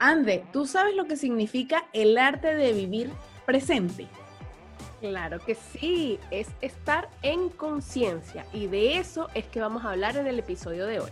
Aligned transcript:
Ande, 0.00 0.44
¿tú 0.52 0.64
sabes 0.64 0.94
lo 0.94 1.06
que 1.06 1.16
significa 1.16 1.84
el 1.92 2.18
arte 2.18 2.54
de 2.54 2.72
vivir 2.72 3.10
presente? 3.44 4.06
Claro 5.00 5.40
que 5.40 5.56
sí, 5.56 6.20
es 6.30 6.48
estar 6.60 7.08
en 7.22 7.48
conciencia 7.48 8.46
y 8.52 8.68
de 8.68 8.98
eso 8.98 9.28
es 9.34 9.46
que 9.46 9.60
vamos 9.60 9.84
a 9.84 9.90
hablar 9.90 10.16
en 10.16 10.28
el 10.28 10.38
episodio 10.38 10.86
de 10.86 11.00
hoy. 11.00 11.10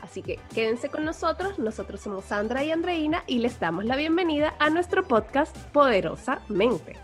Así 0.00 0.22
que 0.22 0.40
quédense 0.54 0.88
con 0.88 1.04
nosotros, 1.04 1.58
nosotros 1.58 2.00
somos 2.00 2.24
Sandra 2.24 2.64
y 2.64 2.70
Andreina 2.70 3.22
y 3.26 3.38
les 3.38 3.60
damos 3.60 3.84
la 3.84 3.96
bienvenida 3.96 4.54
a 4.58 4.70
nuestro 4.70 5.06
podcast 5.06 5.56
Poderosamente. 5.72 6.96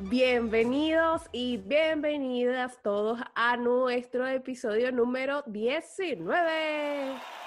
Bienvenidos 0.00 1.22
y 1.32 1.58
bienvenidas 1.58 2.78
todos 2.82 3.20
a 3.34 3.56
nuestro 3.56 4.26
episodio 4.26 4.92
número 4.92 5.42
19. 5.46 7.37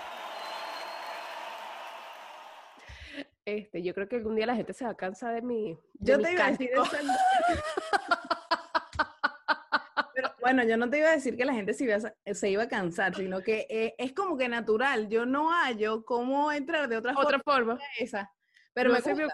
Este, 3.45 3.81
yo 3.81 3.93
creo 3.93 4.07
que 4.07 4.17
algún 4.17 4.35
día 4.35 4.45
la 4.45 4.55
gente 4.55 4.73
se 4.73 4.85
va 4.85 4.91
a 4.91 4.95
cansar 4.95 5.33
de 5.33 5.41
mí. 5.41 5.77
yo 5.93 6.19
te 6.19 6.33
iba 6.33 6.45
a 6.45 6.51
decir. 6.51 6.69
Pero 10.13 10.29
bueno, 10.39 10.63
yo 10.63 10.77
no 10.77 10.89
te 10.89 10.99
iba 10.99 11.09
a 11.09 11.13
decir 11.13 11.37
que 11.37 11.45
la 11.45 11.53
gente 11.53 11.73
se 11.73 11.85
iba 11.85 11.95
a, 11.95 12.33
se 12.33 12.49
iba 12.49 12.63
a 12.63 12.67
cansar, 12.67 13.15
sino 13.15 13.41
que 13.41 13.65
eh, 13.69 13.95
es 13.97 14.13
como 14.13 14.37
que 14.37 14.47
natural. 14.47 15.09
Yo 15.09 15.25
no 15.25 15.51
hallo 15.51 16.05
cómo 16.05 16.51
entrar 16.51 16.87
de 16.87 16.97
otra, 16.97 17.15
otra 17.17 17.39
forma. 17.39 17.79
Esa. 17.99 18.31
Pero 18.73 18.91
me 18.91 18.97
gusta, 18.97 19.15
pues, 19.15 19.31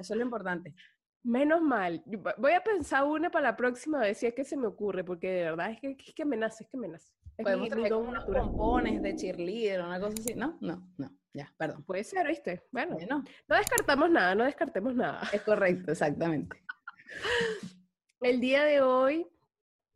eso 0.00 0.14
es 0.14 0.18
lo 0.18 0.22
importante. 0.22 0.74
Menos 1.22 1.62
mal. 1.62 2.02
Voy 2.36 2.52
a 2.52 2.62
pensar 2.62 3.04
una 3.04 3.30
para 3.30 3.50
la 3.50 3.56
próxima 3.56 4.00
vez 4.00 4.18
si 4.18 4.26
es 4.26 4.34
que 4.34 4.44
se 4.44 4.56
me 4.56 4.66
ocurre, 4.66 5.04
porque 5.04 5.30
de 5.30 5.44
verdad 5.44 5.70
es 5.70 5.80
que, 5.80 5.96
es 5.98 6.14
que 6.14 6.24
me 6.24 6.36
nace, 6.36 6.64
es 6.64 6.70
que 6.70 6.76
me 6.76 6.88
nace. 6.88 7.12
Podemos 7.36 7.68
tener 7.68 7.94
unos 7.94 8.24
pompones 8.24 9.00
de 9.02 9.14
cheerleader 9.14 9.80
o 9.80 9.86
una 9.86 10.00
cosa 10.00 10.14
así. 10.18 10.34
No, 10.34 10.58
no, 10.60 10.88
no. 10.96 11.17
Ya, 11.34 11.52
perdón. 11.56 11.84
Puede 11.84 12.04
ser, 12.04 12.26
¿viste? 12.26 12.64
Bueno, 12.72 12.96
no 13.10 13.56
descartamos 13.56 14.10
nada, 14.10 14.34
no 14.34 14.44
descartemos 14.44 14.94
nada. 14.94 15.28
Es 15.32 15.42
correcto, 15.42 15.92
exactamente. 15.92 16.62
El 18.20 18.40
día 18.40 18.64
de 18.64 18.80
hoy 18.80 19.26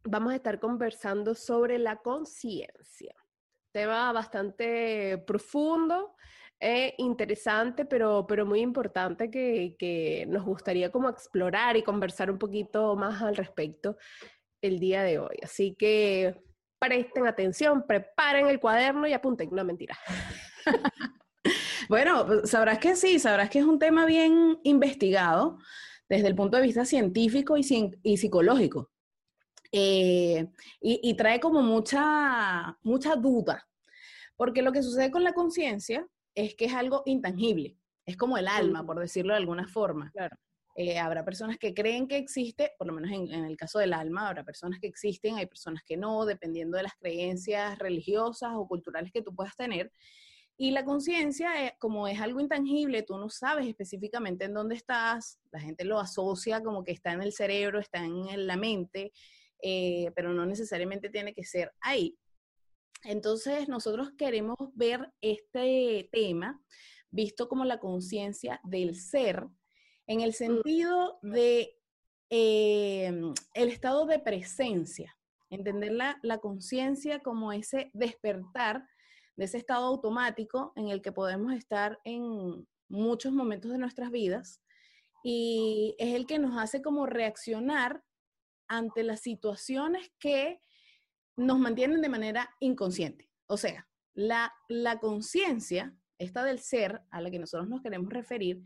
vamos 0.04 0.32
a 0.32 0.36
estar 0.36 0.60
conversando 0.60 1.34
sobre 1.34 1.78
la 1.78 1.96
conciencia. 1.96 3.14
Tema 3.72 4.12
bastante 4.12 5.18
profundo, 5.26 6.14
e 6.60 6.94
interesante, 6.98 7.84
pero, 7.84 8.24
pero 8.24 8.46
muy 8.46 8.60
importante 8.60 9.28
que, 9.28 9.74
que 9.76 10.26
nos 10.28 10.44
gustaría 10.44 10.92
como 10.92 11.08
explorar 11.08 11.76
y 11.76 11.82
conversar 11.82 12.30
un 12.30 12.38
poquito 12.38 12.94
más 12.94 13.20
al 13.20 13.34
respecto 13.34 13.96
el 14.62 14.78
día 14.78 15.02
de 15.02 15.18
hoy. 15.18 15.38
Así 15.42 15.74
que 15.74 16.40
presten 16.78 17.26
atención, 17.26 17.84
preparen 17.84 18.46
el 18.46 18.60
cuaderno 18.60 19.08
y 19.08 19.12
apunten. 19.12 19.48
No, 19.50 19.64
mentira. 19.64 19.98
Bueno, 21.88 22.26
pues, 22.26 22.50
sabrás 22.50 22.78
que 22.78 22.96
sí, 22.96 23.18
sabrás 23.18 23.50
que 23.50 23.58
es 23.58 23.64
un 23.64 23.78
tema 23.78 24.06
bien 24.06 24.58
investigado 24.62 25.58
desde 26.08 26.28
el 26.28 26.34
punto 26.34 26.56
de 26.56 26.62
vista 26.62 26.84
científico 26.84 27.56
y, 27.56 27.62
psicológico. 28.16 28.90
Eh, 29.72 30.46
y, 30.80 31.14
trae 31.14 31.40
como 31.40 31.62
mucha, 31.62 32.76
mucha 32.82 33.16
duda, 33.16 33.66
porque 34.36 34.60
lo 34.60 34.72
que 34.72 34.82
sucede 34.82 35.10
con 35.10 35.24
la 35.24 35.32
conciencia 35.32 36.06
es 36.34 36.54
que 36.54 36.66
es 36.66 36.74
algo 36.74 37.02
intangible, 37.06 37.78
es 38.04 38.16
como 38.18 38.36
el 38.36 38.48
alma, 38.48 38.84
por 38.84 38.98
decirlo 38.98 39.32
de 39.32 39.38
alguna 39.38 39.66
forma. 39.68 40.12
Eh, 40.74 40.98
habrá 40.98 41.24
personas 41.24 41.58
que 41.58 41.72
creen 41.72 42.06
que 42.06 42.16
existe, 42.16 42.72
por 42.78 42.86
lo 42.86 42.92
menos 42.92 43.10
en, 43.10 43.32
en, 43.32 43.44
el 43.44 43.56
caso 43.56 43.78
del 43.78 43.94
alma, 43.94 44.28
habrá 44.28 44.44
personas 44.44 44.78
que 44.80 44.86
existen, 44.86 45.36
hay 45.36 45.46
personas 45.46 45.82
que 45.84 45.96
no, 45.96 46.26
dependiendo 46.26 46.76
de 46.76 46.82
las 46.82 46.94
creencias 46.94 47.78
religiosas 47.78 48.52
o 48.54 48.66
culturales 48.66 49.10
que 49.12 49.22
tú 49.22 49.34
puedas 49.34 49.56
tener. 49.56 49.90
Y 50.56 50.70
la 50.70 50.84
conciencia, 50.84 51.66
eh, 51.66 51.76
como 51.78 52.06
es 52.06 52.20
algo 52.20 52.40
intangible, 52.40 53.02
tú 53.02 53.16
no 53.18 53.28
sabes 53.30 53.66
específicamente 53.66 54.44
en 54.44 54.54
dónde 54.54 54.74
estás, 54.74 55.38
la 55.50 55.60
gente 55.60 55.84
lo 55.84 55.98
asocia 55.98 56.62
como 56.62 56.84
que 56.84 56.92
está 56.92 57.12
en 57.12 57.22
el 57.22 57.32
cerebro, 57.32 57.80
está 57.80 58.04
en 58.04 58.46
la 58.46 58.56
mente, 58.56 59.12
eh, 59.62 60.10
pero 60.14 60.32
no 60.32 60.44
necesariamente 60.44 61.08
tiene 61.08 61.34
que 61.34 61.44
ser 61.44 61.72
ahí. 61.80 62.16
Entonces, 63.04 63.68
nosotros 63.68 64.10
queremos 64.16 64.56
ver 64.74 65.12
este 65.20 66.08
tema 66.12 66.60
visto 67.10 67.48
como 67.48 67.64
la 67.64 67.78
conciencia 67.78 68.60
del 68.64 68.96
ser, 68.96 69.46
en 70.06 70.20
el 70.20 70.34
sentido 70.34 71.18
de 71.22 71.78
em, 72.30 73.34
el 73.54 73.68
estado 73.68 74.06
de 74.06 74.18
presencia, 74.18 75.16
entender 75.50 75.92
la, 75.92 76.18
la 76.22 76.38
conciencia 76.38 77.20
como 77.20 77.52
ese 77.52 77.90
despertar 77.92 78.86
de 79.36 79.44
ese 79.44 79.58
estado 79.58 79.86
automático 79.86 80.72
en 80.76 80.88
el 80.88 81.02
que 81.02 81.12
podemos 81.12 81.52
estar 81.52 82.00
en 82.04 82.66
muchos 82.88 83.32
momentos 83.32 83.70
de 83.70 83.78
nuestras 83.78 84.10
vidas 84.10 84.60
y 85.24 85.94
es 85.98 86.14
el 86.14 86.26
que 86.26 86.38
nos 86.38 86.58
hace 86.58 86.82
como 86.82 87.06
reaccionar 87.06 88.02
ante 88.68 89.02
las 89.02 89.20
situaciones 89.20 90.10
que 90.18 90.60
nos 91.36 91.58
mantienen 91.58 92.02
de 92.02 92.08
manera 92.08 92.50
inconsciente. 92.60 93.30
O 93.46 93.56
sea, 93.56 93.88
la, 94.14 94.52
la 94.68 94.98
conciencia, 94.98 95.96
esta 96.18 96.44
del 96.44 96.58
ser 96.58 97.02
a 97.10 97.20
la 97.20 97.30
que 97.30 97.38
nosotros 97.38 97.68
nos 97.68 97.82
queremos 97.82 98.12
referir, 98.12 98.62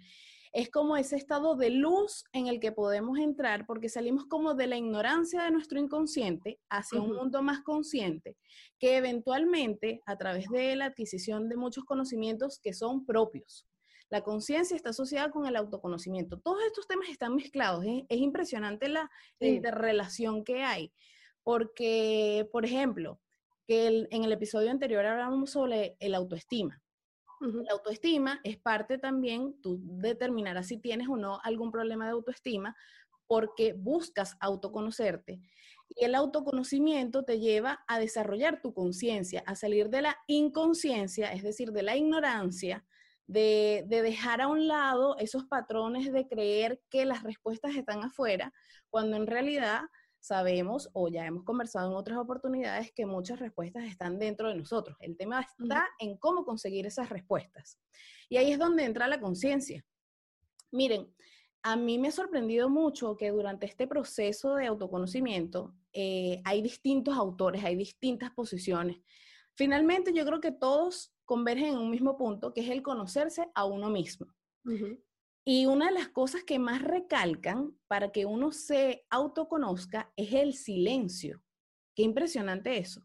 es 0.53 0.71
como 0.71 0.97
ese 0.97 1.17
estado 1.17 1.57
de 1.57 1.71
luz 1.71 2.25
en 2.33 2.47
el 2.47 2.61
que 2.61 2.73
podemos 2.73 3.19
entrar 3.19 3.67
porque 3.67 3.89
salimos 3.89 4.27
como 4.27 4.55
de 4.55 4.67
la 4.67 4.77
ignorancia 4.77 5.43
de 5.43 5.51
nuestro 5.51 5.79
inconsciente 5.79 6.59
hacia 6.69 7.01
un 7.01 7.15
mundo 7.15 7.43
más 7.43 7.61
consciente 7.63 8.37
que 8.79 8.97
eventualmente 8.97 10.03
a 10.07 10.17
través 10.17 10.49
de 10.49 10.77
la 10.77 10.87
adquisición 10.87 11.49
de 11.49 11.57
muchos 11.57 11.85
conocimientos 11.85 12.59
que 12.61 12.73
son 12.73 13.05
propios. 13.05 13.67
La 14.09 14.23
conciencia 14.23 14.77
está 14.77 14.91
asociada 14.91 15.31
con 15.31 15.47
el 15.47 15.57
autoconocimiento. 15.57 16.39
Todos 16.39 16.63
estos 16.65 16.87
temas 16.87 17.09
están 17.09 17.35
mezclados. 17.35 17.85
¿eh? 17.85 18.07
Es, 18.09 18.19
impresionante 18.19 18.89
la 18.89 19.11
interrelación 19.41 20.45
que 20.45 20.63
hay. 20.63 20.93
Porque, 21.43 22.49
por 22.53 22.65
ejemplo, 22.65 23.21
que 23.67 24.07
en 24.11 24.25
el 24.25 24.33
episodio 24.33 24.71
anterior 24.71 25.05
hablábamos 25.05 25.51
sobre 25.51 25.97
el 25.99 26.15
autoestima. 26.15 26.81
La 27.41 27.73
autoestima 27.73 28.41
es 28.45 28.57
parte 28.57 28.99
también, 28.99 29.61
tú 29.61 29.79
determinarás 29.83 30.69
si 30.69 30.79
tienes 30.79 31.09
o 31.09 31.17
no 31.17 31.39
algún 31.43 31.71
problema 31.71 32.07
de 32.07 32.13
autoestima 32.13 32.75
porque 33.27 33.75
buscas 33.75 34.37
autoconocerte. 34.41 35.41
Y 35.89 36.05
el 36.05 36.15
autoconocimiento 36.15 37.25
te 37.25 37.39
lleva 37.39 37.85
a 37.87 37.99
desarrollar 37.99 38.61
tu 38.61 38.73
conciencia, 38.73 39.43
a 39.47 39.55
salir 39.55 39.89
de 39.89 40.03
la 40.03 40.17
inconsciencia, 40.27 41.33
es 41.33 41.43
decir, 41.43 41.73
de 41.73 41.83
la 41.83 41.97
ignorancia, 41.97 42.85
de, 43.27 43.85
de, 43.89 44.03
dejar 44.03 44.41
a 44.41 44.49
un 44.49 44.69
lado 44.69 45.17
esos 45.19 45.45
patrones 45.45 46.13
de 46.13 46.29
creer 46.29 46.81
que 46.91 47.05
las 47.05 47.23
respuestas 47.23 47.75
están 47.75 48.03
afuera, 48.03 48.53
cuando 48.89 49.17
en 49.17 49.27
realidad 49.27 49.83
sabemos 50.21 50.91
o 50.93 51.09
ya 51.09 51.27
hemos 51.27 51.45
conversado 51.45 51.91
en 51.91 51.97
otras 51.97 52.19
oportunidades 52.19 52.93
que 52.93 53.07
muchas 53.07 53.39
respuestas 53.39 53.85
están 53.85 54.19
dentro 54.19 54.49
de 54.49 54.57
nosotros. 54.57 54.97
El 55.01 55.17
tema 55.17 55.41
está 55.41 55.87
en 55.99 56.17
cómo 56.17 56.45
conseguir 56.45 56.87
esas 56.87 57.09
respuestas. 57.09 57.79
Y 58.29 58.37
ahí 58.37 58.53
es 58.53 58.59
donde 58.59 58.85
entra 58.85 59.09
la 59.09 59.21
conciencia. 59.21 59.85
Miren, 60.73 61.13
a 61.63 61.77
mí 61.77 61.99
me 61.99 62.09
ha 62.09 62.13
sorprendido 62.13 62.69
mucho 62.69 63.17
que 63.17 63.31
durante 63.31 63.67
este 63.67 63.87
proceso 63.87 64.55
de 64.55 64.67
autoconocimiento 64.67 65.75
eh, 65.93 66.41
hay 66.45 66.63
distintos 66.63 67.17
autores, 67.17 67.65
hay 67.65 67.77
distintas 67.77 68.31
posiciones. 68.31 68.99
Finalmente, 69.55 70.13
yo 70.13 70.25
creo 70.25 70.41
que 70.41 70.53
todos 70.53 71.15
convergen 71.25 71.75
en 71.75 71.79
un 71.79 71.91
mismo 71.91 72.17
punto, 72.17 72.53
que 72.53 72.61
es 72.61 72.71
el 72.71 72.83
conocerse 72.83 73.49
a 73.55 73.65
uno 73.65 73.91
mismo. 73.91 74.27
Y 75.49 75.67
una 75.67 75.87
de 75.87 75.93
las 75.93 76.09
cosas 76.09 76.43
que 76.43 76.59
más 76.59 76.83
recalcan 76.83 77.79
para 77.87 78.11
que 78.11 78.27
uno 78.27 78.51
se 78.51 79.07
autoconozca 79.11 80.13
es 80.17 80.33
el 80.33 80.55
silencio. 80.55 81.41
Qué 81.95 82.03
impresionante 82.03 82.77
eso. 82.79 83.03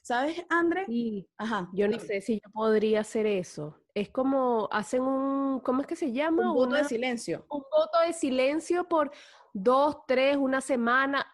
¿Sabes, 0.00 0.40
André? 0.48 0.86
Sí. 0.86 1.28
Ajá. 1.36 1.68
Yo 1.72 1.88
no 1.88 1.98
sé 1.98 2.20
si 2.20 2.34
yo 2.34 2.50
podría 2.52 3.00
hacer 3.00 3.26
eso. 3.26 3.76
Es 3.92 4.08
como 4.08 4.68
hacen 4.70 5.02
un, 5.02 5.58
¿cómo 5.60 5.80
es 5.80 5.88
que 5.88 5.96
se 5.96 6.12
llama? 6.12 6.50
Un 6.50 6.54
voto 6.54 6.76
de 6.76 6.84
silencio. 6.84 7.44
Un 7.50 7.62
voto 7.62 7.98
de 8.06 8.12
silencio 8.12 8.88
por 8.88 9.10
dos, 9.52 9.98
tres, 10.06 10.36
una 10.36 10.60
semana. 10.60 11.26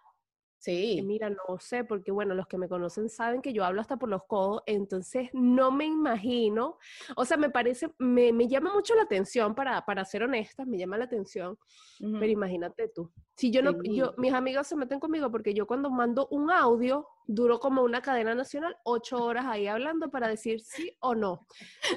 Sí. 0.66 1.00
mira, 1.02 1.30
no 1.30 1.58
sé, 1.60 1.84
porque 1.84 2.10
bueno, 2.10 2.34
los 2.34 2.48
que 2.48 2.58
me 2.58 2.68
conocen 2.68 3.08
saben 3.08 3.40
que 3.40 3.52
yo 3.52 3.64
hablo 3.64 3.80
hasta 3.80 3.96
por 3.96 4.08
los 4.08 4.24
codos, 4.24 4.62
entonces 4.66 5.30
no 5.32 5.70
me 5.70 5.84
imagino, 5.84 6.78
o 7.14 7.24
sea, 7.24 7.36
me 7.36 7.50
parece, 7.50 7.92
me, 7.98 8.32
me 8.32 8.48
llama 8.48 8.74
mucho 8.74 8.96
la 8.96 9.02
atención, 9.02 9.54
para, 9.54 9.84
para 9.86 10.04
ser 10.04 10.24
honesta, 10.24 10.64
me 10.64 10.76
llama 10.76 10.98
la 10.98 11.04
atención, 11.04 11.56
pero 12.00 12.26
imagínate 12.26 12.88
tú, 12.88 13.12
si 13.36 13.52
yo 13.52 13.62
no, 13.62 13.80
yo, 13.84 14.14
mis 14.16 14.32
amigos 14.32 14.66
se 14.66 14.74
meten 14.76 14.98
conmigo 14.98 15.30
porque 15.30 15.54
yo 15.54 15.66
cuando 15.66 15.90
mando 15.90 16.26
un 16.30 16.50
audio, 16.50 17.06
duro 17.26 17.60
como 17.60 17.82
una 17.82 18.00
cadena 18.00 18.34
nacional, 18.34 18.76
ocho 18.82 19.22
horas 19.22 19.44
ahí 19.46 19.66
hablando 19.66 20.10
para 20.10 20.26
decir 20.28 20.60
sí 20.60 20.96
o 21.00 21.14
no. 21.14 21.46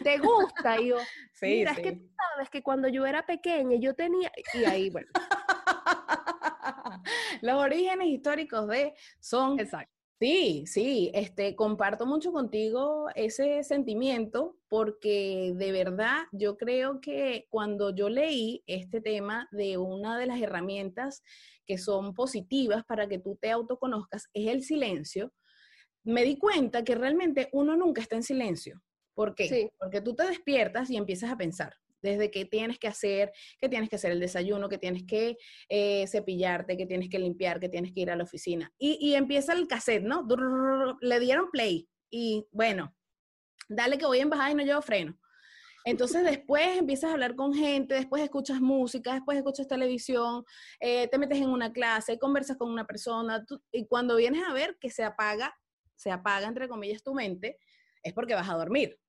¿Te 0.03 0.17
gusta? 0.17 0.79
Y 0.81 0.89
yo, 0.89 0.97
mira, 1.41 1.71
es 1.71 1.79
que 1.79 1.93
tú 1.93 2.09
sabes 2.33 2.49
que 2.49 2.61
cuando 2.61 2.87
yo 2.87 3.05
era 3.05 3.25
pequeña 3.25 3.77
yo 3.79 3.95
tenía, 3.95 4.31
y 4.53 4.65
ahí, 4.65 4.89
bueno. 4.89 5.07
Los 7.41 7.55
orígenes 7.55 8.07
históricos 8.07 8.67
de 8.67 8.93
son 9.19 9.59
Exacto. 9.59 9.99
Sí, 10.19 10.65
sí, 10.67 11.11
este, 11.13 11.55
comparto 11.55 12.05
mucho 12.05 12.33
contigo 12.33 13.07
ese 13.15 13.63
sentimiento 13.63 14.57
porque 14.67 15.53
de 15.55 15.71
verdad 15.71 16.23
yo 16.33 16.57
creo 16.57 16.99
que 16.99 17.47
cuando 17.49 17.95
yo 17.95 18.09
leí 18.09 18.61
este 18.67 18.99
tema 18.99 19.47
de 19.53 19.77
una 19.77 20.17
de 20.17 20.25
las 20.25 20.41
herramientas 20.41 21.23
que 21.65 21.77
son 21.77 22.13
positivas 22.13 22.83
para 22.83 23.07
que 23.07 23.19
tú 23.19 23.37
te 23.39 23.49
autoconozcas 23.49 24.27
es 24.33 24.49
el 24.49 24.61
silencio, 24.61 25.31
me 26.03 26.23
di 26.23 26.37
cuenta 26.37 26.83
que 26.83 26.95
realmente 26.95 27.47
uno 27.53 27.77
nunca 27.77 28.01
está 28.01 28.17
en 28.17 28.23
silencio. 28.23 28.81
¿Por 29.13 29.35
qué? 29.35 29.71
Porque 29.79 30.01
tú 30.01 30.15
te 30.15 30.27
despiertas 30.27 30.89
y 30.89 30.97
empiezas 30.97 31.31
a 31.31 31.37
pensar 31.37 31.73
desde 32.01 32.31
qué 32.31 32.45
tienes 32.45 32.79
que 32.79 32.87
hacer, 32.87 33.31
que 33.59 33.69
tienes 33.69 33.89
que 33.89 33.95
hacer 33.95 34.11
el 34.11 34.19
desayuno, 34.19 34.69
que 34.69 34.77
tienes 34.77 35.03
que 35.03 35.37
eh, 35.67 36.07
cepillarte, 36.07 36.77
que 36.77 36.85
tienes 36.85 37.09
que 37.09 37.19
limpiar, 37.19 37.59
que 37.59 37.69
tienes 37.69 37.93
que 37.93 38.01
ir 38.01 38.11
a 38.11 38.15
la 38.15 38.23
oficina. 38.23 38.71
Y, 38.77 39.13
empieza 39.13 39.53
el 39.53 39.67
cassette, 39.67 40.03
¿no? 40.03 40.25
Le 41.01 41.19
dieron 41.19 41.49
play 41.51 41.89
y 42.09 42.47
bueno, 42.51 42.95
dale 43.67 43.97
que 43.97 44.05
voy 44.05 44.19
en 44.19 44.29
bajada 44.29 44.51
y 44.51 44.55
no 44.55 44.63
llevo 44.63 44.81
freno. 44.81 45.17
Entonces 45.85 46.23
después 46.23 46.77
empiezas 46.77 47.09
a 47.09 47.13
hablar 47.13 47.35
con 47.35 47.53
gente, 47.53 47.95
después 47.95 48.21
escuchas 48.21 48.59
música, 48.59 49.13
después 49.13 49.37
escuchas 49.37 49.67
televisión, 49.67 50.43
eh, 50.79 51.07
te 51.07 51.17
metes 51.17 51.39
en 51.39 51.49
una 51.49 51.71
clase, 51.71 52.19
conversas 52.19 52.57
con 52.57 52.69
una 52.69 52.85
persona 52.85 53.45
y 53.71 53.87
cuando 53.87 54.17
vienes 54.17 54.43
a 54.43 54.53
ver 54.53 54.77
que 54.79 54.89
se 54.89 55.03
apaga, 55.03 55.57
se 55.95 56.11
apaga 56.11 56.47
entre 56.47 56.67
comillas 56.67 57.01
tu 57.01 57.13
mente, 57.13 57.57
es 58.03 58.13
porque 58.13 58.35
vas 58.35 58.49
a 58.49 58.55
dormir. 58.55 58.99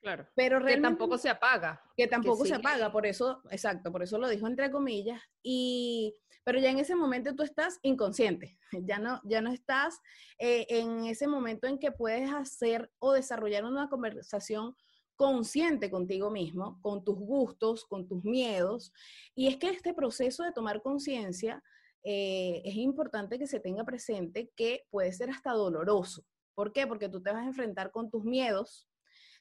Claro. 0.00 0.26
Pero 0.34 0.64
que 0.64 0.76
tampoco 0.76 1.18
se 1.18 1.28
apaga. 1.28 1.82
Que 1.96 2.06
tampoco 2.06 2.44
se 2.44 2.54
apaga, 2.54 2.92
por 2.92 3.06
eso, 3.06 3.42
exacto, 3.50 3.90
por 3.90 4.02
eso 4.02 4.18
lo 4.18 4.28
dijo 4.28 4.46
entre 4.46 4.70
comillas. 4.70 5.20
Y, 5.42 6.14
pero 6.44 6.60
ya 6.60 6.70
en 6.70 6.78
ese 6.78 6.94
momento 6.94 7.34
tú 7.34 7.42
estás 7.42 7.78
inconsciente, 7.82 8.58
ya 8.86 8.98
no, 8.98 9.20
ya 9.24 9.40
no 9.40 9.52
estás 9.52 10.00
eh, 10.38 10.66
en 10.68 11.06
ese 11.06 11.26
momento 11.26 11.66
en 11.66 11.78
que 11.78 11.90
puedes 11.90 12.30
hacer 12.30 12.90
o 12.98 13.12
desarrollar 13.12 13.64
una 13.64 13.88
conversación 13.88 14.76
consciente 15.16 15.90
contigo 15.90 16.30
mismo, 16.30 16.78
con 16.82 17.02
tus 17.02 17.18
gustos, 17.18 17.84
con 17.86 18.06
tus 18.06 18.22
miedos. 18.22 18.92
Y 19.34 19.48
es 19.48 19.56
que 19.56 19.70
este 19.70 19.94
proceso 19.94 20.44
de 20.44 20.52
tomar 20.52 20.82
conciencia 20.82 21.62
eh, 22.04 22.62
es 22.64 22.76
importante 22.76 23.38
que 23.38 23.46
se 23.46 23.58
tenga 23.58 23.82
presente 23.84 24.52
que 24.54 24.84
puede 24.90 25.12
ser 25.12 25.30
hasta 25.30 25.52
doloroso. 25.52 26.24
¿Por 26.54 26.72
qué? 26.72 26.86
Porque 26.86 27.08
tú 27.08 27.22
te 27.22 27.32
vas 27.32 27.42
a 27.42 27.48
enfrentar 27.48 27.90
con 27.90 28.10
tus 28.10 28.24
miedos, 28.24 28.86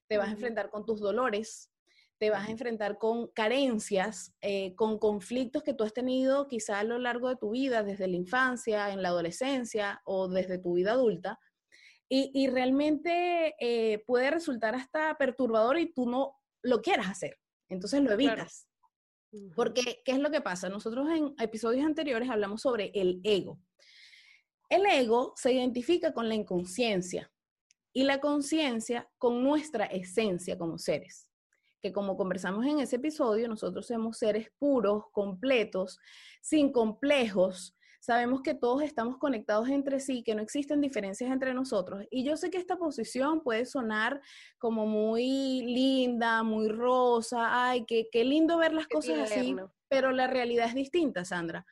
te 0.08 0.18
vas 0.18 0.30
a 0.30 0.32
enfrentar 0.32 0.70
con 0.70 0.86
tus 0.86 1.00
dolores, 1.00 1.72
te 2.18 2.30
vas 2.30 2.48
a 2.48 2.52
enfrentar 2.52 2.98
con 2.98 3.28
carencias, 3.28 4.34
eh, 4.42 4.74
con 4.76 4.98
conflictos 5.00 5.64
que 5.64 5.74
tú 5.74 5.84
has 5.84 5.94
tenido 5.94 6.48
quizá 6.48 6.80
a 6.80 6.84
lo 6.84 6.98
largo 6.98 7.30
de 7.30 7.36
tu 7.36 7.52
vida, 7.52 7.84
desde 7.84 8.08
la 8.08 8.16
infancia, 8.16 8.92
en 8.92 9.02
la 9.02 9.10
adolescencia 9.10 10.02
o 10.06 10.28
desde 10.28 10.58
tu 10.58 10.74
vida 10.74 10.92
adulta. 10.92 11.40
Y, 12.08 12.48
realmente 12.48 13.56
eh, 13.60 14.04
puede 14.06 14.30
resultar 14.30 14.76
hasta 14.76 15.18
perturbador 15.18 15.80
y 15.80 15.92
tú 15.92 16.08
no 16.08 16.36
lo 16.62 16.82
quieras 16.82 17.08
hacer. 17.08 17.40
Entonces 17.68 18.02
lo 18.04 18.12
evitas. 18.12 18.70
Porque, 19.56 20.02
¿qué 20.06 20.12
es 20.12 20.20
lo 20.20 20.30
que 20.30 20.40
pasa? 20.40 20.70
Nosotros 20.70 21.10
en 21.10 21.34
episodios 21.40 21.84
anteriores 21.84 22.30
hablamos 22.30 22.62
sobre 22.62 22.92
el 22.94 23.22
ego. 23.24 23.60
El 24.70 24.86
ego 24.86 25.34
se 25.36 25.54
identifica 25.54 26.14
con 26.14 26.30
la 26.30 26.36
inconsciencia 26.36 27.32
y 27.96 28.04
la 28.04 28.20
conciencia 28.20 29.10
con 29.18 29.42
nuestra 29.42 29.86
esencia 29.86 30.58
como 30.58 30.78
seres. 30.78 31.30
Que 31.82 31.94
como 31.94 32.18
conversamos 32.18 32.66
en 32.66 32.82
ese 32.82 32.98
episodio, 32.98 33.48
nosotros 33.48 33.88
somos 33.88 34.18
seres 34.18 34.52
puros, 34.60 35.06
completos, 35.14 35.98
sin 36.42 36.74
complejos. 36.74 37.74
Sabemos 38.02 38.42
que 38.42 38.54
todos 38.54 38.84
estamos 38.84 39.18
conectados 39.18 39.70
entre 39.70 40.02
sí, 40.02 40.24
que 40.24 40.36
no 40.36 40.42
existen 40.42 40.82
diferencias 40.82 41.32
entre 41.32 41.54
nosotros. 41.54 42.04
Y 42.12 42.26
yo 42.26 42.36
sé 42.36 42.52
que 42.52 42.58
esta 42.58 42.76
posición 42.76 43.42
puede 43.42 43.66
sonar 43.66 44.22
como 44.58 44.86
muy 44.86 45.62
linda, 45.62 46.44
muy 46.44 46.68
rosa, 46.68 47.70
ay, 47.70 47.86
qué, 47.86 48.10
qué 48.12 48.26
lindo 48.26 48.58
ver 48.58 48.74
las 48.74 48.88
cosas 48.88 49.32
así, 49.32 49.56
pero 49.88 50.12
la 50.12 50.28
realidad 50.28 50.68
es 50.68 50.76
distinta, 50.76 51.24
Sandra. 51.24 51.66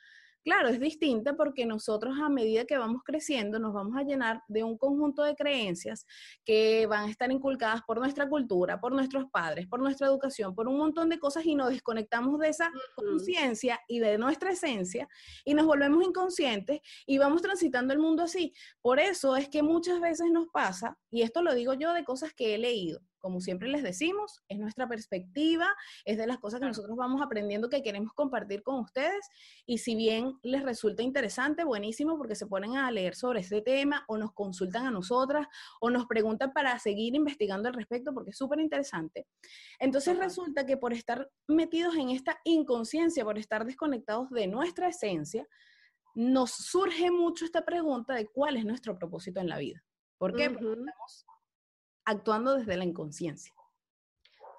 Claro, 0.44 0.68
es 0.68 0.78
distinta 0.78 1.38
porque 1.38 1.66
nosotros 1.66 2.16
a 2.22 2.28
medida 2.28 2.66
que 2.66 2.78
vamos 2.78 3.02
creciendo 3.06 3.60
nos 3.60 3.74
vamos 3.74 3.96
a 3.96 4.04
llenar 4.04 4.42
de 4.50 4.62
un 4.66 4.78
conjunto 4.78 5.24
de 5.24 5.36
creencias 5.36 6.06
que 6.44 6.86
van 6.86 7.06
a 7.06 7.10
estar 7.10 7.32
inculcadas 7.32 7.82
por 7.84 7.98
nuestra 7.98 8.28
cultura, 8.28 8.82
por 8.82 8.92
nuestros 8.92 9.32
padres, 9.32 9.68
por 9.68 9.80
nuestra 9.80 10.08
educación, 10.08 10.54
por 10.54 10.68
un 10.68 10.78
montón 10.78 11.08
de 11.08 11.18
cosas 11.18 11.46
y 11.46 11.56
nos 11.56 11.70
desconectamos 11.70 12.38
de 12.40 12.50
esa 12.50 12.70
conciencia 12.94 13.80
y 13.88 14.00
de 14.00 14.18
nuestra 14.18 14.52
esencia 14.52 15.08
y 15.46 15.54
nos 15.54 15.66
volvemos 15.66 16.04
inconscientes 16.04 16.82
y 17.06 17.18
vamos 17.20 17.42
transitando 17.42 17.94
el 17.94 18.00
mundo 18.00 18.24
así. 18.24 18.54
Por 18.82 19.00
eso 19.00 19.38
es 19.38 19.48
que 19.48 19.64
muchas 19.64 20.02
veces 20.02 20.30
nos 20.30 20.48
pasa, 20.50 20.98
y 21.10 21.22
esto 21.22 21.42
lo 21.42 21.56
digo 21.56 21.74
yo 21.74 21.94
de 21.94 22.04
cosas 22.04 22.34
que 22.34 22.56
he 22.56 22.58
leído, 22.58 23.00
como 23.24 23.40
siempre 23.40 23.70
les 23.70 23.84
decimos, 23.84 24.44
es 24.50 24.60
nuestra 24.60 24.86
perspectiva, 24.86 25.74
es 26.04 26.18
de 26.18 26.28
las 26.28 26.40
cosas 26.40 26.60
que 26.60 26.66
nosotros 26.66 26.98
vamos 26.98 27.22
aprendiendo 27.22 27.70
que 27.70 27.82
queremos 27.82 28.12
compartir 28.12 28.64
con 28.64 28.82
ustedes. 28.82 29.26
Y 29.66 29.78
si 29.78 29.96
bien 29.96 30.34
les 30.44 30.62
resulta 30.62 31.04
interesante, 31.04 31.64
buenísimo, 31.64 32.18
porque 32.18 32.36
se 32.36 32.48
ponen 32.48 32.76
a 32.76 32.92
leer 32.92 33.16
sobre 33.16 33.40
este 33.40 33.62
tema 33.62 34.04
o 34.10 34.18
nos 34.18 34.34
consultan 34.34 34.88
a 34.88 34.92
nosotras 34.92 35.48
o 35.80 35.90
nos 35.90 36.06
preguntan 36.06 36.52
para 36.52 36.78
seguir 36.80 37.16
investigando 37.16 37.70
al 37.70 37.76
respecto, 37.76 38.14
porque 38.14 38.32
es 38.32 38.38
súper 38.38 38.60
interesante. 38.60 39.26
Entonces 39.80 40.18
resulta 40.18 40.66
que 40.66 40.76
por 40.76 40.92
estar 40.92 41.32
metidos 41.48 41.96
en 41.96 42.10
esta 42.10 42.38
inconsciencia, 42.44 43.24
por 43.24 43.38
estar 43.38 43.66
desconectados 43.66 44.32
de 44.32 44.48
nuestra 44.48 44.90
esencia, 44.90 45.48
nos 46.14 46.52
surge 46.52 47.10
mucho 47.10 47.46
esta 47.46 47.64
pregunta 47.64 48.16
de 48.16 48.28
cuál 48.28 48.58
es 48.58 48.66
nuestro 48.66 48.98
propósito 48.98 49.40
en 49.40 49.48
la 49.48 49.60
vida. 49.60 49.82
¿Por 50.18 50.36
qué? 50.36 50.50
Porque 50.50 50.74
estamos 50.74 51.26
actuando 52.06 52.58
desde 52.58 52.78
la 52.78 52.84
inconsciencia. 52.84 53.54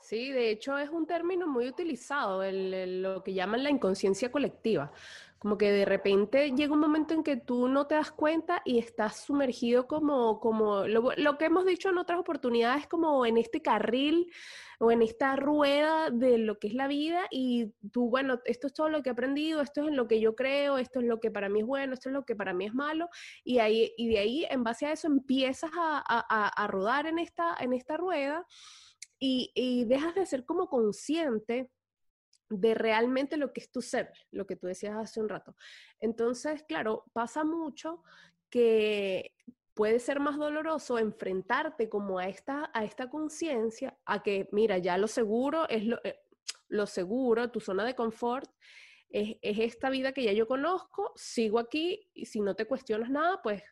Sí, 0.04 0.32
de 0.32 0.50
hecho 0.50 0.76
es 0.76 0.90
un 0.90 1.06
término 1.06 1.46
muy 1.46 1.66
utilizado, 1.66 2.42
lo 2.44 3.24
que 3.24 3.32
llaman 3.32 3.64
la 3.64 3.70
inconsciencia 3.70 4.30
colectiva. 4.30 4.92
Como 5.44 5.58
que 5.58 5.72
de 5.72 5.84
repente 5.84 6.52
llega 6.52 6.72
un 6.72 6.80
momento 6.80 7.12
en 7.12 7.22
que 7.22 7.36
tú 7.36 7.68
no 7.68 7.86
te 7.86 7.96
das 7.96 8.10
cuenta 8.10 8.62
y 8.64 8.78
estás 8.78 9.26
sumergido 9.26 9.86
como, 9.86 10.40
como 10.40 10.86
lo, 10.86 11.36
que 11.36 11.44
hemos 11.44 11.66
dicho 11.66 11.90
en 11.90 11.98
otras 11.98 12.18
oportunidades, 12.18 12.86
como 12.86 13.26
en 13.26 13.36
este 13.36 13.60
carril 13.60 14.32
o 14.80 14.90
en 14.90 15.02
esta 15.02 15.36
rueda 15.36 16.08
de 16.08 16.38
lo 16.38 16.58
que 16.58 16.68
es 16.68 16.72
la 16.72 16.88
vida 16.88 17.26
y 17.30 17.74
tú, 17.92 18.08
bueno, 18.08 18.40
esto 18.46 18.68
es 18.68 18.72
todo 18.72 18.88
lo 18.88 19.02
que 19.02 19.10
he 19.10 19.12
aprendido, 19.12 19.60
esto 19.60 19.82
es 19.82 19.88
en 19.88 19.96
lo 19.96 20.08
que 20.08 20.18
yo 20.18 20.34
creo, 20.34 20.78
esto 20.78 21.00
es 21.00 21.04
lo 21.04 21.20
que 21.20 21.30
para 21.30 21.50
mí 21.50 21.60
es 21.60 21.66
bueno, 21.66 21.92
esto 21.92 22.08
es 22.08 22.14
lo 22.14 22.24
que 22.24 22.34
para 22.34 22.54
mí 22.54 22.64
es 22.64 22.72
malo 22.72 23.10
y, 23.44 23.58
ahí, 23.58 23.92
y 23.98 24.08
de 24.08 24.18
ahí, 24.20 24.46
en 24.48 24.64
base 24.64 24.86
a 24.86 24.92
eso, 24.92 25.08
empiezas 25.08 25.70
a, 25.78 26.02
a, 26.08 26.48
a 26.48 26.66
rodar 26.68 27.04
en 27.04 27.18
esta, 27.18 27.54
en 27.60 27.74
esta 27.74 27.98
rueda 27.98 28.46
y, 29.18 29.52
y 29.54 29.84
dejas 29.84 30.14
de 30.14 30.24
ser 30.24 30.46
como 30.46 30.70
consciente 30.70 31.68
de 32.48 32.74
realmente 32.74 33.36
lo 33.36 33.52
que 33.52 33.60
es 33.60 33.70
tu 33.70 33.82
ser, 33.82 34.12
lo 34.30 34.46
que 34.46 34.56
tú 34.56 34.66
decías 34.66 34.96
hace 34.96 35.20
un 35.20 35.28
rato. 35.28 35.56
Entonces, 36.00 36.62
claro, 36.62 37.04
pasa 37.12 37.44
mucho 37.44 38.02
que 38.50 39.34
puede 39.74 39.98
ser 39.98 40.20
más 40.20 40.36
doloroso 40.36 40.98
enfrentarte 40.98 41.88
como 41.88 42.18
a 42.18 42.28
esta, 42.28 42.70
a 42.72 42.84
esta 42.84 43.10
conciencia, 43.10 43.98
a 44.04 44.22
que, 44.22 44.48
mira, 44.52 44.78
ya 44.78 44.96
lo 44.98 45.08
seguro 45.08 45.68
es 45.68 45.84
lo, 45.84 45.98
eh, 46.04 46.20
lo 46.68 46.86
seguro, 46.86 47.50
tu 47.50 47.60
zona 47.60 47.84
de 47.84 47.96
confort 47.96 48.50
es, 49.10 49.36
es, 49.42 49.58
esta 49.58 49.90
vida 49.90 50.12
que 50.12 50.22
ya 50.22 50.32
yo 50.32 50.46
conozco, 50.46 51.12
sigo 51.16 51.58
aquí 51.58 52.08
y 52.14 52.26
si 52.26 52.40
no 52.40 52.54
te 52.54 52.66
cuestionas 52.66 53.10
nada, 53.10 53.40
pues 53.42 53.62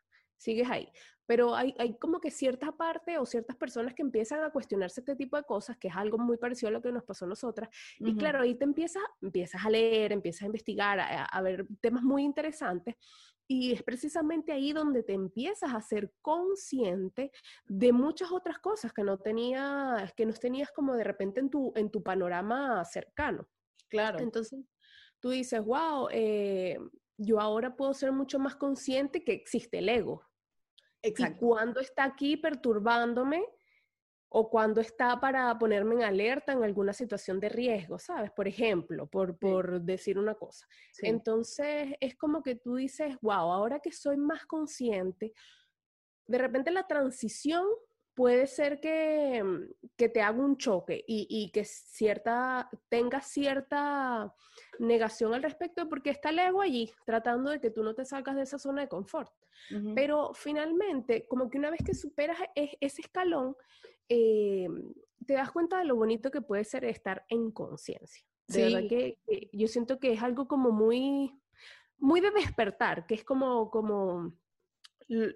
sigues 0.43 0.69
ahí. 0.71 0.89
Pero 1.25 1.55
hay, 1.55 1.75
hay 1.79 1.97
como 1.99 2.21
que 2.21 2.31
cierta 2.31 2.73
parte 2.73 3.17
o 3.17 3.25
ciertas 3.25 3.57
personas 3.57 3.95
que 3.95 4.03
empiezan 4.03 4.43
a 4.43 4.51
cuestionarse 4.51 5.01
este 5.01 5.15
tipo 5.15 5.37
de 5.37 5.45
cosas, 5.45 5.79
que 5.79 5.89
es 5.89 5.97
algo 5.97 6.19
muy 6.19 6.37
parecido 6.37 6.69
a 6.69 6.73
lo 6.73 6.83
que 6.83 6.91
nos 6.91 7.05
pasó 7.05 7.25
a 7.25 7.29
nosotras. 7.29 7.69
Y 8.01 8.17
claro, 8.17 8.41
ahí 8.41 8.57
te 8.57 8.65
empiezas, 8.65 9.03
empiezas 9.21 9.65
a 9.65 9.71
leer, 9.71 10.13
empiezas 10.13 10.43
a 10.43 10.47
investigar, 10.47 10.99
a, 10.99 11.25
a 11.25 11.43
ver 11.43 11.67
temas 11.81 12.03
muy 12.03 12.25
interesantes. 12.25 12.97
Y 13.49 13.73
es 13.73 13.83
precisamente 13.83 14.53
ahí 14.53 14.73
donde 14.73 15.03
te 15.03 15.13
empiezas 15.13 15.75
a 15.75 15.81
ser 15.81 16.13
consciente 16.23 17.31
de 17.67 17.93
muchas 17.93 18.33
otras 18.33 18.59
cosas 18.59 18.93
que 18.93 19.05
no 19.05 19.19
tenías, 19.19 20.13
que 20.15 20.27
no 20.27 20.33
tenías 20.33 20.71
como 20.73 20.95
de 20.95 21.05
repente 21.05 21.41
en 21.41 21.51
tu, 21.51 21.73
en 21.77 21.91
tu 21.91 22.03
panorama 22.03 22.85
cercano. 22.85 23.49
Claro. 23.89 24.21
Entonces, 24.21 24.65
tú 25.21 25.31
dices, 25.31 25.63
wow, 25.65 26.09
eh, 26.11 26.79
yo 27.19 27.41
ahora 27.41 27.77
puedo 27.77 27.93
ser 27.95 28.13
mucho 28.13 28.39
más 28.39 28.57
consciente 28.57 29.23
que 29.23 29.33
existe 29.33 29.79
el 29.79 29.89
ego. 29.89 30.23
Exacto. 31.03 31.37
Y 31.37 31.39
cuando 31.39 31.81
está 31.81 32.05
aquí 32.05 32.37
perturbándome 32.37 33.45
o 34.35 34.49
cuando 34.49 34.81
está 34.81 35.21
para 35.21 35.59
ponerme 35.59 35.97
en 35.97 36.03
alerta 36.05 36.53
en 36.53 36.65
alguna 36.65 36.95
situación 36.95 37.39
de 37.39 37.51
riesgo, 37.51 37.99
¿sabes? 37.99 38.31
Por 38.31 38.49
ejemplo, 38.49 39.07
por, 39.07 39.37
por 39.39 39.83
decir 39.83 40.19
una 40.19 40.35
cosa. 40.35 40.67
Entonces, 41.03 41.95
es 42.01 42.17
como 42.17 42.43
que 42.43 42.55
tú 42.55 42.77
dices, 42.77 43.15
wow, 43.21 43.53
ahora 43.53 43.81
que 43.81 43.93
soy 43.93 44.17
más 44.17 44.47
consciente, 44.47 45.35
de 46.27 46.39
repente 46.39 46.71
la 46.71 46.87
transición 46.87 47.67
puede 48.15 48.47
ser 48.47 48.81
que, 48.81 49.43
mm, 49.43 49.89
que 49.97 50.09
te 50.09 50.23
haga 50.23 50.39
un 50.39 50.57
choque 50.57 51.05
y, 51.07 51.27
y, 51.29 51.51
que 51.51 51.65
cierta, 51.65 52.69
tenga 52.89 53.21
cierta 53.21 54.35
negación 54.79 55.35
al 55.35 55.43
respecto 55.43 55.89
porque 55.89 56.11
está 56.11 56.31
el 56.31 56.39
ego 56.39 56.61
allí 56.61 56.91
tratando 57.05 57.51
de 57.51 57.61
que 57.61 57.71
tú 57.71 57.83
no 57.83 57.95
te 57.95 58.05
salgas 58.05 58.37
de 58.37 58.43
esa 58.43 58.59
zona 58.59 58.83
de 58.83 58.89
confort. 58.89 59.33
Pero 59.95 60.33
finalmente, 60.35 61.27
como 61.29 61.49
que 61.49 61.57
una 61.57 61.71
vez 61.71 61.81
que 61.85 61.95
superas 61.95 62.37
e, 62.55 62.77
ese 62.81 63.03
escalón, 63.03 63.57
eh, 64.09 64.69
te 65.25 65.35
das 65.35 65.51
cuenta 65.51 65.79
de 65.79 65.85
lo 65.85 65.97
bonito 65.97 66.31
que 66.31 66.43
puede 66.43 66.65
ser 66.65 66.85
estar 66.85 67.25
en 67.29 67.51
conciencia. 67.53 68.25
De 68.49 68.65
verdad 68.65 68.89
que, 68.89 69.19
yo 69.53 69.69
siento 69.69 69.99
que 69.99 70.13
es 70.13 70.23
algo 70.23 70.47
como 70.47 70.73
muy, 70.73 71.33
muy 71.97 72.21
de 72.21 72.33
despertar, 72.33 73.07
que 73.07 73.15
es 73.15 73.25
como, 73.25 73.71
como 73.71 74.35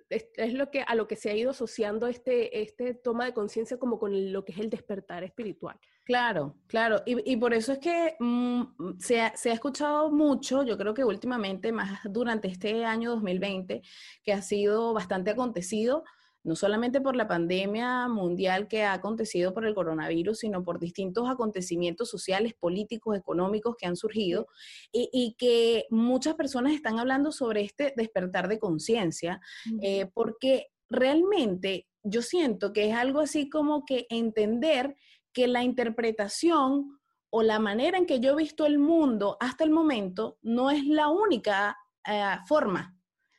es, 0.09 0.55
lo 0.55 0.71
que 0.71 0.83
a 0.83 0.95
lo 0.95 1.07
que 1.07 1.17
se 1.17 1.31
ha 1.31 1.35
ido 1.35 1.51
asociando 1.51 2.07
este, 2.07 2.63
este 2.63 2.95
toma 2.95 3.25
de 3.25 3.35
conciencia 3.35 3.79
como 3.79 3.99
con 3.99 4.33
lo 4.33 4.45
que 4.45 4.53
es 4.53 4.59
el 4.59 4.71
despertar 4.71 5.25
espiritual. 5.25 5.79
Claro, 6.05 6.55
claro. 6.69 7.03
Y, 7.05 7.37
por 7.37 7.53
eso 7.53 7.73
es 7.73 7.79
que 7.81 8.15
mm, 8.21 8.63
se, 8.99 9.33
se, 9.35 9.51
ha, 9.51 9.55
escuchado 9.55 10.11
mucho, 10.11 10.63
yo 10.63 10.79
creo 10.79 10.95
que 10.95 11.05
últimamente, 11.05 11.73
más 11.73 11.99
durante 12.05 12.47
este 12.47 12.85
año 12.85 13.11
2020, 13.11 13.83
que 14.23 14.33
ha 14.33 14.41
sido 14.41 14.95
bastante 14.95 15.33
acontecido, 15.33 16.05
no 16.47 16.55
solamente 16.55 17.01
por 17.01 17.17
la 17.17 17.27
pandemia 17.27 18.07
mundial 18.07 18.69
que 18.69 18.85
ha 18.85 18.93
acontecido 18.93 19.53
por 19.53 19.67
el 19.67 19.75
coronavirus, 19.75 20.39
sino 20.39 20.63
por 20.63 20.79
distintos 20.79 21.29
acontecimientos 21.29 22.09
sociales, 22.09 22.55
políticos, 22.55 23.17
económicos 23.17 23.75
que 23.77 23.87
han 23.87 23.97
surgido 23.97 24.47
y, 24.93 25.35
que 25.39 25.87
muchas 25.91 26.37
personas 26.37 26.73
están 26.73 27.01
hablando 27.01 27.33
sobre 27.33 27.63
este 27.63 27.93
despertar 27.97 28.47
de 28.47 28.61
conciencia, 28.61 29.41
eh, 29.83 30.09
porque 30.15 30.69
realmente 30.89 31.89
yo 32.05 32.23
siento 32.23 32.73
que 32.73 32.91
es 32.91 32.95
algo 32.95 33.19
así 33.19 33.51
como 33.51 33.85
que 33.85 34.07
entender 34.09 34.95
que 35.33 35.49
la 35.49 35.65
interpretación 35.65 37.01
o 37.29 37.43
la 37.43 37.59
manera 37.59 37.99
en 37.99 38.07
que 38.07 38.21
yo 38.21 38.35
he 38.35 38.37
visto 38.37 38.67
el 38.67 38.79
mundo 38.79 39.37
hasta 39.41 39.65
el 39.65 39.71
momento 39.71 40.39
no 40.43 40.71
es 40.71 40.87
la 40.87 41.09
única 41.09 41.77
eh, 42.07 42.37
forma, 42.47 42.97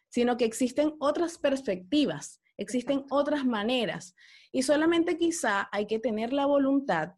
sino 0.10 0.36
que 0.36 0.44
existen 0.44 0.94
otras 1.00 1.38
perspectivas 1.38 2.42
Existen 2.58 3.06
otras 3.10 3.46
maneras 3.46 4.16
y 4.52 4.64
solamente 4.64 5.18
quizá 5.18 5.70
hay 5.72 5.86
que 5.86 6.00
tener 6.00 6.34
la 6.34 6.46
voluntad 6.46 7.14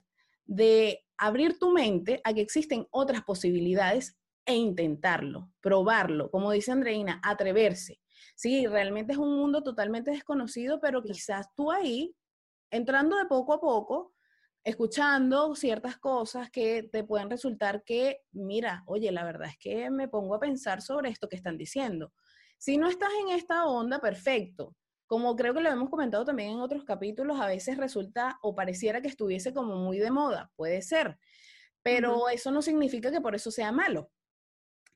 de 0.45 1.05
abrir 1.17 1.57
tu 1.57 1.71
mente 1.71 2.21
a 2.23 2.33
que 2.33 2.41
existen 2.41 2.87
otras 2.91 3.23
posibilidades 3.23 4.17
e 4.45 4.55
intentarlo, 4.55 5.51
probarlo, 5.61 6.31
como 6.31 6.51
dice 6.51 6.71
Andreina, 6.71 7.21
atreverse. 7.23 8.01
Sí, 8.35 8.67
realmente 8.67 9.13
es 9.13 9.19
un 9.19 9.37
mundo 9.37 9.61
totalmente 9.61 10.11
desconocido, 10.11 10.79
pero 10.79 11.03
quizás 11.03 11.53
tú 11.55 11.71
ahí, 11.71 12.15
entrando 12.71 13.17
de 13.17 13.25
poco 13.25 13.53
a 13.53 13.61
poco, 13.61 14.13
escuchando 14.63 15.55
ciertas 15.55 15.97
cosas 15.97 16.49
que 16.49 16.83
te 16.83 17.03
pueden 17.03 17.29
resultar 17.29 17.83
que, 17.83 18.21
mira, 18.31 18.83
oye, 18.87 19.11
la 19.11 19.23
verdad 19.23 19.49
es 19.49 19.57
que 19.57 19.89
me 19.89 20.07
pongo 20.07 20.35
a 20.35 20.39
pensar 20.39 20.81
sobre 20.81 21.09
esto 21.09 21.29
que 21.29 21.35
están 21.35 21.57
diciendo. 21.57 22.13
Si 22.57 22.77
no 22.77 22.89
estás 22.89 23.11
en 23.21 23.29
esta 23.29 23.67
onda, 23.67 23.99
perfecto. 23.99 24.75
Como 25.09 25.35
creo 25.35 25.55
que 25.55 25.61
lo 25.61 25.69
hemos 25.71 25.89
comentado 25.89 26.23
también 26.23 26.51
en 26.51 26.59
otros 26.59 26.83
capítulos, 26.83 27.39
a 27.39 27.47
veces 27.47 27.77
resulta 27.77 28.37
o 28.43 28.53
pareciera 28.53 29.01
que 29.01 29.07
estuviese 29.07 29.55
como 29.55 29.75
muy 29.77 29.97
de 29.97 30.11
moda, 30.11 30.51
puede 30.55 30.83
ser, 30.83 31.17
pero 31.81 32.29
eso 32.29 32.51
no 32.51 32.61
significa 32.61 33.11
que 33.11 33.19
por 33.19 33.33
eso 33.33 33.49
sea 33.49 33.71
malo 33.71 34.11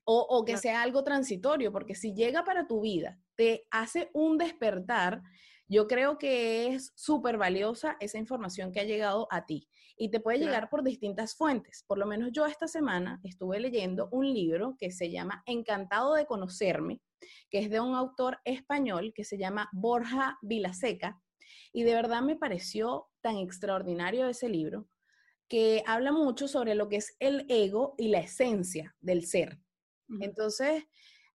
o, 0.04 0.20
o 0.20 0.44
que 0.44 0.56
sea 0.56 0.82
algo 0.82 1.02
transitorio, 1.02 1.72
porque 1.72 1.96
si 1.96 2.14
llega 2.14 2.44
para 2.44 2.68
tu 2.68 2.82
vida, 2.82 3.18
te 3.34 3.66
hace 3.72 4.08
un 4.12 4.38
despertar, 4.38 5.20
yo 5.66 5.88
creo 5.88 6.16
que 6.16 6.68
es 6.68 6.92
súper 6.94 7.36
valiosa 7.36 7.96
esa 7.98 8.16
información 8.16 8.70
que 8.70 8.78
ha 8.78 8.84
llegado 8.84 9.26
a 9.32 9.46
ti 9.46 9.68
y 9.96 10.10
te 10.10 10.20
puede 10.20 10.38
llegar 10.38 10.68
por 10.70 10.82
distintas 10.82 11.36
fuentes. 11.36 11.84
Por 11.86 11.98
lo 11.98 12.06
menos 12.06 12.30
yo 12.32 12.46
esta 12.46 12.66
semana 12.66 13.20
estuve 13.22 13.60
leyendo 13.60 14.08
un 14.10 14.32
libro 14.32 14.76
que 14.78 14.90
se 14.90 15.10
llama 15.10 15.42
Encantado 15.46 16.14
de 16.14 16.26
conocerme 16.26 17.00
que 17.50 17.58
es 17.58 17.70
de 17.70 17.80
un 17.80 17.94
autor 17.94 18.38
español 18.44 19.12
que 19.14 19.24
se 19.24 19.38
llama 19.38 19.68
Borja 19.72 20.38
Vilaseca. 20.42 21.20
Y 21.72 21.82
de 21.84 21.94
verdad 21.94 22.22
me 22.22 22.36
pareció 22.36 23.08
tan 23.20 23.36
extraordinario 23.36 24.28
ese 24.28 24.48
libro 24.48 24.88
que 25.48 25.82
habla 25.86 26.12
mucho 26.12 26.48
sobre 26.48 26.74
lo 26.74 26.88
que 26.88 26.96
es 26.96 27.16
el 27.18 27.46
ego 27.48 27.94
y 27.98 28.08
la 28.08 28.20
esencia 28.20 28.96
del 29.00 29.26
ser. 29.26 29.60
Entonces, 30.20 30.84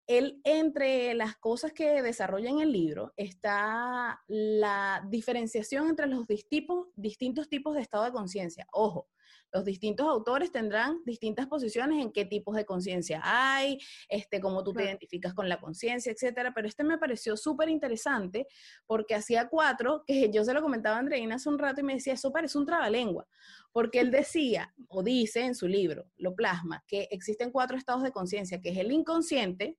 él, 0.06 0.40
entre 0.44 1.14
las 1.14 1.36
cosas 1.36 1.72
que 1.72 2.02
desarrolla 2.02 2.50
en 2.50 2.60
el 2.60 2.72
libro, 2.72 3.12
está 3.16 4.22
la 4.28 5.04
diferenciación 5.08 5.88
entre 5.88 6.06
los 6.06 6.26
distintos 6.26 7.48
tipos 7.48 7.74
de 7.74 7.80
estado 7.80 8.04
de 8.04 8.12
conciencia. 8.12 8.66
Ojo, 8.72 9.08
los 9.52 9.64
distintos 9.64 10.06
autores 10.06 10.52
tendrán 10.52 10.98
distintas 11.04 11.46
posiciones 11.46 12.02
en 12.02 12.12
qué 12.12 12.24
tipos 12.24 12.56
de 12.56 12.66
conciencia 12.66 13.20
hay, 13.24 13.78
este, 14.08 14.40
cómo 14.40 14.62
tú 14.62 14.72
te 14.72 14.84
identificas 14.84 15.34
con 15.34 15.48
la 15.48 15.60
conciencia, 15.60 16.12
etcétera. 16.12 16.52
Pero 16.54 16.68
este 16.68 16.84
me 16.84 16.98
pareció 16.98 17.36
súper 17.36 17.68
interesante 17.68 18.46
porque 18.86 19.14
hacía 19.14 19.48
cuatro, 19.48 20.04
que 20.06 20.30
yo 20.30 20.44
se 20.44 20.52
lo 20.52 20.62
comentaba 20.62 20.96
a 20.96 21.00
Andreina 21.00 21.36
hace 21.36 21.48
un 21.48 21.58
rato 21.58 21.80
y 21.80 21.84
me 21.84 21.94
decía, 21.94 22.14
eso 22.14 22.32
parece 22.32 22.58
un 22.58 22.66
trabalengua. 22.66 23.26
Porque 23.72 24.00
él 24.00 24.10
decía, 24.10 24.74
o 24.88 25.02
dice 25.02 25.40
en 25.40 25.54
su 25.54 25.68
libro, 25.68 26.06
lo 26.16 26.34
plasma, 26.34 26.84
que 26.86 27.08
existen 27.10 27.50
cuatro 27.50 27.76
estados 27.76 28.02
de 28.02 28.12
conciencia, 28.12 28.60
que 28.60 28.70
es 28.70 28.78
el 28.78 28.92
inconsciente, 28.92 29.78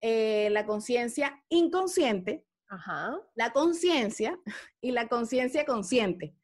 eh, 0.00 0.48
la 0.50 0.66
conciencia 0.66 1.42
inconsciente, 1.48 2.44
la 3.34 3.52
conciencia 3.52 4.38
y 4.80 4.92
la 4.92 5.08
conciencia 5.08 5.64
consciente. 5.64 6.34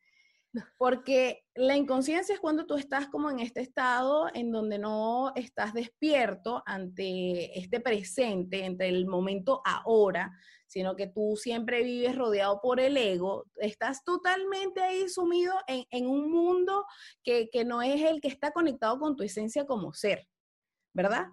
Porque 0.78 1.44
la 1.54 1.76
inconsciencia 1.76 2.34
es 2.34 2.40
cuando 2.40 2.66
tú 2.66 2.76
estás 2.76 3.08
como 3.08 3.30
en 3.30 3.40
este 3.40 3.60
estado 3.60 4.28
en 4.34 4.50
donde 4.50 4.78
no 4.78 5.32
estás 5.34 5.74
despierto 5.74 6.62
ante 6.66 7.58
este 7.58 7.80
presente, 7.80 8.64
entre 8.64 8.88
el 8.88 9.06
momento 9.06 9.60
ahora, 9.64 10.32
sino 10.66 10.96
que 10.96 11.06
tú 11.06 11.36
siempre 11.36 11.82
vives 11.82 12.16
rodeado 12.16 12.60
por 12.60 12.80
el 12.80 12.96
ego, 12.96 13.46
estás 13.56 14.04
totalmente 14.04 14.82
ahí 14.82 15.08
sumido 15.08 15.54
en, 15.66 16.06
un 16.06 16.30
mundo 16.30 16.84
que, 17.22 17.48
no 17.64 17.82
es 17.82 18.02
el 18.02 18.20
que 18.20 18.28
está 18.28 18.50
conectado 18.50 18.98
con 18.98 19.16
tu 19.16 19.22
esencia 19.22 19.66
como 19.66 19.92
ser, 19.92 20.26
¿verdad? 20.92 21.26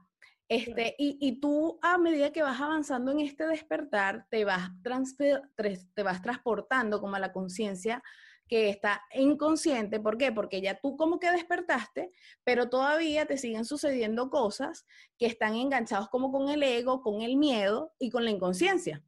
Este, 0.50 0.96
y, 0.98 1.40
tú 1.40 1.80
a 1.82 1.98
medida 1.98 2.32
que 2.32 2.44
vas 2.44 2.60
avanzando 2.60 3.12
en 3.12 3.22
este 3.22 3.48
despertar, 3.48 4.28
te 4.30 4.46
vas, 4.46 4.70
te 5.16 6.04
vas 6.04 6.22
transportando 6.22 7.00
como 7.00 7.16
a 7.16 7.20
la 7.20 7.32
conciencia 7.32 8.04
que 8.48 8.70
está 8.70 9.02
inconsciente. 9.14 10.00
¿Por 10.00 10.18
qué? 10.18 10.32
Porque 10.32 10.62
ya 10.62 10.80
tú 10.80 10.98
como 10.98 11.20
que 11.20 11.32
despertaste, 11.32 12.12
pero 12.44 12.70
todavía 12.70 13.26
te 13.26 13.38
siguen 13.38 13.66
sucediendo 13.66 14.30
cosas 14.30 14.86
que 15.18 15.26
están 15.26 15.56
enganchados 15.56 16.10
como 16.10 16.32
con 16.32 16.50
el 16.50 16.62
ego, 16.62 17.02
con 17.02 17.22
el 17.22 17.38
miedo 17.38 17.94
y 17.98 18.10
con 18.10 18.26
la 18.26 18.32
inconsciencia. 18.32 19.04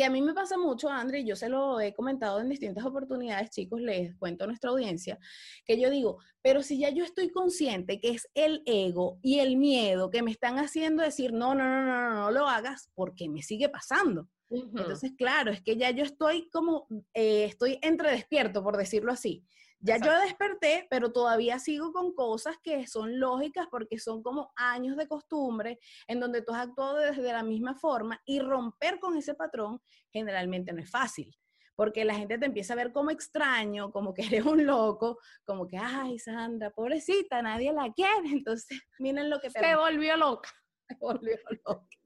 Que 0.00 0.06
a 0.06 0.08
mí 0.08 0.22
me 0.22 0.32
pasa 0.32 0.56
mucho, 0.56 0.88
André, 0.88 1.20
y 1.20 1.26
yo 1.26 1.36
se 1.36 1.50
lo 1.50 1.78
he 1.78 1.92
comentado 1.92 2.40
en 2.40 2.48
distintas 2.48 2.86
oportunidades, 2.86 3.50
chicos, 3.50 3.82
les 3.82 4.16
cuento 4.16 4.44
a 4.44 4.46
nuestra 4.46 4.70
audiencia, 4.70 5.18
que 5.66 5.78
yo 5.78 5.90
digo, 5.90 6.16
pero 6.40 6.62
si 6.62 6.78
ya 6.78 6.88
yo 6.88 7.04
estoy 7.04 7.28
consciente 7.28 8.00
que 8.00 8.08
es 8.08 8.26
el 8.32 8.62
ego 8.64 9.18
y 9.20 9.40
el 9.40 9.58
miedo 9.58 10.08
que 10.08 10.22
me 10.22 10.30
están 10.30 10.58
haciendo 10.58 11.02
decir, 11.02 11.34
no, 11.34 11.54
no, 11.54 11.68
no, 11.68 11.84
no, 11.84 12.00
no, 12.00 12.14
no 12.14 12.30
lo 12.30 12.48
hagas, 12.48 12.88
porque 12.94 13.28
me 13.28 13.42
sigue 13.42 13.68
pasando. 13.68 14.26
Entonces, 14.48 15.12
claro, 15.18 15.52
es 15.52 15.60
que 15.60 15.76
ya 15.76 15.90
yo 15.90 16.04
estoy 16.04 16.48
como, 16.48 16.86
eh, 17.12 17.44
estoy 17.44 17.78
entre 17.82 18.10
despierto, 18.10 18.62
por 18.62 18.78
decirlo 18.78 19.12
así. 19.12 19.44
Ya 19.82 19.96
yo 19.96 20.12
desperté, 20.20 20.86
pero 20.90 21.10
todavía 21.10 21.58
sigo 21.58 21.90
con 21.92 22.12
cosas 22.12 22.56
que 22.62 22.86
son 22.86 23.18
lógicas 23.18 23.66
porque 23.70 23.98
son 23.98 24.22
como 24.22 24.52
años 24.54 24.94
de 24.96 25.08
costumbre 25.08 25.78
en 26.06 26.20
donde 26.20 26.42
tú 26.42 26.52
has 26.52 26.68
actuado 26.68 26.98
desde 26.98 27.32
la 27.32 27.42
misma 27.42 27.74
forma 27.74 28.20
y 28.26 28.40
romper 28.40 29.00
con 29.00 29.16
ese 29.16 29.34
patrón 29.34 29.80
generalmente 30.12 30.72
no 30.74 30.82
es 30.82 30.90
fácil. 30.90 31.34
Porque 31.76 32.04
la 32.04 32.14
gente 32.14 32.36
te 32.36 32.44
empieza 32.44 32.74
a 32.74 32.76
ver 32.76 32.92
como 32.92 33.10
extraño, 33.10 33.90
como 33.90 34.12
que 34.12 34.22
eres 34.42 34.44
un 34.44 34.66
loco, 34.66 35.18
como 35.44 35.66
que, 35.66 35.78
ay, 35.78 36.18
Sandra, 36.18 36.70
pobrecita, 36.70 37.40
nadie 37.40 37.72
la 37.72 37.90
quiere. 37.90 38.28
Entonces, 38.32 38.78
miren 38.98 39.30
lo 39.30 39.40
que 39.40 39.48
te... 39.48 39.60
Se 39.60 39.76
volvió 39.76 40.14
loca. 40.18 40.50
Se 40.88 40.96
volvió 41.00 41.38
loca. 41.66 41.96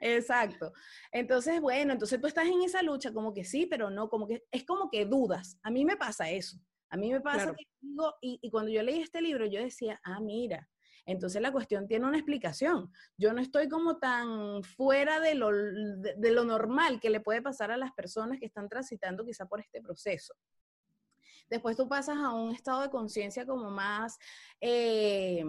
Exacto. 0.00 0.72
Entonces, 1.10 1.60
bueno, 1.60 1.92
entonces 1.92 2.18
tú 2.18 2.26
estás 2.26 2.46
en 2.46 2.62
esa 2.62 2.82
lucha 2.82 3.12
como 3.12 3.34
que 3.34 3.44
sí, 3.44 3.66
pero 3.66 3.90
no, 3.90 4.08
como 4.08 4.26
que 4.26 4.46
es 4.50 4.64
como 4.64 4.88
que 4.88 5.04
dudas. 5.04 5.58
A 5.62 5.70
mí 5.70 5.84
me 5.84 5.98
pasa 5.98 6.30
eso. 6.30 6.58
A 6.90 6.96
mí 6.96 7.12
me 7.12 7.20
pasa 7.20 7.54
que 7.54 7.64
digo, 7.80 8.14
y, 8.20 8.50
cuando 8.50 8.70
yo 8.70 8.82
leí 8.82 9.00
este 9.00 9.22
libro, 9.22 9.46
yo 9.46 9.60
decía, 9.60 10.00
ah, 10.04 10.20
mira, 10.20 10.68
entonces 11.06 11.40
la 11.40 11.52
cuestión 11.52 11.86
tiene 11.86 12.06
una 12.06 12.18
explicación. 12.18 12.92
Yo 13.16 13.32
no 13.32 13.40
estoy 13.40 13.68
como 13.68 13.98
tan 13.98 14.62
fuera 14.62 15.20
de 15.20 15.34
lo, 15.34 15.50
de, 15.52 16.32
lo 16.32 16.44
normal 16.44 17.00
que 17.00 17.10
le 17.10 17.20
puede 17.20 17.42
pasar 17.42 17.70
a 17.70 17.76
las 17.76 17.92
personas 17.92 18.38
que 18.38 18.46
están 18.46 18.68
transitando 18.68 19.24
quizá 19.24 19.46
por 19.46 19.60
este 19.60 19.80
proceso. 19.80 20.34
Después 21.48 21.76
tú 21.76 21.88
pasas 21.88 22.16
a 22.16 22.32
un 22.32 22.54
estado 22.54 22.82
de 22.82 22.90
conciencia 22.90 23.46
como 23.46 23.70
más, 23.70 24.18
eh, 24.60 25.44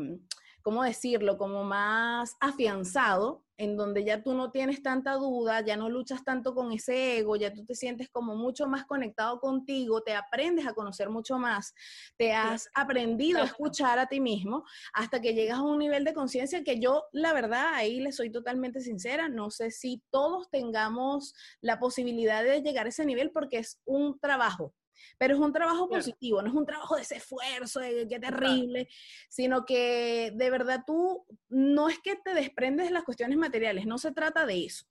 ¿cómo 0.61 0.83
decirlo? 0.83 1.37
Como 1.37 1.63
más 1.63 2.35
afianzado, 2.39 3.43
en 3.61 3.77
donde 3.77 4.03
ya 4.03 4.23
tú 4.23 4.33
no 4.33 4.49
tienes 4.49 4.81
tanta 4.81 5.13
duda, 5.13 5.61
ya 5.61 5.77
no 5.77 5.87
luchas 5.87 6.23
tanto 6.23 6.55
con 6.55 6.71
ese 6.71 7.19
ego, 7.19 7.35
ya 7.35 7.53
tú 7.53 7.63
te 7.63 7.75
sientes 7.75 8.09
como 8.09 8.35
mucho 8.35 8.67
más 8.67 8.85
conectado 8.85 9.39
contigo, 9.39 10.01
te 10.01 10.15
aprendes 10.15 10.65
a 10.65 10.73
conocer 10.73 11.11
mucho 11.11 11.37
más, 11.37 11.75
te 12.17 12.33
has 12.33 12.69
aprendido 12.73 13.39
a 13.39 13.45
escuchar 13.45 13.99
a 13.99 14.07
ti 14.07 14.19
mismo 14.19 14.63
hasta 14.93 15.21
que 15.21 15.35
llegas 15.35 15.59
a 15.59 15.61
un 15.61 15.77
nivel 15.77 16.03
de 16.03 16.15
conciencia 16.15 16.63
que 16.63 16.79
yo, 16.79 17.03
la 17.11 17.33
verdad, 17.33 17.75
ahí 17.75 17.99
le 17.99 18.11
soy 18.11 18.31
totalmente 18.31 18.81
sincera, 18.81 19.29
no 19.29 19.51
sé 19.51 19.69
si 19.69 20.01
todos 20.09 20.49
tengamos 20.49 21.35
la 21.61 21.79
posibilidad 21.79 22.43
de 22.43 22.63
llegar 22.63 22.87
a 22.87 22.89
ese 22.89 23.05
nivel 23.05 23.29
porque 23.29 23.59
es 23.59 23.79
un 23.85 24.19
trabajo, 24.19 24.73
pero 25.17 25.35
es 25.35 25.39
un 25.39 25.53
trabajo 25.53 25.87
positivo, 25.87 26.41
no 26.41 26.49
es 26.49 26.55
un 26.55 26.65
trabajo 26.65 26.95
de 26.95 27.01
ese 27.01 27.15
esfuerzo, 27.15 27.79
de 27.79 28.07
qué 28.07 28.19
terrible, 28.19 28.87
sino 29.29 29.65
que 29.65 30.31
de 30.35 30.49
verdad 30.49 30.83
tú 30.85 31.25
no 31.49 31.89
es 31.89 31.99
que 31.99 32.15
te 32.15 32.33
desprendes 32.33 32.87
de 32.87 32.93
las 32.93 33.03
cuestiones 33.03 33.37
materiales, 33.37 33.85
no 33.85 33.97
se 33.97 34.11
trata 34.11 34.45
de 34.45 34.65
eso. 34.65 34.85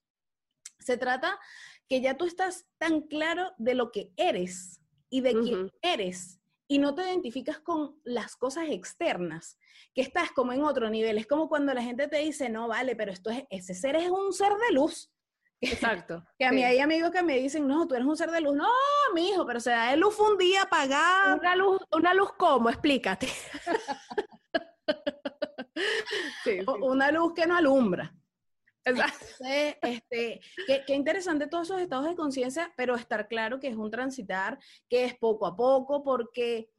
Se 0.79 0.97
trata 0.97 1.39
que 1.89 2.01
ya 2.01 2.17
tú 2.17 2.25
estás 2.25 2.67
tan 2.79 3.03
claro 3.03 3.53
de 3.59 3.75
lo 3.75 3.91
que 3.91 4.13
eres 4.17 4.81
y 5.11 5.21
de 5.21 5.33
quién 5.35 5.71
eres 5.83 6.41
y 6.71 6.79
no 6.79 6.95
te 6.95 7.03
identificas 7.03 7.59
con 7.59 8.01
las 8.05 8.37
cosas 8.37 8.69
externas, 8.71 9.59
que 9.93 10.03
estás 10.03 10.31
como 10.31 10.53
en 10.53 10.63
otro 10.63 10.89
nivel. 10.89 11.19
Es 11.19 11.27
como 11.27 11.49
cuando 11.49 11.75
la 11.75 11.83
gente 11.83 12.07
te 12.07 12.19
dice, 12.19 12.49
no, 12.49 12.69
vale, 12.69 12.95
pero 12.95 13.11
esto 13.11 13.29
es, 13.29 13.43
ese 13.51 13.75
ser 13.75 13.97
es 13.97 14.09
un 14.09 14.33
ser 14.33 14.53
de 14.53 14.75
luz. 14.75 15.11
Exacto. 15.61 16.25
que 16.39 16.47
a 16.47 16.53
mí 16.53 16.65
hay 16.65 16.79
amigos 16.79 17.11
que 17.11 17.23
me 17.23 17.39
dicen, 17.39 17.67
no, 17.67 17.87
tú 17.87 17.95
eres 17.95 18.07
un 18.07 18.17
ser 18.17 18.31
de 18.31 18.41
luz. 18.41 18.57
No, 18.57 18.69
mi 19.15 19.31
hijo, 19.31 19.47
pero 19.47 19.61
se 19.61 19.71
da 19.71 19.91
de 19.91 19.97
luz 19.97 20.19
un 20.19 20.39
día 20.39 20.63
apagada. 20.63 21.37
Una 21.37 21.57
luz, 21.57 21.81
una 21.93 22.15
luz 22.15 22.33
cómo, 22.37 22.71
explícate. 22.71 23.29
Una 26.83 27.11
luz 27.11 27.33
que 27.35 27.47
no 27.47 27.57
alumbra. 27.57 28.15
Entonces, 28.85 29.77
este, 29.83 30.41
qué, 30.67 30.85
qué, 30.87 30.95
interesante 30.95 31.47
todos 31.47 31.69
esos 31.69 31.81
estados 31.81 32.07
de 32.07 32.17
conciencia, 32.17 32.73
pero 32.77 32.97
estar 32.97 33.29
claro 33.29 33.61
que 33.61 33.69
es 33.69 33.77
un 33.77 33.91
transitar, 33.91 34.59
que 34.89 35.05
es 35.05 35.17
poco 35.17 35.47
a 35.47 35.57
poco, 35.57 36.03
porque 36.03 36.71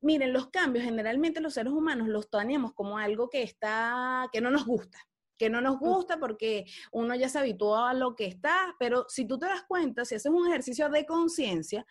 miren, 0.00 0.32
los 0.32 0.48
cambios 0.48 0.84
generalmente 0.84 1.40
los 1.40 1.54
seres 1.54 1.72
humanos 1.72 2.08
los 2.08 2.30
tenemos 2.30 2.72
como 2.72 2.98
algo 2.98 3.28
que 3.28 3.42
está, 3.42 4.28
que 4.32 4.40
no 4.40 4.50
nos 4.50 4.64
gusta 4.64 4.98
que 5.38 5.50
no 5.50 5.60
nos 5.60 5.78
gusta 5.78 6.18
porque 6.18 6.64
uno 6.92 7.14
ya 7.14 7.28
se 7.28 7.38
habituó 7.38 7.76
a 7.76 7.94
lo 7.94 8.16
que 8.16 8.26
está, 8.26 8.74
pero 8.78 9.06
si 9.08 9.26
tú 9.26 9.38
te 9.38 9.46
das 9.46 9.64
cuenta, 9.64 10.04
si 10.04 10.14
haces 10.14 10.32
un 10.32 10.46
ejercicio 10.48 10.88
de 10.88 11.06
conciencia, 11.06 11.86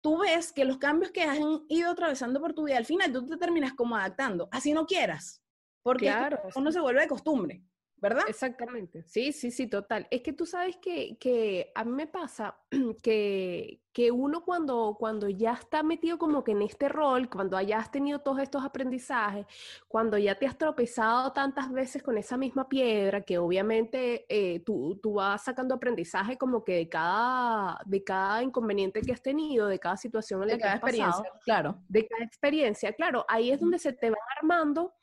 tú 0.00 0.18
ves 0.18 0.52
que 0.52 0.64
los 0.64 0.78
cambios 0.78 1.12
que 1.12 1.22
has 1.22 1.38
ido 1.68 1.90
atravesando 1.90 2.40
por 2.40 2.54
tu 2.54 2.64
vida, 2.64 2.78
al 2.78 2.86
final 2.86 3.12
tú 3.12 3.26
te 3.26 3.36
terminas 3.36 3.74
como 3.74 3.96
adaptando, 3.96 4.48
así 4.50 4.72
no 4.72 4.86
quieras, 4.86 5.42
porque 5.82 6.06
claro, 6.06 6.40
uno 6.54 6.72
se 6.72 6.80
vuelve 6.80 7.02
de 7.02 7.08
costumbre. 7.08 7.62
¿Verdad? 8.00 8.24
Exactamente. 8.28 9.04
Sí, 9.06 9.32
sí, 9.32 9.50
sí, 9.50 9.66
total. 9.66 10.06
Es 10.10 10.22
que 10.22 10.32
tú 10.32 10.46
sabes 10.46 10.76
que, 10.76 11.16
que 11.18 11.70
a 11.74 11.84
mí 11.84 11.92
me 11.92 12.06
pasa 12.06 12.56
que, 13.02 13.82
que, 13.92 14.10
uno 14.10 14.44
cuando, 14.44 14.96
cuando 14.98 15.28
ya 15.28 15.52
está 15.52 15.82
metido 15.82 16.18
como 16.18 16.42
que 16.42 16.52
en 16.52 16.62
este 16.62 16.88
rol, 16.88 17.28
cuando 17.28 17.56
hayas 17.56 17.90
tenido 17.90 18.20
todos 18.20 18.40
estos 18.40 18.64
aprendizajes, 18.64 19.46
cuando 19.86 20.16
ya 20.16 20.34
te 20.36 20.46
has 20.46 20.56
tropezado 20.56 21.32
tantas 21.32 21.70
veces 21.70 22.02
con 22.02 22.16
esa 22.16 22.36
misma 22.36 22.68
piedra, 22.68 23.20
que 23.22 23.38
obviamente 23.38 24.24
eh, 24.28 24.60
tú, 24.60 24.98
tú, 25.02 25.14
vas 25.14 25.44
sacando 25.44 25.74
aprendizaje 25.74 26.38
como 26.38 26.64
que 26.64 26.76
de 26.76 26.88
cada, 26.88 27.78
de 27.84 28.02
cada 28.02 28.42
inconveniente 28.42 29.02
que 29.02 29.12
has 29.12 29.22
tenido, 29.22 29.66
de 29.66 29.78
cada 29.78 29.96
situación 29.96 30.42
en 30.42 30.48
la 30.48 30.58
que 30.58 30.64
has 30.64 30.80
pasado, 30.80 31.24
claro. 31.44 31.76
de 31.88 32.06
cada 32.06 32.24
experiencia, 32.24 32.92
claro, 32.94 33.26
ahí 33.28 33.50
es 33.50 33.60
donde 33.60 33.78
se 33.78 33.92
te 33.92 34.08
van 34.08 34.18
armando 34.38 34.94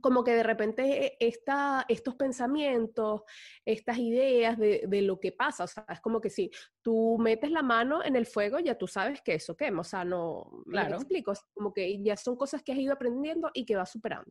como 0.00 0.22
que 0.22 0.34
de 0.34 0.42
repente 0.42 1.16
esta, 1.18 1.84
estos 1.88 2.14
pensamientos, 2.14 3.22
estas 3.64 3.98
ideas 3.98 4.58
de, 4.58 4.84
de, 4.86 5.02
lo 5.02 5.18
que 5.18 5.32
pasa, 5.32 5.64
o 5.64 5.66
sea, 5.66 5.86
es 5.88 6.00
como 6.00 6.20
que 6.20 6.30
si 6.30 6.50
tú 6.82 7.16
metes 7.18 7.50
la 7.50 7.62
mano 7.62 8.04
en 8.04 8.16
el 8.16 8.26
fuego, 8.26 8.58
ya 8.58 8.76
tú 8.76 8.86
sabes 8.86 9.20
que 9.22 9.34
eso 9.34 9.56
quema, 9.56 9.80
o 9.80 9.84
sea, 9.84 10.04
no, 10.04 10.62
claro. 10.70 10.90
me 10.90 10.96
explico, 10.96 11.32
como 11.54 11.72
que 11.72 12.02
ya 12.02 12.16
son 12.16 12.36
cosas 12.36 12.62
que 12.62 12.72
has 12.72 12.78
ido 12.78 12.92
aprendiendo 12.92 13.50
y 13.54 13.64
que 13.64 13.76
vas 13.76 13.90
superando. 13.90 14.30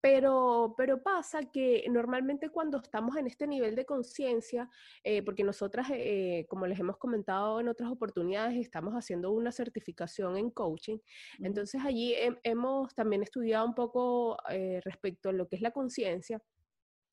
Pero, 0.00 0.74
pero 0.76 1.02
pasa 1.02 1.40
que 1.50 1.84
normalmente 1.90 2.50
cuando 2.50 2.78
estamos 2.78 3.16
en 3.16 3.26
este 3.26 3.48
nivel 3.48 3.74
de 3.74 3.84
conciencia, 3.84 4.70
eh, 5.02 5.22
porque 5.22 5.42
nosotras, 5.42 5.88
eh, 5.92 6.46
como 6.48 6.66
les 6.66 6.78
hemos 6.78 6.98
comentado 6.98 7.58
en 7.58 7.68
otras 7.68 7.90
oportunidades, 7.90 8.56
estamos 8.56 8.94
haciendo 8.94 9.32
una 9.32 9.50
certificación 9.50 10.36
en 10.36 10.50
coaching, 10.50 10.98
entonces 11.40 11.80
allí 11.84 12.14
hemos 12.44 12.94
también 12.94 13.22
estudiado 13.24 13.66
un 13.66 13.74
poco 13.74 14.38
eh, 14.50 14.80
respecto 14.84 15.30
a 15.30 15.32
lo 15.32 15.48
que 15.48 15.56
es 15.56 15.62
la 15.62 15.72
conciencia. 15.72 16.40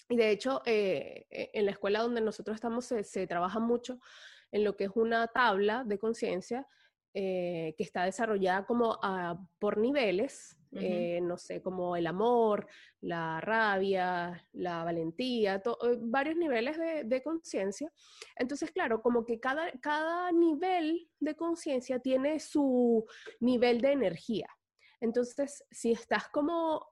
Y 0.07 0.17
de 0.17 0.29
hecho, 0.29 0.61
e, 0.65 1.25
en 1.31 1.65
la 1.65 1.71
escuela 1.71 2.01
donde 2.01 2.21
nosotros 2.21 2.53
estamos 2.53 2.85
se, 2.85 3.03
se 3.03 3.25
trabaja 3.25 3.59
mucho 3.59 3.99
en 4.51 4.63
lo 4.63 4.75
que 4.77 4.83
es 4.85 4.91
una 4.93 5.27
tabla 5.27 5.83
de 5.83 5.97
conciencia 5.97 6.67
que 7.15 7.75
está 7.77 8.03
desarrollada 8.03 8.65
como 8.65 8.99
por 9.59 9.77
niveles, 9.77 10.57
eh, 10.77 11.21
no 11.21 11.37
sé, 11.37 11.61
como 11.61 11.95
el 11.95 12.05
amor, 12.05 12.67
la 12.99 13.39
rabia, 13.39 14.45
la 14.51 14.83
valentía, 14.83 15.55
eh, 15.55 15.97
varios 15.99 16.35
niveles 16.35 16.77
de, 16.77 17.23
conciencia. 17.23 17.91
Entonces, 18.35 18.71
claro, 18.71 19.01
como 19.01 19.25
que 19.25 19.39
cada, 19.39 19.71
cada 19.79 20.31
nivel 20.33 21.09
de 21.19 21.35
conciencia 21.35 21.99
tiene 21.99 22.41
su 22.41 23.05
nivel 23.39 23.79
de 23.79 23.93
energía. 23.93 24.49
Entonces, 24.99 25.63
si 25.71 25.93
estás 25.93 26.27
como 26.27 26.85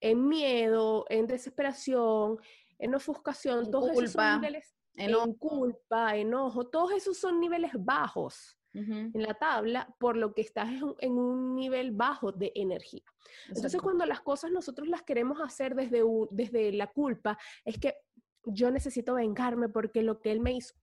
en 0.00 0.26
miedo, 0.26 1.04
en 1.08 1.28
desesperación, 1.28 2.38
en 2.78 2.94
ofuscación, 2.96 3.70
todos 3.70 3.92
esos 3.92 4.12
son 4.12 4.40
niveles, 4.40 4.74
en 4.96 5.34
culpa, 5.34 6.16
enojo, 6.16 6.66
todos 6.68 6.92
esos 6.92 7.16
son 7.16 7.38
niveles 7.38 7.70
bajos 7.78 8.59
en 8.72 9.22
la 9.22 9.34
tabla, 9.34 9.94
por 9.98 10.16
lo 10.16 10.32
que 10.34 10.42
estás 10.42 10.70
en 10.98 11.12
un 11.12 11.56
nivel 11.56 11.90
bajo 11.90 12.32
de 12.32 12.52
energía. 12.54 13.02
Entonces, 13.48 13.80
cuando 13.80 14.06
las 14.06 14.20
cosas 14.20 14.50
nosotros 14.50 14.88
las 14.88 15.02
queremos 15.02 15.40
hacer 15.40 15.74
desde, 15.74 16.02
desde 16.30 16.72
la 16.72 16.86
culpa, 16.86 17.38
es 17.64 17.78
que 17.78 17.96
yo 18.44 18.70
necesito 18.70 19.14
vengarme 19.14 19.68
porque 19.68 20.02
lo 20.02 20.20
que 20.20 20.32
él 20.32 20.40
me 20.40 20.52
hizo 20.52 20.74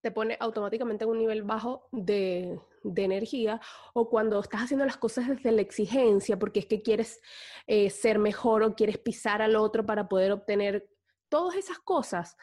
te 0.00 0.10
pone 0.10 0.36
automáticamente 0.40 1.04
en 1.04 1.10
un 1.10 1.18
nivel 1.18 1.42
bajo 1.42 1.88
de, 1.92 2.58
de, 2.82 3.04
energía, 3.04 3.60
o 3.92 4.08
cuando 4.08 4.40
estás 4.40 4.62
haciendo 4.62 4.86
las 4.86 4.96
cosas 4.96 5.28
desde 5.28 5.52
la 5.52 5.60
exigencia, 5.60 6.38
porque 6.38 6.60
es 6.60 6.66
que 6.66 6.80
quieres 6.80 7.20
eh, 7.66 7.90
ser 7.90 8.18
mejor 8.18 8.62
o 8.62 8.74
quieres 8.74 8.98
pisar 8.98 9.42
al 9.42 9.56
otro 9.56 9.84
para 9.84 10.08
poder 10.08 10.32
obtener 10.32 10.88
todas 11.30 11.56
esas 11.56 11.78
cosas, 11.78 12.36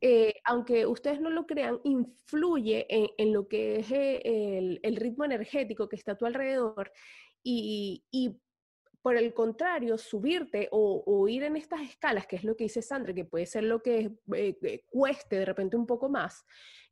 eh, 0.00 0.34
aunque 0.44 0.86
ustedes 0.86 1.20
no 1.20 1.30
lo 1.30 1.46
crean, 1.46 1.78
influye 1.84 2.86
en, 2.88 3.32
lo 3.32 3.46
que 3.46 3.76
es 3.76 3.92
eh, 3.92 4.80
el, 4.82 4.96
ritmo 4.96 5.24
energético 5.24 5.88
que 5.88 5.96
está 5.96 6.12
a 6.12 6.18
tu 6.18 6.26
alrededor 6.26 6.90
y, 7.44 8.02
por 9.02 9.16
el 9.16 9.34
contrario, 9.34 9.98
subirte 9.98 10.68
o, 10.72 11.28
ir 11.28 11.44
en 11.44 11.56
estas 11.56 11.82
escalas, 11.82 12.26
que 12.26 12.36
es 12.36 12.44
lo 12.44 12.56
que 12.56 12.64
dice 12.64 12.82
Sandra, 12.82 13.14
que 13.14 13.24
puede 13.24 13.46
ser 13.46 13.64
lo 13.64 13.82
que 13.82 14.10
eh, 14.34 14.84
cueste 14.88 15.36
de 15.36 15.44
repente 15.44 15.76
un 15.76 15.86
poco 15.86 16.08
más, 16.08 16.44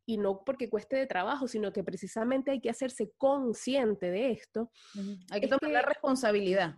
y 0.05 0.19
no 0.19 0.45
porque 0.45 0.69
cueste 0.69 0.97
de 0.97 1.07
trabajo, 1.07 1.49
sino 1.49 1.73
que 1.73 1.83
precisamente 1.83 2.51
hay 2.51 2.61
que 2.61 2.71
hacerse 2.71 3.13
consciente 3.17 4.11
de 4.11 4.33
esto. 4.33 4.71
Hay 5.31 5.41
que 5.41 5.49
tomar 5.49 5.73
la 5.73 5.83
responsabilidad. 5.83 6.77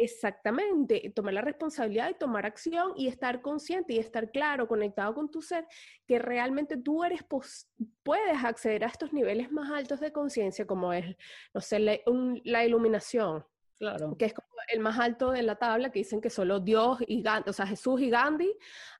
Exactamente, 0.00 1.12
tomar 1.12 1.34
la 1.34 1.40
responsabilidad 1.40 2.08
y 2.10 2.14
tomar 2.14 2.46
acción 2.46 2.92
y 2.94 3.08
estar 3.08 3.42
consciente 3.42 3.94
y 3.94 3.98
estar 3.98 4.30
claro, 4.30 4.68
conectado 4.68 5.12
con 5.12 5.28
tu 5.28 5.42
ser, 5.42 5.66
que 6.06 6.20
realmente 6.20 6.76
tú 6.76 7.02
eres, 7.02 7.24
puedes 8.04 8.44
acceder 8.44 8.84
a 8.84 8.86
estos 8.86 9.12
niveles 9.12 9.50
más 9.50 9.72
altos 9.72 9.98
de 9.98 10.12
conciencia, 10.12 10.68
como 10.68 10.92
es, 10.92 11.16
no 11.52 11.60
sé, 11.60 11.80
la, 11.80 12.64
iluminación, 12.64 13.44
Claro. 13.76 14.16
Que 14.16 14.26
es 14.26 14.34
como 14.34 14.48
el 14.72 14.80
más 14.80 14.98
alto 14.98 15.30
de 15.32 15.42
la 15.42 15.56
tabla, 15.56 15.90
que 15.90 16.00
dicen 16.00 16.20
que 16.20 16.30
solo 16.30 16.60
Dios 16.60 16.98
y 17.06 17.22
Gandhi, 17.22 17.50
o 17.50 17.52
sea, 17.52 17.66
Jesús 17.66 18.00
y 18.00 18.10
Gandhi 18.10 18.52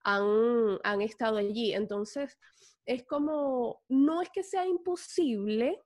han, 0.03 0.79
han 0.85 1.01
estado 1.01 1.37
allí. 1.37 1.75
Entonces, 1.75 2.39
es 2.87 3.05
como, 3.05 3.83
no 3.89 4.23
es 4.23 4.31
que 4.31 4.43
sea 4.43 4.67
imposible, 4.67 5.81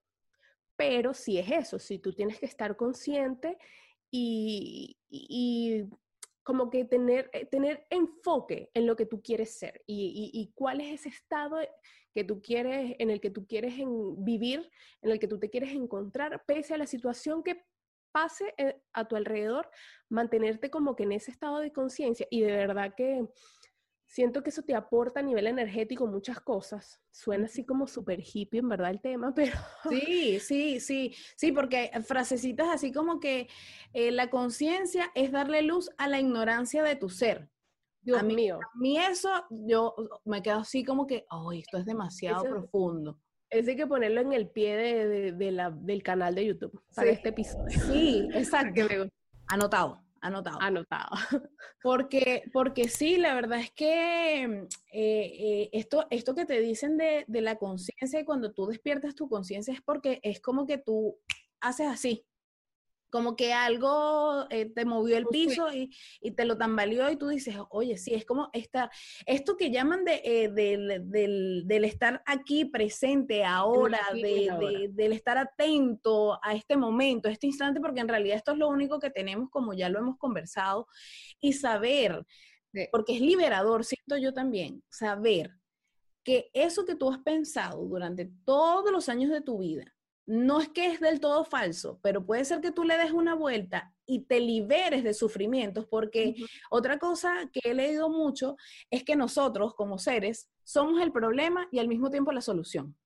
pero 0.76 1.12
sí 1.12 1.38
es 1.38 1.50
eso, 1.50 1.78
si 1.78 1.98
tú 1.98 2.14
tienes 2.14 2.38
que 2.38 2.46
estar 2.46 2.76
consciente 2.76 3.58
y, 4.12 5.88
como 6.44 6.70
que 6.70 6.84
tener, 6.84 7.30
eh, 7.32 7.46
tener 7.46 7.86
enfoque 7.88 8.68
en 8.74 8.86
lo 8.86 8.96
que 8.96 9.06
tú 9.06 9.22
quieres 9.22 9.56
ser 9.58 9.82
y, 9.86 10.52
cuál 10.54 10.80
es 10.80 11.00
ese 11.00 11.08
estado 11.08 11.58
que 12.14 12.24
tú 12.24 12.42
quieres, 12.42 12.94
en 12.98 13.10
el 13.10 13.20
que 13.20 13.30
tú 13.30 13.46
quieres 13.46 13.74
vivir, 14.18 14.68
en 15.00 15.10
el 15.10 15.18
que 15.18 15.28
tú 15.28 15.38
te 15.38 15.48
quieres 15.48 15.70
encontrar, 15.70 16.44
pese 16.46 16.74
a 16.74 16.78
la 16.78 16.86
situación 16.86 17.42
que 17.42 17.64
pase 18.12 18.52
eh, 18.58 18.76
a 18.92 19.08
tu 19.08 19.16
alrededor, 19.16 19.70
mantenerte 20.10 20.70
como 20.70 20.94
que 20.94 21.04
en 21.04 21.12
ese 21.12 21.30
estado 21.30 21.60
de 21.60 21.72
conciencia. 21.72 22.26
Y 22.30 22.42
de 22.42 22.52
verdad 22.52 22.94
que 22.94 23.26
siento 24.12 24.42
que 24.42 24.50
eso 24.50 24.62
te 24.62 24.74
aporta 24.74 25.20
a 25.20 25.22
nivel 25.22 25.46
energético 25.46 26.06
muchas 26.06 26.38
cosas. 26.38 27.00
Suena 27.10 27.46
así 27.46 27.64
como 27.64 27.86
súper 27.86 28.20
hippie, 28.20 28.60
en 28.60 28.68
verdad, 28.68 28.90
el 28.90 29.00
tema, 29.00 29.34
pero... 29.34 29.58
Sí, 29.88 30.38
sí, 30.38 30.80
sí, 30.80 31.14
sí, 31.34 31.50
porque 31.50 31.90
frasecitas 32.06 32.68
así 32.68 32.92
como 32.92 33.20
que 33.20 33.48
eh, 33.94 34.10
la 34.10 34.28
conciencia 34.28 35.10
es 35.14 35.32
darle 35.32 35.62
luz 35.62 35.90
a 35.96 36.08
la 36.08 36.20
ignorancia 36.20 36.82
de 36.82 36.94
tu 36.94 37.08
ser. 37.08 37.48
Dios 38.02 38.22
mío. 38.22 38.58
A 38.60 38.78
mí 38.78 38.98
eso, 38.98 39.30
yo 39.48 39.94
me 40.24 40.42
quedo 40.42 40.58
así 40.58 40.84
como 40.84 41.06
que, 41.06 41.24
ay, 41.30 41.60
esto 41.60 41.78
es 41.78 41.86
demasiado 41.86 42.42
profundo. 42.42 43.18
Es 43.48 43.64
de 43.64 43.76
que 43.76 43.86
ponerlo 43.86 44.20
en 44.20 44.32
el 44.32 44.50
pie 44.50 44.76
de, 44.76 45.52
la, 45.52 45.70
del 45.70 46.02
canal 46.02 46.34
de 46.34 46.46
YouTube 46.46 46.82
para 46.94 47.10
este 47.10 47.30
episodio. 47.30 47.70
Sí, 47.70 48.28
exacto. 48.34 48.82
Anotado. 49.48 50.02
Anotado. 50.22 50.58
Anotado. 50.60 51.10
Porque, 51.82 52.44
porque 52.52 52.88
sí, 52.88 53.16
la 53.16 53.34
verdad 53.34 53.58
es 53.58 53.72
que 53.72 54.44
eh, 54.44 54.68
eh, 54.92 55.70
esto, 55.72 56.06
esto 56.10 56.32
que 56.32 56.46
te 56.46 56.60
dicen 56.60 56.96
de, 56.96 57.24
de 57.26 57.40
la 57.40 57.56
conciencia 57.56 58.20
y 58.20 58.24
cuando 58.24 58.52
tú 58.52 58.66
despiertas 58.66 59.16
tu 59.16 59.28
conciencia 59.28 59.74
es 59.74 59.82
porque 59.82 60.20
es 60.22 60.40
como 60.40 60.64
que 60.64 60.78
tú 60.78 61.18
haces 61.60 61.88
así, 61.88 62.24
como 63.12 63.36
que 63.36 63.52
algo 63.52 64.46
eh, 64.48 64.70
te 64.74 64.86
movió 64.86 65.18
el 65.18 65.26
piso 65.26 65.68
y, 65.70 65.90
te 66.34 66.46
lo 66.46 66.56
tambaleó 66.56 67.10
y 67.10 67.16
tú 67.16 67.28
dices, 67.28 67.54
oye, 67.68 67.98
sí, 67.98 68.14
es 68.14 68.24
como 68.24 68.48
esta, 68.54 68.90
esto 69.26 69.58
que 69.58 69.70
llaman 69.70 70.02
de, 70.06 70.22
eh, 70.24 70.48
del, 70.48 71.84
estar 71.84 72.22
aquí 72.24 72.64
presente 72.64 73.44
ahora, 73.44 74.00
del 74.14 75.12
estar 75.12 75.36
atento 75.36 76.42
a 76.42 76.54
este 76.54 76.78
momento, 76.78 77.28
a 77.28 77.32
este 77.32 77.48
instante, 77.48 77.80
porque 77.80 78.00
en 78.00 78.08
realidad 78.08 78.38
esto 78.38 78.52
es 78.52 78.58
lo 78.58 78.70
único 78.70 78.98
que 78.98 79.10
tenemos, 79.10 79.50
como 79.50 79.74
ya 79.74 79.90
lo 79.90 79.98
hemos 79.98 80.16
conversado, 80.16 80.88
y 81.38 81.52
saber, 81.52 82.24
porque 82.90 83.16
es 83.16 83.20
liberador, 83.20 83.84
siento 83.84 84.16
yo 84.16 84.32
también, 84.32 84.82
saber 84.88 85.50
que 86.24 86.50
eso 86.54 86.86
que 86.86 86.96
tú 86.96 87.10
has 87.10 87.18
pensado 87.18 87.84
durante 87.84 88.30
todos 88.46 88.90
los 88.90 89.10
años 89.10 89.30
de 89.30 89.42
tu 89.42 89.58
vida, 89.58 89.94
no 90.26 90.60
es 90.60 90.68
que 90.68 90.86
es 90.86 91.00
del 91.00 91.20
todo 91.20 91.44
falso, 91.44 91.98
pero 92.02 92.24
puede 92.24 92.44
ser 92.44 92.60
que 92.60 92.70
tú 92.70 92.84
le 92.84 92.96
des 92.96 93.12
una 93.12 93.34
vuelta 93.34 93.92
y 94.06 94.20
te 94.20 94.40
liberes 94.40 95.02
de 95.04 95.14
sufrimientos, 95.14 95.86
porque 95.86 96.34
otra 96.70 96.98
cosa 96.98 97.48
que 97.52 97.70
he 97.70 97.74
leído 97.74 98.08
mucho 98.08 98.56
es 98.90 99.04
que 99.04 99.16
nosotros 99.16 99.74
como 99.74 99.98
seres 99.98 100.50
somos 100.64 101.00
el 101.00 101.12
problema 101.12 101.66
y 101.72 101.78
al 101.78 101.88
mismo 101.88 102.10
tiempo 102.10 102.32
la 102.32 102.40
solución. 102.40 102.96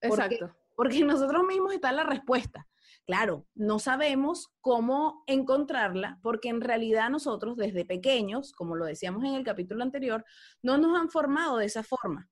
Exacto. 0.00 0.54
Porque, 0.76 1.02
nosotros 1.04 1.44
mismos 1.44 1.74
está 1.74 1.90
la 1.90 2.04
respuesta. 2.04 2.68
Claro, 3.04 3.46
no 3.54 3.78
sabemos 3.78 4.52
cómo 4.60 5.24
encontrarla 5.26 6.20
porque 6.22 6.50
en 6.50 6.60
realidad 6.60 7.10
nosotros 7.10 7.56
desde 7.56 7.84
pequeños, 7.84 8.52
como 8.52 8.76
lo 8.76 8.84
decíamos 8.84 9.24
en 9.24 9.34
el 9.34 9.44
capítulo 9.44 9.82
anterior, 9.82 10.24
no 10.62 10.78
nos 10.78 10.96
han 10.96 11.08
formado 11.08 11.56
de 11.56 11.64
esa 11.64 11.82
forma 11.82 12.28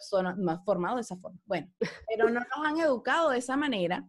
son 0.00 0.42
más 0.42 0.64
formados 0.64 0.96
de 0.96 1.02
esa 1.02 1.16
forma. 1.16 1.38
Bueno, 1.44 1.70
pero 2.08 2.28
no 2.28 2.40
nos 2.40 2.66
han 2.66 2.78
educado 2.78 3.30
de 3.30 3.38
esa 3.38 3.56
manera, 3.56 4.06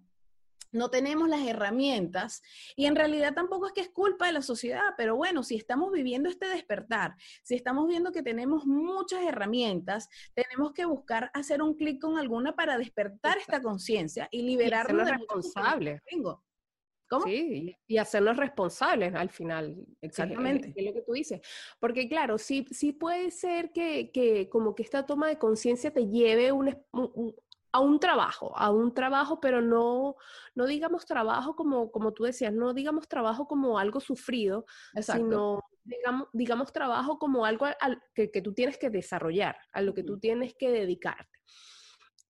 no 0.73 0.89
tenemos 0.89 1.30
las 1.30 1.45
herramientas 1.45 2.41
y 2.76 2.86
en 2.86 2.95
realidad 2.95 3.34
tampoco 3.34 3.67
es 3.67 3.73
que 3.73 3.82
es 3.82 3.89
culpa 3.89 4.26
de 4.26 4.34
la 4.34 4.41
sociedad, 4.41 4.93
pero 4.97 5.15
bueno, 5.15 5.43
si 5.43 5.56
estamos 5.56 5.91
viviendo 5.91 6.30
este 6.30 6.47
despertar, 6.47 7.15
si 7.43 7.56
estamos 7.56 7.88
viendo 7.88 8.12
que 8.12 8.23
tenemos 8.23 8.65
muchas 8.65 9.23
herramientas, 9.23 10.10
tenemos 10.34 10.73
que 10.73 10.86
buscar 10.86 11.30
hacer 11.34 11.62
un 11.62 11.76
clic 11.76 12.02
con 12.02 12.17
alguna 12.17 12.56
para 12.56 12.78
despertar 12.78 13.38
esta 13.38 13.62
conciencia 13.62 14.28
y 14.32 14.41
liberarnos 14.41 15.06
de 15.06 15.12
responsables. 15.13 16.02
Tengo. 16.10 16.43
Sí, 17.21 17.76
y 17.88 17.97
hacernos 17.97 18.38
responsables 18.38 19.13
al 19.13 19.30
final. 19.30 19.76
Exactamente. 20.02 20.73
Es, 20.76 20.86
lo 20.86 20.93
que 20.93 21.02
tú 21.02 21.13
dices. 21.13 21.41
Porque 21.80 22.08
claro, 22.08 22.38
sí, 22.38 22.65
sí 22.71 22.91
puede 22.93 23.32
ser 23.32 23.71
que, 23.71 24.12
que 24.12 24.49
como 24.49 24.76
que 24.76 24.84
esta 24.84 25.06
toma 25.06 25.28
de 25.28 25.38
conciencia 25.38 25.91
te 25.91 26.08
lleve 26.08 26.49
a 26.49 27.80
un 27.80 27.99
trabajo, 27.99 28.58
a 28.58 28.71
un 28.71 28.93
trabajo, 28.93 29.39
pero 29.39 29.62
no, 29.62 30.15
no 30.56 30.65
digamos 30.65 31.06
trabajo 31.06 31.56
como, 31.56 31.91
como 31.91 32.13
tú 32.13 32.23
decías, 32.23 32.54
no 32.54 32.73
digamos 32.73 33.08
trabajo 33.08 33.47
como 33.47 33.80
algo 33.80 33.99
sufrido, 33.99 34.65
sino 34.99 35.62
digamos, 35.84 36.28
digamos 36.34 36.71
trabajo 36.71 37.19
como 37.19 37.45
algo 37.45 37.65
que, 38.13 38.32
que, 38.32 38.41
tú 38.41 38.54
tienes 38.54 38.78
que 38.78 38.89
desarrollar, 38.89 39.58
a 39.71 39.82
lo 39.82 39.93
que 39.93 40.04
tú 40.04 40.19
tienes 40.19 40.54
que 40.54 40.71
dedicarte. 40.71 41.33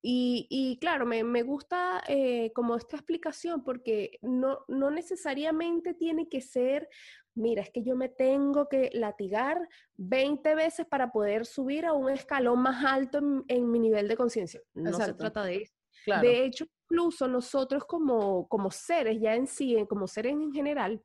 Y, 0.05 0.77
claro, 0.81 1.05
me, 1.05 1.43
gusta 1.43 2.03
eh, 2.09 2.51
como 2.53 2.75
esta 2.75 2.97
explicación 2.97 3.63
porque 3.63 4.19
no, 4.21 4.65
no 4.67 4.91
necesariamente 4.91 5.93
tiene 5.93 6.27
que 6.27 6.41
ser, 6.41 6.89
mira, 7.35 7.61
es 7.61 7.69
que 7.71 7.83
yo 7.83 7.95
me 7.95 8.09
tengo 8.09 8.67
que 8.67 8.89
latigar 8.93 9.65
20 9.95 10.55
veces 10.55 10.85
para 10.85 11.13
poder 11.13 11.45
subir 11.45 11.85
a 11.85 11.93
un 11.93 12.09
escalón 12.09 12.59
más 12.59 12.83
alto 12.83 13.19
en, 13.47 13.71
mi 13.71 13.79
nivel 13.79 14.09
de 14.09 14.17
conciencia. 14.17 14.61
No 14.73 14.91
se 14.91 15.13
trata 15.13 15.45
de 15.45 15.61
eso. 15.61 15.73
De 16.21 16.43
hecho, 16.43 16.65
incluso 16.89 17.29
nosotros 17.29 17.85
como, 17.85 18.45
como 18.49 18.71
seres 18.71 19.17
ya 19.21 19.35
en 19.35 19.47
sí, 19.47 19.77
como 19.87 20.05
seres 20.07 20.33
en 20.33 20.51
general, 20.51 21.01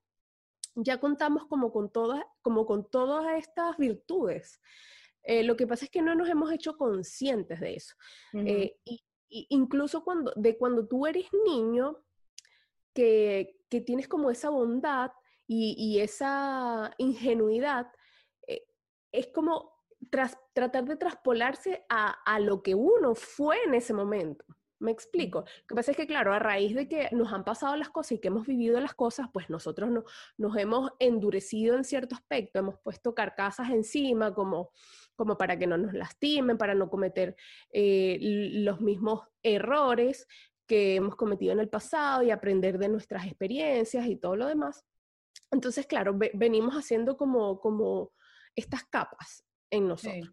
ya 0.75 0.99
contamos 0.99 1.47
como 1.47 1.71
con 1.71 1.91
todas, 1.93 2.25
como 2.43 2.67
con 2.67 2.91
todas 2.91 3.39
estas 3.39 3.77
virtudes. 3.77 4.61
Eh, 5.29 5.45
lo 5.45 5.57
que 5.57 5.67
pasa 5.67 5.85
es 5.85 5.91
que 5.91 6.01
no 6.01 6.15
nos 6.15 6.27
hemos 6.31 6.51
hecho 6.51 6.79
conscientes 6.79 7.61
de 7.61 7.75
eso. 7.75 7.95
Eh, 8.33 8.79
y, 8.83 9.05
incluso 9.51 10.03
cuando, 10.03 10.33
de 10.37 10.57
cuando 10.57 10.89
tú 10.89 11.07
eres 11.07 11.27
niño, 11.45 11.99
que, 12.95 13.55
tienes 13.69 14.09
como 14.09 14.31
esa 14.31 14.49
bondad 14.49 15.13
y, 15.47 16.01
esa 16.01 16.95
ingenuidad, 16.97 17.93
eh, 18.47 18.65
es 19.13 19.27
como 19.27 19.71
tratar 20.55 20.87
de 20.87 20.97
traspolarse 20.97 21.85
a, 21.91 22.41
lo 22.41 22.63
que 22.63 22.75
uno 22.75 23.15
fue 23.15 23.63
en 23.65 23.75
ese 23.75 23.93
momento. 23.93 24.47
Me 24.81 24.91
explico. 24.91 25.41
Lo 25.41 25.67
que 25.67 25.75
pasa 25.75 25.91
es 25.91 25.97
que, 25.97 26.07
claro, 26.07 26.33
a 26.33 26.39
raíz 26.39 26.75
de 26.75 26.89
que 26.89 27.09
nos 27.13 27.33
han 27.33 27.45
pasado 27.45 27.77
las 27.77 27.91
cosas 27.91 28.13
y 28.13 28.19
que 28.21 28.29
hemos 28.29 28.47
vivido 28.47 28.81
las 28.81 28.95
cosas, 28.95 29.29
pues 29.33 29.51
nosotros 29.51 29.91
no, 29.91 30.05
nos 30.37 30.57
hemos 30.57 30.93
endurecido 30.99 31.77
en 31.77 31.85
cierto 31.85 32.15
aspecto, 32.15 32.59
hemos 32.59 32.79
puesto 32.79 33.15
carcasas 33.15 33.71
encima 33.71 34.33
como 34.33 34.71
como 35.19 35.37
para 35.37 35.59
que 35.59 35.67
no 35.67 35.77
nos 35.77 35.95
lastimen, 35.95 36.57
para 36.57 36.77
no 36.77 36.89
cometer 36.89 37.35
eh, 37.73 38.19
los 38.21 38.81
mismos 38.81 39.27
errores 39.43 40.29
que 40.65 40.95
hemos 40.95 41.17
cometido 41.17 41.53
en 41.53 41.59
el 41.59 41.69
pasado 41.69 42.23
y 42.23 42.31
aprender 42.31 42.79
de 42.79 42.89
nuestras 42.89 43.27
experiencias 43.27 44.07
y 44.07 44.15
todo 44.15 44.37
lo 44.37 44.47
demás. 44.47 44.85
Entonces, 45.51 45.87
claro, 45.87 46.17
venimos 46.35 46.75
haciendo 46.75 47.17
como, 47.17 47.59
como 47.59 48.13
estas 48.55 48.85
capas 48.85 49.45
en 49.71 49.89
nosotros. 49.89 50.33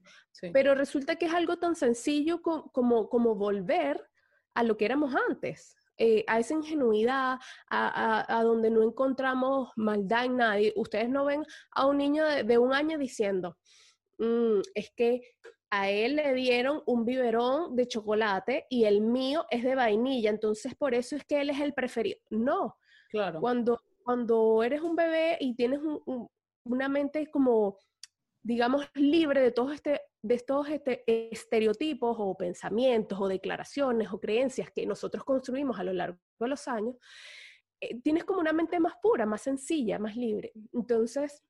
Pero 0.54 0.76
resulta 0.76 1.16
que 1.16 1.26
es 1.26 1.34
algo 1.34 1.58
tan 1.58 1.76
sencillo 1.76 2.44
como, 2.44 3.10
como 3.10 3.34
volver 3.34 4.08
a 4.56 4.64
lo 4.64 4.76
que 4.78 4.86
éramos 4.86 5.14
antes. 5.30 5.76
Eh, 5.98 6.26
a 6.28 6.40
esa 6.40 6.56
ingenuidad, 6.56 7.38
a, 7.70 8.42
donde 8.44 8.70
no 8.70 8.84
encontramos 8.84 9.70
maldad 9.78 10.26
en 10.26 10.38
nadie. 10.38 10.74
Ustedes 10.76 11.08
no 11.10 11.24
ven 11.24 11.46
a 11.72 11.86
un 11.86 11.98
niño 12.00 12.26
de 12.26 12.58
un 12.58 12.74
año 12.74 12.98
diciendo, 12.98 13.58
Mm, 14.18 14.62
es 14.74 14.92
que 14.96 15.22
a 15.70 15.90
él 15.90 16.16
le 16.16 16.34
dieron 16.34 16.82
un 16.86 17.06
biberón 17.06 17.76
de 17.76 17.88
chocolate 17.88 18.66
y 18.70 18.86
el 18.86 19.02
mío 19.02 19.46
es 19.50 19.64
de 19.64 19.76
vainilla, 19.76 20.30
entonces 20.30 20.74
por 20.76 20.94
eso 20.94 21.16
es 21.16 21.26
que 21.26 21.42
él 21.42 21.50
es 21.50 21.60
el 21.60 21.74
preferido. 21.74 22.20
No, 22.30 22.78
claro. 23.10 23.42
Cuando, 23.42 23.82
cuando 24.04 24.64
eres 24.64 24.82
un 24.82 24.96
bebé 24.96 25.38
y 25.40 25.56
tienes 25.56 25.82
una 26.64 26.88
mente 26.88 27.28
como, 27.30 27.78
digamos, 28.42 28.86
libre 28.94 29.42
de 29.42 29.52
todos 29.52 29.74
este, 29.74 30.02
de 30.26 30.34
estos 30.34 30.68
este, 30.70 31.04
estereotipos 31.06 32.16
o 32.20 32.36
pensamientos 32.36 33.20
o 33.22 33.28
declaraciones 33.28 34.12
o 34.12 34.20
creencias 34.20 34.72
que 34.72 34.84
nosotros 34.88 35.24
construimos 35.24 35.80
a 35.80 35.84
lo 35.84 35.94
largo 35.94 36.18
de 36.40 36.48
los 36.48 36.68
años, 36.68 36.96
eh, 37.80 38.02
tienes 38.02 38.24
como 38.24 38.40
una 38.40 38.52
mente 38.52 38.80
más 38.80 38.96
pura, 39.04 39.28
más 39.28 39.42
sencilla, 39.42 40.00
más 40.00 40.16
libre. 40.16 40.52
Entonces, 40.74 41.44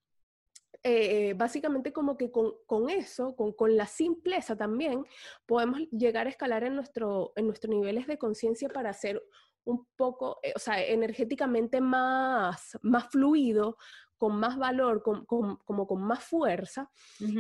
eh, 0.84 1.34
básicamente 1.38 1.94
como 1.94 2.18
que 2.18 2.30
con, 2.32 2.90
eso, 2.90 3.34
con, 3.36 3.78
la 3.78 3.88
simpleza 3.88 4.58
también, 4.58 5.06
podemos 5.46 5.80
llegar 5.92 6.28
a 6.28 6.30
escalar 6.30 6.66
en, 6.66 6.76
nuestro, 6.76 7.32
en 7.38 7.48
nuestros 7.48 7.74
niveles 7.74 8.08
de 8.08 8.18
conciencia 8.18 8.68
para 8.68 8.92
ser 8.92 9.24
un 9.64 9.88
poco, 9.96 10.38
eh, 10.44 10.52
o 10.54 10.60
sea, 10.60 10.84
energéticamente 10.84 11.80
más, 11.80 12.78
más 12.82 13.08
fluido, 13.08 13.78
con 14.18 14.38
más 14.38 14.58
valor, 14.58 15.02
con, 15.02 15.26
como 15.26 15.88
con 15.88 16.02
más 16.02 16.24
fuerza, 16.24 16.92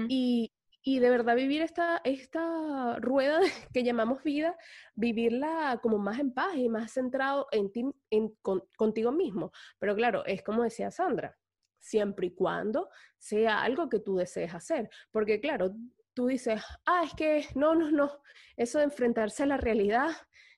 y, 0.09 0.54
de 0.99 1.09
verdad 1.09 1.35
vivir 1.35 1.63
esta, 1.63 1.99
esta 2.03 2.97
rueda 2.99 3.39
que 3.73 3.83
llamamos 3.83 4.23
vida, 4.23 4.55
vivirla 4.93 5.79
como 5.81 5.97
más 5.97 6.19
en 6.19 6.31
paz 6.31 6.55
y 6.55 6.69
más 6.69 6.93
centrado 6.93 7.47
en 7.51 7.71
ti, 7.71 7.85
en, 8.11 8.35
contigo 8.77 9.11
mismo. 9.11 9.51
Pero 9.79 9.95
claro, 9.95 10.23
es 10.25 10.43
como 10.43 10.63
decía 10.63 10.91
Sandra, 10.91 11.35
siempre 11.79 12.27
y 12.27 12.35
cuando 12.35 12.89
sea 13.17 13.63
algo 13.63 13.89
que 13.89 13.99
tú 13.99 14.15
desees 14.15 14.53
hacer. 14.53 14.89
Porque 15.11 15.39
claro, 15.39 15.75
tú 16.13 16.27
dices, 16.27 16.61
ah, 16.85 17.03
es 17.03 17.13
que 17.15 17.45
no, 17.55 17.73
no, 17.73 17.89
no, 17.89 18.21
eso 18.55 18.77
de 18.77 18.85
enfrentarse 18.85 19.43
a 19.43 19.47
la 19.47 19.57
realidad, 19.57 20.11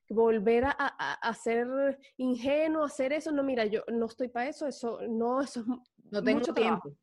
volver 0.09 0.65
a, 0.65 0.71
a, 0.71 1.33
ser 1.33 1.99
ingenuo, 2.17 2.85
hacer 2.85 3.11
eso, 3.11 3.31
no, 3.31 3.43
mira, 3.43 3.65
yo 3.65 3.83
no 3.87 4.05
estoy 4.05 4.29
para 4.29 4.47
eso, 4.49 4.67
eso, 4.67 4.99
no, 5.09 5.41
eso 5.41 5.61
es 5.61 5.67
no 6.11 6.23
tengo 6.23 6.39
mucho 6.39 6.53
tiempo. 6.53 6.93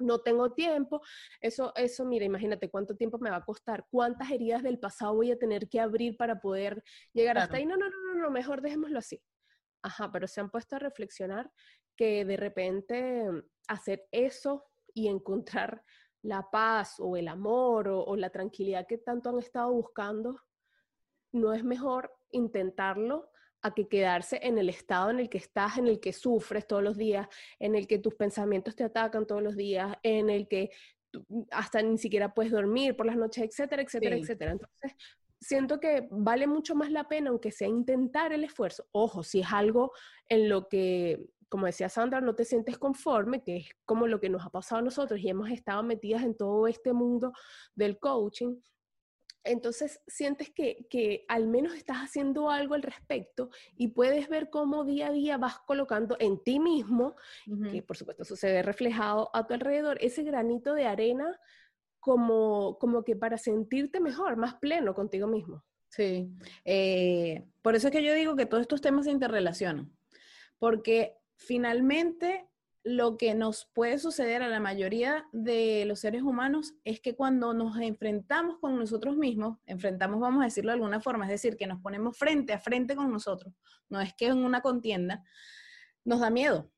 No 0.00 0.20
tengo 0.20 0.52
tiempo, 0.52 1.00
eso, 1.40 1.72
eso, 1.76 2.04
mira, 2.04 2.24
imagínate 2.24 2.70
cuánto 2.70 2.96
tiempo 2.96 3.18
me 3.18 3.30
va 3.30 3.36
a 3.36 3.44
costar, 3.44 3.86
cuántas 3.90 4.30
heridas 4.30 4.62
del 4.62 4.78
pasado 4.78 5.14
voy 5.14 5.30
a 5.30 5.38
tener 5.38 5.68
que 5.68 5.80
abrir 5.80 6.16
para 6.16 6.40
poder 6.40 6.82
llegar 7.12 7.38
hasta 7.38 7.56
ahí. 7.56 7.66
No, 7.66 7.76
no, 7.76 7.86
no, 7.88 8.14
no, 8.14 8.30
mejor 8.30 8.62
dejémoslo 8.62 8.98
así. 8.98 9.22
Ajá, 9.82 10.10
pero 10.12 10.26
se 10.26 10.40
han 10.40 10.50
puesto 10.50 10.76
a 10.76 10.78
reflexionar 10.78 11.50
que 11.96 12.24
de 12.24 12.36
repente 12.36 13.24
hacer 13.68 14.08
eso 14.10 14.66
y 14.94 15.08
encontrar 15.08 15.82
la 16.22 16.50
paz 16.50 16.96
o 16.98 17.16
el 17.16 17.28
amor 17.28 17.88
o, 17.88 18.16
la 18.16 18.30
tranquilidad 18.30 18.86
que 18.86 18.98
tanto 18.98 19.30
han 19.30 19.38
estado 19.38 19.72
buscando, 19.72 20.40
no 21.32 21.52
es 21.52 21.64
mejor 21.64 22.12
intentarlo 22.30 23.29
a 23.62 23.74
que 23.74 23.88
quedarse 23.88 24.40
en 24.42 24.58
el 24.58 24.68
estado 24.68 25.10
en 25.10 25.20
el 25.20 25.28
que 25.28 25.38
estás, 25.38 25.78
en 25.78 25.86
el 25.86 26.00
que 26.00 26.12
sufres 26.12 26.66
todos 26.66 26.82
los 26.82 26.96
días, 26.96 27.28
en 27.58 27.74
el 27.74 27.86
que 27.86 27.98
tus 27.98 28.14
pensamientos 28.14 28.74
te 28.76 28.84
atacan 28.84 29.26
todos 29.26 29.42
los 29.42 29.56
días, 29.56 29.94
en 30.02 30.30
el 30.30 30.48
que 30.48 30.70
hasta 31.50 31.82
ni 31.82 31.98
siquiera 31.98 32.34
puedes 32.34 32.52
dormir 32.52 32.96
por 32.96 33.06
las 33.06 33.16
noches, 33.16 33.44
etcétera, 33.44 33.82
etcétera, 33.82 34.16
etcétera. 34.16 34.52
Entonces, 34.52 34.96
siento 35.40 35.80
que 35.80 36.06
vale 36.10 36.46
mucho 36.46 36.74
más 36.74 36.90
la 36.90 37.08
pena, 37.08 37.30
aunque 37.30 37.50
sea 37.50 37.68
intentar 37.68 38.32
el 38.32 38.44
esfuerzo. 38.44 38.86
Ojo, 38.92 39.22
si 39.22 39.40
es 39.40 39.52
algo 39.52 39.92
en 40.28 40.48
lo 40.48 40.68
que, 40.68 41.24
como 41.48 41.66
decía 41.66 41.88
Sandra, 41.88 42.20
no 42.20 42.34
te 42.34 42.44
sientes 42.44 42.78
conforme, 42.78 43.42
que 43.42 43.56
es 43.56 43.68
como 43.84 44.06
lo 44.06 44.20
que 44.20 44.28
nos 44.28 44.44
ha 44.44 44.50
pasado 44.50 44.80
a 44.80 44.84
nosotros 44.84 45.20
y 45.20 45.28
hemos 45.28 45.50
estado 45.50 45.82
metidas 45.82 46.22
en 46.22 46.36
todo 46.36 46.66
este 46.66 46.92
mundo 46.92 47.32
del 47.74 47.98
coaching, 47.98 48.56
entonces 49.44 50.00
sientes 50.06 50.50
que, 50.50 50.86
que, 50.90 51.24
al 51.28 51.46
menos 51.46 51.74
estás 51.74 51.98
haciendo 51.98 52.50
algo 52.50 52.74
al 52.74 52.82
respecto 52.82 53.50
y 53.76 53.88
puedes 53.88 54.28
ver 54.28 54.50
cómo 54.50 54.84
día 54.84 55.08
a 55.08 55.12
día 55.12 55.38
vas 55.38 55.58
colocando 55.60 56.16
en 56.20 56.42
ti 56.42 56.60
mismo, 56.60 57.16
que 57.70 57.82
por 57.82 57.96
supuesto 57.96 58.22
eso 58.22 58.36
se 58.36 58.52
ve 58.52 58.62
reflejado 58.62 59.30
a 59.34 59.46
tu 59.46 59.54
alrededor, 59.54 59.98
ese 60.00 60.22
granito 60.22 60.74
de 60.74 60.86
arena 60.86 61.38
como, 62.00 62.78
como 62.78 63.04
que 63.04 63.16
para 63.16 63.38
sentirte 63.38 64.00
mejor, 64.00 64.36
más 64.36 64.54
pleno 64.56 64.94
contigo 64.94 65.26
mismo. 65.26 65.64
Sí, 65.88 66.30
eh, 66.64 67.46
por 67.62 67.74
eso 67.74 67.88
es 67.88 67.92
que 67.92 68.04
yo 68.04 68.14
digo 68.14 68.36
que 68.36 68.46
todos 68.46 68.62
estos 68.62 68.80
temas 68.80 69.06
se 69.06 69.10
interrelacionan, 69.10 69.92
porque 70.58 71.16
finalmente 71.36 72.49
lo 72.82 73.16
que 73.18 73.34
nos 73.34 73.68
puede 73.74 73.98
suceder 73.98 74.42
a 74.42 74.48
la 74.48 74.60
mayoría 74.60 75.26
de 75.32 75.84
los 75.86 76.00
seres 76.00 76.22
humanos 76.22 76.74
es 76.84 77.00
que 77.00 77.14
cuando 77.14 77.52
nos 77.52 77.78
enfrentamos 77.78 78.58
con 78.58 78.78
nosotros 78.78 79.16
mismos, 79.16 79.58
enfrentamos, 79.66 80.20
vamos 80.20 80.40
a 80.40 80.46
decirlo 80.46 80.70
de 80.70 80.76
alguna 80.76 81.00
forma, 81.00 81.26
es 81.26 81.30
decir, 81.30 81.56
que 81.56 81.66
nos 81.66 81.80
ponemos 81.80 82.16
frente 82.16 82.52
a 82.54 82.58
frente 82.58 82.96
con 82.96 83.10
nosotros, 83.10 83.54
no 83.88 84.00
es 84.00 84.14
que 84.14 84.26
en 84.26 84.38
una 84.38 84.62
contienda, 84.62 85.22
nos 86.04 86.20
da 86.20 86.30
miedo, 86.30 86.70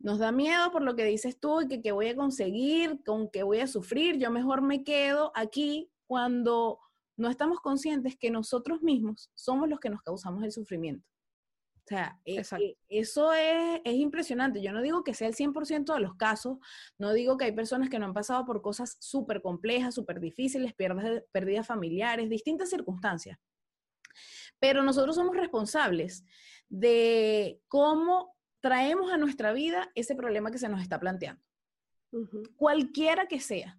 nos 0.00 0.18
da 0.18 0.32
miedo 0.32 0.72
por 0.72 0.82
lo 0.82 0.96
que 0.96 1.04
dices 1.04 1.38
tú 1.38 1.60
y 1.62 1.68
que, 1.68 1.82
que 1.82 1.92
voy 1.92 2.08
a 2.08 2.16
conseguir, 2.16 3.02
con 3.04 3.30
que 3.30 3.42
voy 3.42 3.60
a 3.60 3.66
sufrir. 3.66 4.18
Yo 4.18 4.30
mejor 4.30 4.62
me 4.62 4.84
quedo 4.84 5.32
aquí 5.34 5.90
cuando 6.06 6.80
no 7.16 7.28
estamos 7.28 7.60
conscientes 7.60 8.16
que 8.16 8.30
nosotros 8.30 8.82
mismos 8.82 9.30
somos 9.34 9.68
los 9.68 9.80
que 9.80 9.90
nos 9.90 10.02
causamos 10.02 10.42
el 10.44 10.52
sufrimiento. 10.52 11.06
O 11.88 11.94
sea, 11.94 12.20
e, 12.26 12.36
e, 12.36 12.76
eso 12.90 13.32
es, 13.32 13.80
es, 13.82 13.94
impresionante. 13.94 14.60
Yo 14.60 14.72
no 14.72 14.82
digo 14.82 15.02
que 15.02 15.14
sea 15.14 15.26
el 15.26 15.34
100% 15.34 15.94
de 15.94 16.00
los 16.00 16.14
casos, 16.16 16.58
no 16.98 17.14
digo 17.14 17.38
que 17.38 17.46
hay 17.46 17.52
personas 17.52 17.88
que 17.88 17.98
no 17.98 18.04
han 18.04 18.12
pasado 18.12 18.44
por 18.44 18.60
cosas 18.60 18.98
súper 19.00 19.40
complejas, 19.40 19.94
súper 19.94 20.20
difíciles, 20.20 20.74
pérdidas, 20.74 21.22
pérdidas 21.32 21.66
familiares, 21.66 22.28
distintas 22.28 22.68
circunstancias. 22.68 23.38
Pero 24.58 24.82
nosotros 24.82 25.16
somos 25.16 25.34
responsables 25.34 26.24
de 26.68 27.62
cómo 27.68 28.36
traemos 28.60 29.10
a 29.10 29.16
nuestra 29.16 29.52
vida 29.52 29.90
ese 29.94 30.14
problema 30.14 30.50
que 30.50 30.58
se 30.58 30.68
nos 30.68 30.82
está 30.82 31.00
planteando. 31.00 31.42
Cualquiera 32.56 33.28
que 33.28 33.40
sea. 33.40 33.78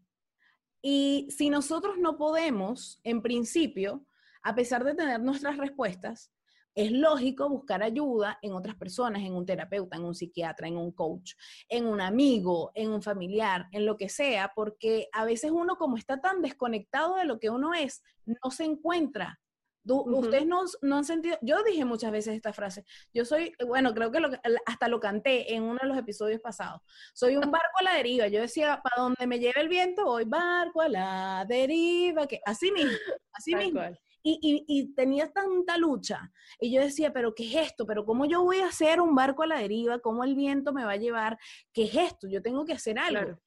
Y 0.82 1.28
si 1.30 1.52
nosotros 1.52 2.00
no 2.00 2.18
podemos, 2.18 3.00
en 3.04 3.22
principio, 3.22 4.04
a 4.42 4.56
pesar 4.56 4.84
de 4.84 4.96
tener 4.96 5.20
nuestras 5.20 5.58
respuestas, 5.58 6.32
es 6.76 6.92
lógico 6.92 7.50
buscar 7.50 7.84
ayuda 7.84 8.38
en 8.42 8.54
otras 8.54 8.76
personas, 8.76 9.22
en 9.24 9.34
un 9.34 9.46
terapeuta, 9.46 9.98
en 9.98 10.06
un 10.06 10.16
psiquiatra, 10.16 10.68
en 10.68 10.78
un 10.78 10.92
coach, 10.92 11.34
en 11.68 11.86
un 11.86 12.02
amigo, 12.02 12.72
en 12.74 12.92
un 12.92 13.02
familiar, 13.02 13.68
en 13.72 13.86
lo 13.86 13.98
que 13.98 14.10
sea, 14.10 14.52
porque 14.56 15.10
a 15.12 15.26
veces 15.26 15.52
uno 15.52 15.76
como 15.78 15.98
está 15.98 16.22
tan 16.22 16.42
desconectado 16.42 17.16
de 17.16 17.26
lo 17.26 17.40
que 17.40 17.50
uno 17.50 17.74
es, 17.74 18.04
no 18.26 18.52
se 18.52 18.64
encuentra. 18.66 19.40
Ustedes 19.86 20.46
no, 20.46 20.66
no, 20.82 20.98
han 20.98 21.06
sentido, 21.06 21.38
yo 21.42 21.64
dije 21.64 21.84
muchas 21.84 22.12
veces 22.12 22.36
esta 22.36 22.54
frase, 22.54 22.86
yo 23.14 23.26
soy, 23.26 23.54
bueno, 23.66 23.94
creo 23.94 24.12
que 24.12 24.20
hasta 24.66 24.88
lo 24.88 25.00
canté 25.00 25.56
en 25.56 25.64
uno 25.64 25.80
de 25.82 25.88
los 25.88 25.98
episodios 25.98 26.42
pasados, 26.42 26.82
soy 27.14 27.38
un 27.38 27.50
barco 27.50 27.80
a 27.80 27.84
la 27.84 27.94
deriva, 27.96 28.28
yo 28.28 28.42
decía, 28.42 28.82
para 28.84 29.02
donde 29.02 29.26
me 29.26 29.40
lleve 29.40 29.62
el 29.62 29.70
viento, 29.70 30.06
voy 30.06 30.26
barco 30.26 30.82
a 30.82 30.90
la 30.90 31.46
deriva, 31.48 32.28
que 32.28 32.40
así 32.46 32.72
mismo, 32.72 32.92
así 33.34 33.56
mismo. 33.56 33.82
Y, 34.22 34.40
y, 34.42 34.66
y, 34.68 34.94
tenía 34.94 35.32
tanta 35.32 35.78
lucha. 35.78 36.32
Y 36.60 36.72
yo 36.72 36.82
decía, 36.82 37.14
pero 37.14 37.34
¿qué 37.34 37.48
es 37.48 37.68
esto? 37.68 37.86
¿Pero 37.86 38.06
cómo 38.06 38.26
yo 38.26 38.44
voy 38.44 38.60
a 38.60 38.68
hacer 38.68 39.00
un 39.00 39.16
barco 39.16 39.44
a 39.44 39.48
la 39.48 39.60
deriva? 39.60 40.00
¿Cómo 40.00 40.24
el 40.24 40.36
viento 40.36 40.74
me 40.74 40.84
va 40.84 40.92
a 40.92 40.98
llevar? 40.98 41.38
¿Qué 41.74 41.84
es 41.84 41.96
esto? 41.96 42.28
Yo 42.28 42.42
tengo 42.42 42.66
que 42.66 42.74
hacer 42.74 43.00
algo. 43.00 43.40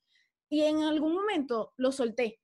Y 0.49 0.63
en 0.63 0.83
algún 0.83 1.15
momento 1.15 1.73
lo 1.77 1.93
solté. 1.93 2.41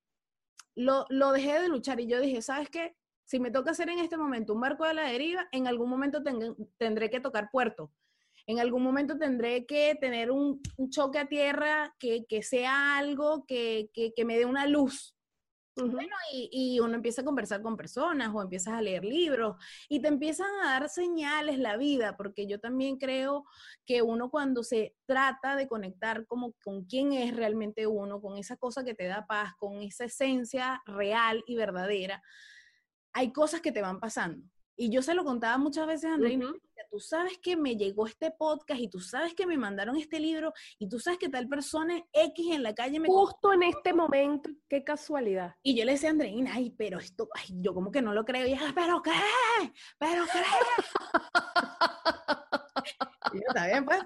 Lo, 0.74 1.06
lo 1.08 1.32
dejé 1.32 1.60
de 1.60 1.68
luchar 1.68 2.00
y 2.00 2.06
yo 2.06 2.20
dije, 2.20 2.42
¿sabes 2.42 2.68
qué? 2.70 2.94
si 3.28 3.38
me 3.38 3.50
toca 3.50 3.72
hacer 3.72 3.90
en 3.90 3.98
este 3.98 4.16
momento 4.16 4.54
un 4.54 4.60
barco 4.62 4.86
de 4.86 4.94
la 4.94 5.02
deriva, 5.02 5.46
en 5.52 5.66
algún 5.66 5.90
momento 5.90 6.22
tendré 6.78 7.10
que 7.10 7.20
tocar 7.20 7.50
puerto. 7.50 7.92
En 8.46 8.58
algún 8.58 8.82
momento 8.82 9.18
tendré 9.18 9.66
que 9.66 9.98
tener 10.00 10.30
un, 10.30 10.62
choque 10.88 11.18
a 11.18 11.28
tierra 11.28 11.94
que, 11.98 12.24
sea 12.42 12.96
algo 12.96 13.44
que, 13.46 13.90
me 14.24 14.38
dé 14.38 14.46
una 14.46 14.66
luz. 14.66 15.14
Bueno, 15.86 16.14
y, 16.32 16.48
y, 16.52 16.80
uno 16.80 16.94
empieza 16.94 17.22
a 17.22 17.24
conversar 17.24 17.62
con 17.62 17.76
personas 17.76 18.30
o 18.34 18.42
empiezas 18.42 18.74
a 18.74 18.82
leer 18.82 19.04
libros 19.04 19.56
y 19.88 20.00
te 20.00 20.08
empiezan 20.08 20.48
a 20.62 20.72
dar 20.72 20.88
señales 20.88 21.58
la 21.58 21.76
vida, 21.76 22.16
porque 22.16 22.46
yo 22.46 22.58
también 22.58 22.98
creo 22.98 23.44
que 23.86 24.02
uno 24.02 24.30
cuando 24.30 24.62
se 24.64 24.96
trata 25.06 25.56
de 25.56 25.68
conectar 25.68 26.26
como 26.26 26.54
con 26.64 26.84
quién 26.84 27.12
es 27.12 27.34
realmente 27.34 27.86
uno, 27.86 28.20
con 28.20 28.36
esa 28.36 28.56
cosa 28.56 28.84
que 28.84 28.94
te 28.94 29.06
da 29.06 29.26
paz, 29.26 29.54
con 29.58 29.82
esa 29.82 30.04
esencia 30.04 30.82
real 30.86 31.42
y 31.46 31.56
verdadera, 31.56 32.22
hay 33.12 33.32
cosas 33.32 33.60
que 33.60 33.72
te 33.72 33.82
van 33.82 34.00
pasando. 34.00 34.46
Y 34.76 34.90
yo 34.90 35.02
se 35.02 35.14
lo 35.14 35.24
contaba 35.24 35.58
muchas 35.58 35.86
veces 35.86 36.10
a 36.10 36.14
Andreina, 36.14 36.52
tú 36.90 37.00
sabes 37.00 37.38
que 37.38 37.56
me 37.56 37.76
llegó 37.76 38.06
este 38.06 38.30
podcast 38.30 38.80
y 38.80 38.88
tú 38.88 39.00
sabes 39.00 39.34
que 39.34 39.46
me 39.46 39.56
mandaron 39.56 39.96
este 39.96 40.20
libro 40.20 40.52
y 40.78 40.88
tú 40.88 40.98
sabes 40.98 41.18
que 41.18 41.28
tal 41.28 41.48
persona 41.48 42.02
X 42.12 42.54
en 42.54 42.62
la 42.62 42.74
calle 42.74 43.00
me... 43.00 43.08
Justo 43.08 43.52
en 43.52 43.64
este 43.64 43.92
momento, 43.92 44.50
qué 44.68 44.84
casualidad. 44.84 45.54
Y 45.62 45.76
yo 45.76 45.84
le 45.84 45.92
decía 45.92 46.10
a 46.10 46.12
Andreina, 46.12 46.52
ay, 46.54 46.70
pero 46.76 46.98
esto, 46.98 47.28
ay, 47.34 47.46
yo 47.60 47.74
como 47.74 47.90
que 47.90 48.02
no 48.02 48.12
lo 48.12 48.24
creo. 48.24 48.46
Y 48.46 48.52
ella, 48.52 48.72
pero 48.74 49.02
qué, 49.02 49.12
pero 49.98 50.24
qué. 50.32 50.38
y 53.32 53.36
yo, 53.36 53.44
está 53.48 53.66
bien, 53.66 53.84
pues, 53.84 54.00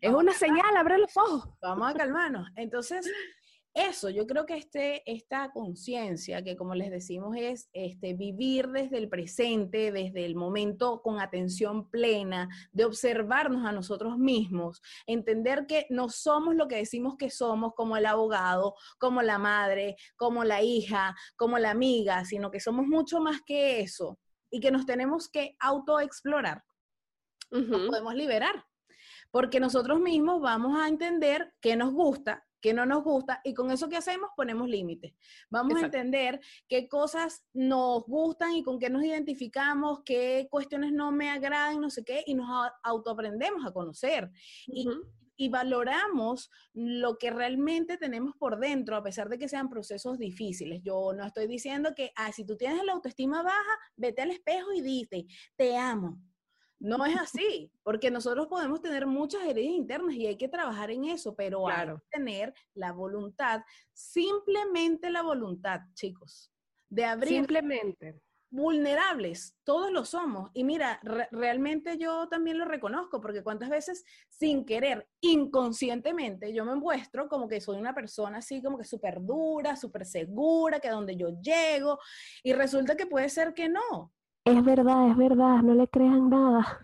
Es 0.00 0.12
una 0.12 0.32
señal, 0.32 0.76
abre 0.76 0.98
los 0.98 1.16
ojos. 1.16 1.48
Vamos 1.60 1.90
a 1.90 1.94
calmarnos. 1.94 2.48
Entonces, 2.56 3.10
eso, 3.74 4.10
yo 4.10 4.26
creo 4.26 4.44
que 4.44 4.56
este, 4.56 5.02
esta 5.10 5.50
conciencia, 5.52 6.42
que 6.42 6.56
como 6.56 6.74
les 6.74 6.90
decimos 6.90 7.36
es 7.36 7.68
este, 7.72 8.14
vivir 8.14 8.68
desde 8.68 8.98
el 8.98 9.08
presente, 9.08 9.92
desde 9.92 10.24
el 10.24 10.34
momento 10.34 11.00
con 11.02 11.20
atención 11.20 11.88
plena, 11.88 12.48
de 12.72 12.84
observarnos 12.84 13.64
a 13.64 13.72
nosotros 13.72 14.18
mismos, 14.18 14.80
entender 15.06 15.66
que 15.66 15.86
no 15.90 16.08
somos 16.08 16.56
lo 16.56 16.66
que 16.66 16.76
decimos 16.76 17.16
que 17.16 17.30
somos 17.30 17.74
como 17.74 17.96
el 17.96 18.06
abogado, 18.06 18.74
como 18.98 19.22
la 19.22 19.38
madre, 19.38 19.96
como 20.16 20.44
la 20.44 20.62
hija, 20.62 21.14
como 21.36 21.58
la 21.58 21.70
amiga, 21.70 22.24
sino 22.24 22.50
que 22.50 22.60
somos 22.60 22.86
mucho 22.86 23.20
más 23.20 23.42
que 23.42 23.80
eso 23.80 24.18
y 24.50 24.60
que 24.60 24.70
nos 24.70 24.86
tenemos 24.86 25.28
que 25.28 25.56
autoexplorar. 25.60 26.64
Nos 27.50 27.88
podemos 27.88 28.14
liberar, 28.14 28.66
porque 29.30 29.60
nosotros 29.60 30.00
mismos 30.00 30.40
vamos 30.40 30.78
a 30.78 30.88
entender 30.88 31.54
qué 31.60 31.76
nos 31.76 31.92
gusta, 31.94 32.47
que 32.60 32.74
no 32.74 32.86
nos 32.86 33.04
gusta 33.04 33.40
y 33.44 33.54
con 33.54 33.70
eso 33.70 33.88
que 33.88 33.96
hacemos 33.96 34.30
ponemos 34.36 34.68
límites. 34.68 35.14
Vamos 35.50 35.80
a 35.82 35.86
entender 35.86 36.40
qué 36.68 36.88
cosas 36.88 37.44
nos 37.52 38.04
gustan 38.04 38.54
y 38.54 38.62
con 38.62 38.78
qué 38.78 38.90
nos 38.90 39.04
identificamos, 39.04 40.00
qué 40.04 40.48
cuestiones 40.50 40.92
no 40.92 41.12
me 41.12 41.30
agradan, 41.30 41.80
no 41.80 41.90
sé 41.90 42.04
qué, 42.04 42.22
y 42.26 42.34
nos 42.34 42.48
autoaprendemos 42.82 43.64
a 43.66 43.72
conocer. 43.72 44.30
y, 44.66 44.88
y, 45.40 45.48
valoramos 45.50 46.50
lo 46.74 47.16
que 47.16 47.30
realmente 47.30 47.96
tenemos 47.96 48.34
por 48.36 48.58
dentro, 48.58 48.96
a 48.96 49.04
pesar 49.04 49.28
de 49.28 49.38
que 49.38 49.48
sean 49.48 49.68
procesos 49.68 50.18
difíciles. 50.18 50.82
Yo 50.82 51.12
no 51.12 51.24
estoy 51.24 51.46
diciendo 51.46 51.94
que, 51.94 52.10
ah, 52.16 52.32
si 52.32 52.44
tú 52.44 52.56
tienes 52.56 52.84
la 52.84 52.92
autoestima 52.92 53.44
baja, 53.44 53.78
vete 53.96 54.22
al 54.22 54.32
espejo 54.32 54.72
y 54.72 54.80
dite, 54.80 55.26
te 55.56 55.76
amo 55.76 56.18
no 56.80 57.04
es 57.04 57.16
así, 57.16 57.72
porque 57.82 58.10
nosotros 58.10 58.46
podemos 58.46 58.80
tener 58.80 59.06
muchas 59.06 59.42
heridas 59.42 59.74
internas 59.74 60.14
y 60.14 60.26
hay 60.26 60.36
que 60.36 60.48
trabajar 60.48 60.90
en 60.90 61.04
eso, 61.04 61.34
pero 61.34 61.68
hay 61.68 61.86
que 61.86 61.94
tener 62.10 62.54
la 62.74 62.92
voluntad, 62.92 63.62
simplemente 63.92 65.10
la 65.10 65.22
voluntad, 65.22 65.80
chicos, 65.94 66.52
de 66.88 67.04
abrir. 67.04 67.38
Simplemente. 67.38 68.22
vulnerables, 68.50 69.54
todos 69.62 69.92
lo 69.92 70.06
somos. 70.06 70.50
Y 70.54 70.64
mira, 70.64 71.00
realmente 71.30 71.98
yo 71.98 72.28
también 72.28 72.58
lo 72.58 72.64
reconozco, 72.64 73.20
porque 73.20 73.42
cuántas 73.42 73.68
veces 73.68 74.04
sin 74.28 74.64
querer, 74.64 75.06
inconscientemente, 75.20 76.54
yo 76.54 76.64
me 76.64 76.74
muestro 76.74 77.28
como 77.28 77.46
que 77.46 77.60
soy 77.60 77.76
una 77.76 77.94
persona 77.94 78.38
así 78.38 78.62
como 78.62 78.78
que 78.78 78.84
súper 78.84 79.20
dura, 79.20 79.76
súper 79.76 80.06
segura, 80.06 80.80
que 80.80 80.88
a 80.88 80.92
donde 80.92 81.16
yo 81.16 81.28
llego, 81.42 81.98
y 82.42 82.52
resulta 82.54 82.96
que 82.96 83.06
puede 83.06 83.28
ser 83.28 83.52
que 83.52 83.68
no. 83.68 84.12
Es 84.48 84.64
verdad, 84.64 85.10
es 85.10 85.16
verdad, 85.18 85.56
no 85.62 85.74
le 85.74 85.86
crean 85.88 86.30
nada. 86.30 86.80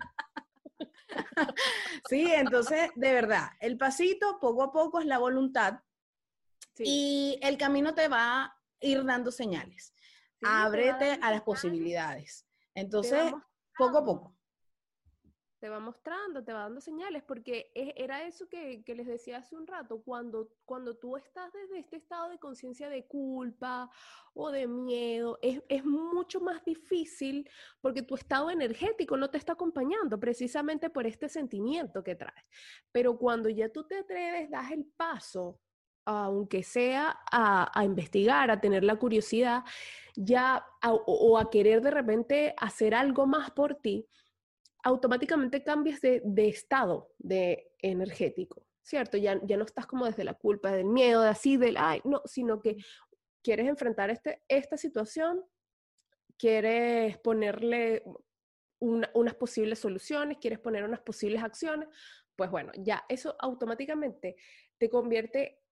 sí, 2.11 2.31
entonces, 2.31 2.91
de 2.95 3.13
verdad, 3.15 3.49
el 3.59 3.79
pasito 3.79 4.39
poco 4.39 4.65
a 4.65 4.71
poco 4.71 5.01
es 5.01 5.07
la 5.07 5.17
voluntad 5.17 5.81
y 6.79 7.39
el 7.43 7.57
camino 7.57 7.95
te 7.95 8.09
va 8.09 8.45
a 8.45 8.61
ir 8.81 9.03
dando 9.07 9.31
señales. 9.31 9.95
Ábrete 10.43 11.19
a 11.23 11.31
las 11.31 11.41
posibilidades. 11.41 12.47
Entonces, 12.75 13.33
poco 13.79 13.97
a 13.99 14.05
poco. 14.05 14.34
Te 15.65 15.71
va 15.71 15.81
mostrando, 15.81 16.45
te 16.45 16.53
va 16.53 16.65
dando 16.65 16.79
señales, 16.79 17.23
porque 17.23 17.73
era 17.75 18.27
eso 18.27 18.47
que, 18.51 18.85
les 18.87 19.07
decía 19.07 19.39
hace 19.39 19.57
un 19.57 19.67
rato, 19.67 20.03
cuando, 20.03 20.51
cuando 20.67 20.95
tú 20.95 21.17
estás 21.17 21.51
desde 21.55 21.79
este 21.79 21.97
estado 21.97 22.29
de 22.29 22.39
conciencia 22.39 22.91
de 22.91 23.07
culpa 23.07 23.91
o 24.35 24.51
de 24.51 24.67
miedo, 24.67 25.39
es, 25.41 25.63
es, 25.71 25.83
mucho 25.83 26.39
más 26.39 26.63
difícil 26.67 27.49
porque 27.81 28.03
tu 28.03 28.15
estado 28.15 28.51
energético 28.51 29.17
no 29.17 29.31
te 29.31 29.39
está 29.39 29.55
acompañando 29.55 30.21
precisamente 30.21 30.91
por 30.91 31.07
este 31.07 31.31
sentimiento 31.31 32.05
que 32.05 32.15
traes. 32.15 32.45
Pero 32.93 33.17
cuando 33.17 33.49
ya 33.49 33.71
tú 33.71 33.85
te 33.85 34.01
atreves, 34.01 34.51
das 34.51 34.71
el 34.71 34.85
paso 34.85 35.59
aunque 36.07 36.63
sea 36.63 37.19
a, 37.33 37.83
investigar, 37.83 38.51
a 38.51 38.61
tener 38.61 38.85
la 38.85 38.97
curiosidad, 38.97 39.65
ya 40.15 40.67
o, 40.87 41.39
a 41.39 41.49
querer 41.49 41.81
de 41.81 41.91
repente 41.91 42.55
hacer 42.59 42.95
algo 42.95 43.27
más 43.27 43.51
por 43.53 43.77
ti, 43.77 44.07
automáticamente 44.85 45.65
cambias 45.65 46.01
de, 46.01 46.23
estado 46.49 47.11
de 47.19 47.73
energético, 47.81 48.67
¿cierto? 48.83 49.17
Ya, 49.17 49.41
ya 49.45 49.57
no 49.57 49.65
estás 49.65 49.87
como 49.87 50.05
desde 50.05 50.25
la 50.25 50.35
culpa, 50.35 50.71
del 50.71 50.85
miedo, 50.85 51.23
de 51.23 51.29
así, 51.29 51.57
del, 51.57 51.77
ay, 51.79 52.03
no, 52.05 52.21
sino 52.27 52.61
que 52.61 52.77
quieres 53.43 53.67
enfrentar 53.67 54.11
este, 54.11 54.43
esta 54.47 54.77
situación, 54.77 55.43
quieres 56.39 57.19
ponerle 57.19 58.05
unas 58.81 59.35
posibles 59.37 59.79
soluciones, 59.79 60.37
quieres 60.39 60.59
poner 60.59 60.85
unas 60.85 61.01
posibles 61.01 61.43
acciones, 61.43 61.89
pues 62.37 62.51
bueno, 62.51 62.71
ya 62.77 63.05
eso 63.09 63.35
automáticamente 63.39 64.37
te 64.77 64.91
convierte 64.91 65.63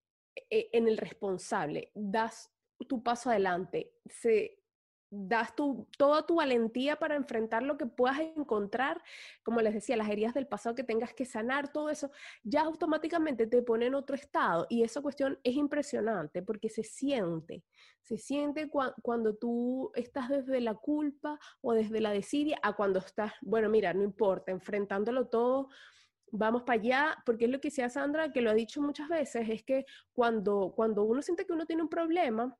e, 0.48 0.70
en 0.72 0.88
el 0.88 0.96
responsable, 0.96 1.90
das 1.94 2.51
tu 2.88 3.03
paso 3.03 3.29
adelante, 3.29 3.92
se, 4.07 4.62
das 5.14 5.55
tu, 5.55 5.87
toda 5.98 6.27
tu 6.27 6.37
valentía 6.37 6.96
para 6.96 7.16
enfrentar 7.16 7.62
lo 7.62 7.77
que 7.77 7.85
puedas 7.85 8.18
encontrar, 8.20 9.03
como 9.42 9.61
les 9.61 9.75
decía, 9.75 9.94
las 9.94 10.09
heridas 10.09 10.33
del 10.33 10.46
pasado 10.46 10.75
que 10.75 10.85
tengas 10.85 11.12
que 11.12 11.27
sanar, 11.27 11.70
todo 11.70 11.90
eso, 11.90 12.11
ya 12.42 12.62
automáticamente 12.62 13.46
te 13.46 13.61
pone 13.61 13.87
en 13.87 13.94
otro 13.94 14.16
estado. 14.16 14.66
Y 14.70 14.83
esa 14.83 15.03
cuestión 15.03 15.38
es 15.44 15.55
impresionante 15.55 16.42
porque 16.42 16.70
se 16.70 16.83
siente, 16.83 17.62
se 18.01 18.16
siente 18.16 18.70
cuando 18.70 19.35
tú 19.35 19.92
estás 19.94 20.31
desde 20.31 20.62
la 20.62 20.75
culpa 20.75 21.38
o 21.61 21.75
desde 21.75 22.01
la 22.01 22.11
desidia 22.11 22.59
a 22.62 22.72
cuando 22.72 22.98
estás, 22.98 23.35
bueno, 23.42 23.68
mira, 23.68 23.92
no 23.92 24.03
importa, 24.03 24.51
enfrentándolo 24.51 25.29
todo 25.29 25.68
vamos 26.35 26.62
para 26.62 26.81
allá, 26.81 27.22
porque 27.27 27.44
es 27.44 27.51
lo 27.51 27.61
que 27.61 27.68
decía 27.68 27.90
Sandra, 27.90 28.33
que 28.33 28.40
lo 28.40 28.48
ha 28.51 28.55
dicho 28.55 28.81
muchas 28.81 29.07
veces, 29.11 29.51
es 29.51 29.62
que 29.64 29.85
cuando, 30.14 30.72
cuando 30.75 31.05
uno 31.05 31.20
siente 31.20 31.44
que 31.44 31.53
uno 31.53 31.66
tiene 31.66 31.83
un 31.83 31.90
problema 31.90 32.57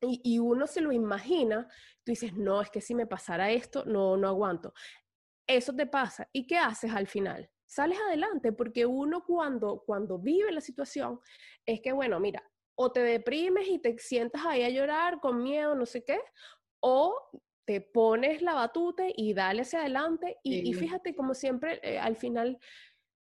y, 0.00 0.20
y, 0.24 0.38
uno 0.38 0.66
se 0.66 0.80
lo 0.80 0.92
imagina, 0.92 1.68
tú 2.04 2.12
dices, 2.12 2.34
no, 2.34 2.60
es 2.60 2.70
que 2.70 2.80
si 2.80 2.94
me 2.94 3.06
pasara 3.06 3.50
esto, 3.50 3.84
no, 3.84 4.16
no 4.16 4.28
aguanto. 4.28 4.72
Eso 5.46 5.74
te 5.74 5.86
pasa. 5.86 6.28
¿Y 6.32 6.46
qué 6.46 6.58
haces 6.58 6.92
al 6.92 7.06
final? 7.06 7.50
Sales 7.66 7.98
adelante, 8.08 8.52
porque 8.52 8.86
uno 8.86 9.24
cuando, 9.24 9.82
cuando 9.86 10.18
vive 10.18 10.52
la 10.52 10.60
situación, 10.60 11.20
es 11.66 11.80
que, 11.80 11.92
bueno, 11.92 12.18
mira, 12.18 12.42
o 12.74 12.90
te 12.90 13.00
deprimes 13.00 13.68
y 13.68 13.78
te 13.78 13.98
sientas 13.98 14.44
ahí 14.46 14.62
a 14.62 14.70
llorar 14.70 15.20
con 15.20 15.42
miedo, 15.42 15.74
no 15.74 15.86
sé 15.86 16.02
qué, 16.04 16.18
o 16.80 17.14
te 17.66 17.80
pones 17.80 18.42
la 18.42 18.54
batuta 18.54 19.04
y 19.14 19.34
dale 19.34 19.62
hacia 19.62 19.80
adelante 19.80 20.38
y, 20.42 20.68
y 20.68 20.72
fíjate 20.72 21.14
como 21.14 21.34
siempre 21.34 21.78
eh, 21.84 22.00
al 22.00 22.16
final 22.16 22.58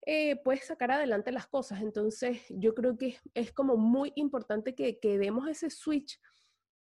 eh, 0.05 0.35
puedes 0.35 0.65
sacar 0.65 0.91
adelante 0.91 1.31
las 1.31 1.47
cosas. 1.47 1.81
Entonces, 1.81 2.43
yo 2.49 2.75
creo 2.75 2.95
que 2.95 3.17
es, 3.33 3.51
como 3.51 3.75
muy 3.75 4.13
importante 4.15 4.75
que, 4.75 4.99
que 4.99 5.17
demos 5.17 5.47
ese 5.47 5.69
switch, 5.69 6.19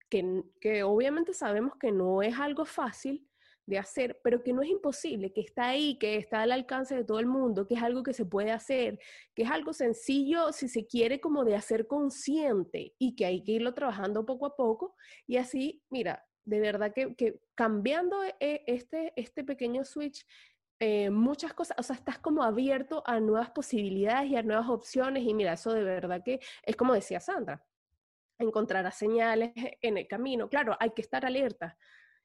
que, 0.08 0.82
obviamente 0.82 1.34
sabemos 1.34 1.74
que 1.78 1.92
no 1.92 2.22
es 2.22 2.38
algo 2.38 2.64
fácil, 2.64 3.24
de 3.66 3.78
hacer, 3.78 4.18
pero 4.24 4.42
que 4.42 4.54
no 4.54 4.62
es 4.62 4.70
imposible, 4.70 5.30
que 5.30 5.42
está 5.42 5.68
ahí, 5.68 5.98
que 5.98 6.16
está 6.16 6.40
al 6.40 6.52
alcance 6.52 6.94
de 6.96 7.04
todo 7.04 7.18
el 7.18 7.26
mundo, 7.26 7.66
que 7.66 7.74
es 7.74 7.82
algo 7.82 8.02
que 8.02 8.14
se 8.14 8.24
puede 8.24 8.50
hacer, 8.50 8.98
que 9.34 9.42
es 9.42 9.50
algo 9.50 9.74
sencillo 9.74 10.52
si 10.52 10.68
se 10.68 10.86
quiere 10.86 11.20
como 11.20 11.44
de 11.44 11.54
hacer 11.54 11.86
consciente 11.86 12.94
y 12.98 13.14
que 13.14 13.26
hay 13.26 13.44
que 13.44 13.52
irlo 13.52 13.74
trabajando 13.74 14.24
poco 14.24 14.46
a 14.46 14.56
poco 14.56 14.96
y 15.26 15.36
así, 15.36 15.82
mira, 15.90 16.24
de 16.46 16.60
verdad 16.60 16.94
que, 16.94 17.40
cambiando 17.54 18.24
eh, 18.24 18.64
este, 18.66 19.12
este 19.16 19.44
pequeño 19.44 19.84
switch 19.84 20.24
eh, 20.80 21.10
muchas 21.10 21.52
cosas, 21.52 21.76
o 21.78 21.82
sea, 21.82 21.96
estás 21.96 22.18
como 22.18 22.44
abierto 22.44 23.02
a 23.04 23.20
nuevas 23.20 23.50
posibilidades 23.50 24.30
y 24.30 24.36
a 24.36 24.42
nuevas 24.42 24.68
opciones 24.68 25.24
y 25.24 25.34
mira, 25.34 25.54
eso 25.54 25.74
de 25.74 25.82
verdad 25.82 26.22
que 26.24 26.40
es 26.62 26.76
como 26.76 26.94
decía 26.94 27.20
Sandra, 27.20 27.66
encontrarás 28.38 28.96
señales 28.96 29.52
en 29.82 29.98
el 29.98 30.06
camino. 30.06 30.48
Claro, 30.48 30.76
hay 30.80 30.90
que 30.90 31.02
estar 31.02 31.24
alerta 31.24 31.76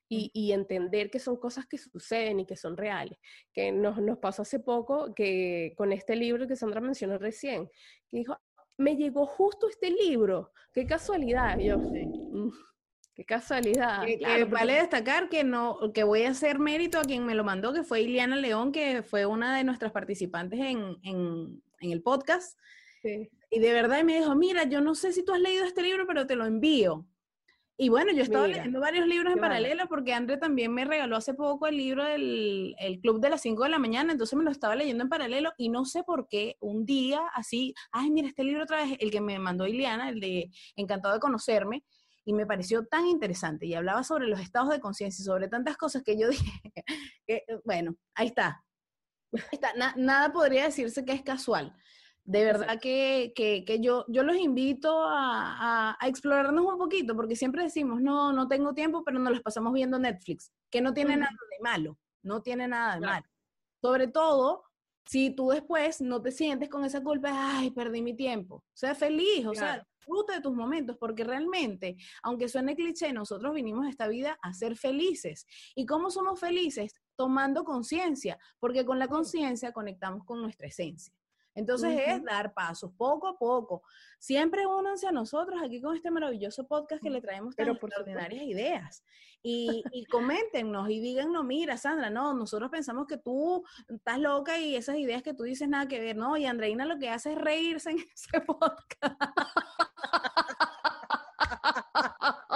y, 0.09 0.31
y, 0.33 0.51
entender 0.51 1.09
que 1.09 1.19
son 1.19 1.37
cosas 1.37 1.65
que 1.65 1.77
suceden 1.77 2.39
y 2.39 2.45
que 2.45 2.55
son 2.55 2.77
reales. 2.77 3.17
Que 3.53 3.71
nos, 3.71 3.99
nos 3.99 4.19
pasó 4.19 4.43
hace 4.43 4.59
poco 4.59 5.13
que 5.15 5.73
con 5.77 5.91
este 5.91 6.15
libro 6.15 6.47
que 6.47 6.55
Sandra 6.55 6.81
mencionó 6.81 7.17
recién, 7.17 7.67
que 8.09 8.17
dijo, 8.17 8.37
me 8.77 8.95
llegó 8.95 9.25
justo 9.25 9.67
este 9.69 9.89
libro, 9.89 10.51
qué 10.73 10.85
casualidad. 10.85 11.57
yo, 11.57 11.77
mm, 11.77 12.51
Qué 13.15 13.25
casualidad. 13.25 14.03
vale 14.49 14.73
destacar 14.73 15.29
que 15.29 15.43
no, 15.43 15.77
que 15.93 16.03
voy 16.03 16.23
a 16.23 16.31
hacer 16.31 16.57
mérito 16.57 16.97
a 16.97 17.03
quien 17.03 17.25
me 17.25 17.35
lo 17.35 17.43
mandó, 17.43 17.71
que 17.71 17.83
fue 17.83 18.01
Iliana 18.01 18.35
León, 18.35 18.71
que 18.71 19.03
fue 19.03 19.27
una 19.27 19.55
de 19.55 19.63
nuestras 19.63 19.91
participantes 19.91 20.59
en, 20.59 20.97
en, 21.03 21.61
el 21.79 22.01
podcast. 22.01 22.57
Y 23.53 23.59
de 23.59 23.71
verdad 23.71 24.03
me 24.03 24.17
dijo, 24.17 24.33
mira, 24.35 24.63
yo 24.63 24.81
no 24.81 24.95
sé 24.95 25.13
si 25.13 25.23
tú 25.23 25.31
has 25.31 25.39
leído 25.39 25.63
este 25.63 25.83
libro, 25.83 26.07
pero 26.07 26.25
te 26.25 26.35
lo 26.35 26.45
envío. 26.45 27.05
Y 27.77 27.89
bueno, 27.89 28.11
yo 28.11 28.19
he 28.19 28.23
estado 28.23 28.47
leyendo 28.47 28.79
varios 28.79 29.07
libros 29.07 29.31
en 29.33 29.39
paralelo 29.39 29.87
porque 29.87 30.13
André 30.13 30.37
también 30.37 30.73
me 30.73 30.85
regaló 30.85 31.17
hace 31.17 31.35
poco 31.35 31.67
el 31.67 31.77
libro 31.77 32.03
del 32.03 32.75
el 32.79 32.99
Club 32.99 33.19
de 33.19 33.29
las 33.29 33.41
5 33.41 33.63
de 33.63 33.69
la 33.69 33.79
mañana, 33.79 34.11
entonces 34.11 34.37
me 34.37 34.43
lo 34.43 34.49
estaba 34.49 34.75
leyendo 34.75 35.03
en 35.03 35.09
paralelo 35.09 35.51
y 35.57 35.69
no 35.69 35.85
sé 35.85 36.03
por 36.03 36.27
qué 36.27 36.55
un 36.61 36.85
día 36.85 37.21
así, 37.35 37.75
ay, 37.91 38.09
mira, 38.09 38.27
este 38.27 38.43
libro 38.43 38.63
otra 38.63 38.85
vez, 38.85 38.97
el 38.99 39.11
que 39.11 39.21
me 39.21 39.37
mandó 39.37 39.67
Iliana, 39.67 40.09
el 40.09 40.19
de 40.19 40.49
Encantado 40.75 41.13
de 41.13 41.19
conocerme, 41.19 41.83
y 42.25 42.33
me 42.33 42.47
pareció 42.47 42.85
tan 42.87 43.05
interesante 43.05 43.67
y 43.67 43.75
hablaba 43.75 44.03
sobre 44.03 44.27
los 44.27 44.39
estados 44.39 44.69
de 44.69 44.79
conciencia 44.79 45.21
y 45.21 45.25
sobre 45.25 45.47
tantas 45.47 45.77
cosas 45.77 46.01
que 46.03 46.17
yo 46.17 46.29
dije, 46.29 46.51
que, 47.27 47.43
bueno, 47.65 47.95
ahí 48.15 48.27
está. 48.27 48.63
está. 49.51 49.73
nada 49.95 50.31
podría 50.31 50.65
decirse 50.65 51.05
que 51.05 51.13
es 51.13 51.21
casual. 51.21 51.75
De 52.25 52.45
verdad 52.45 52.79
que, 52.79 53.33
que, 53.35 53.65
que 53.65 53.81
yo, 53.81 54.05
yo 54.07 54.23
los 54.23 54.37
invito 54.37 55.03
a, 55.03 55.97
a, 55.99 56.07
explorarnos 56.07 56.65
un 56.65 56.77
poquito, 56.77 57.15
porque 57.15 57.35
siempre 57.35 57.63
decimos, 57.63 58.01
no, 58.01 58.31
no 58.31 58.47
tengo 58.47 58.73
tiempo, 58.73 59.03
pero 59.03 59.19
nos 59.19 59.33
los 59.33 59.41
pasamos 59.41 59.73
viendo 59.73 59.99
Netflix, 59.99 60.51
que 60.71 60.79
no 60.79 60.93
tiene 60.93 61.17
nada 61.17 61.31
de 61.31 61.61
malo, 61.61 61.99
no 62.21 62.41
tiene 62.41 62.67
nada 62.67 62.95
de 62.95 63.01
malo. 63.01 63.25
Sobre 63.81 64.07
todo 64.07 64.63
si 65.05 65.31
tú 65.31 65.49
después 65.49 66.01
no 66.01 66.21
te 66.21 66.31
sientes 66.31 66.69
con 66.69 66.85
esa 66.85 67.03
culpa, 67.03 67.29
ay, 67.33 67.71
perdí 67.71 68.01
mi 68.01 68.15
tiempo. 68.15 68.63
Sea 68.73 68.95
feliz, 68.95 69.45
o 69.45 69.53
sea, 69.53 69.85
disfruta 69.97 70.33
de 70.33 70.41
tus 70.41 70.53
momentos, 70.55 70.97
porque 70.97 71.23
realmente, 71.23 71.97
aunque 72.21 72.47
suene 72.47 72.75
cliché, 72.75 73.11
nosotros 73.11 73.53
vinimos 73.53 73.85
a 73.85 73.89
esta 73.89 74.07
vida 74.07 74.37
a 74.41 74.53
ser 74.53 74.77
felices. 74.77 75.45
¿Y 75.75 75.85
cómo 75.85 76.09
somos 76.09 76.39
felices? 76.39 76.93
Tomando 77.17 77.63
conciencia, 77.63 78.39
porque 78.59 78.85
con 78.85 78.99
la 78.99 79.07
conciencia 79.07 79.73
conectamos 79.73 80.23
con 80.25 80.41
nuestra 80.41 80.67
esencia. 80.67 81.13
Entonces 81.55 81.99
es 82.07 82.23
dar 82.23 82.53
pasos 82.53 82.91
poco 82.97 83.27
a 83.27 83.37
poco. 83.37 83.83
Siempre 84.19 84.65
únanse 84.65 85.07
a 85.07 85.11
nosotros 85.11 85.61
aquí 85.63 85.81
con 85.81 85.95
este 85.95 86.09
maravilloso 86.09 86.67
podcast 86.67 87.01
que 87.03 87.09
le 87.09 87.21
traemos 87.21 87.55
tan 87.55 87.69
extraordinarias 87.69 88.43
ideas. 88.43 89.03
Y, 89.41 89.83
y 89.91 90.05
coméntenos 90.05 90.89
y 90.89 90.99
díganos, 90.99 91.43
mira, 91.43 91.77
Sandra, 91.77 92.09
no, 92.09 92.33
nosotros 92.33 92.71
pensamos 92.71 93.07
que 93.07 93.17
tú 93.17 93.63
estás 93.89 94.17
loca 94.19 94.57
y 94.57 94.75
esas 94.75 94.97
ideas 94.97 95.21
que 95.21 95.33
tú 95.33 95.43
dices 95.43 95.67
nada 95.67 95.87
que 95.87 95.99
ver, 95.99 96.15
¿no? 96.15 96.37
Y 96.37 96.45
Andreina 96.45 96.85
lo 96.85 96.97
que 96.97 97.09
hace 97.09 97.33
es 97.33 97.37
reírse 97.37 97.91
en 97.91 97.97
ese 98.13 98.41
podcast. 98.41 99.21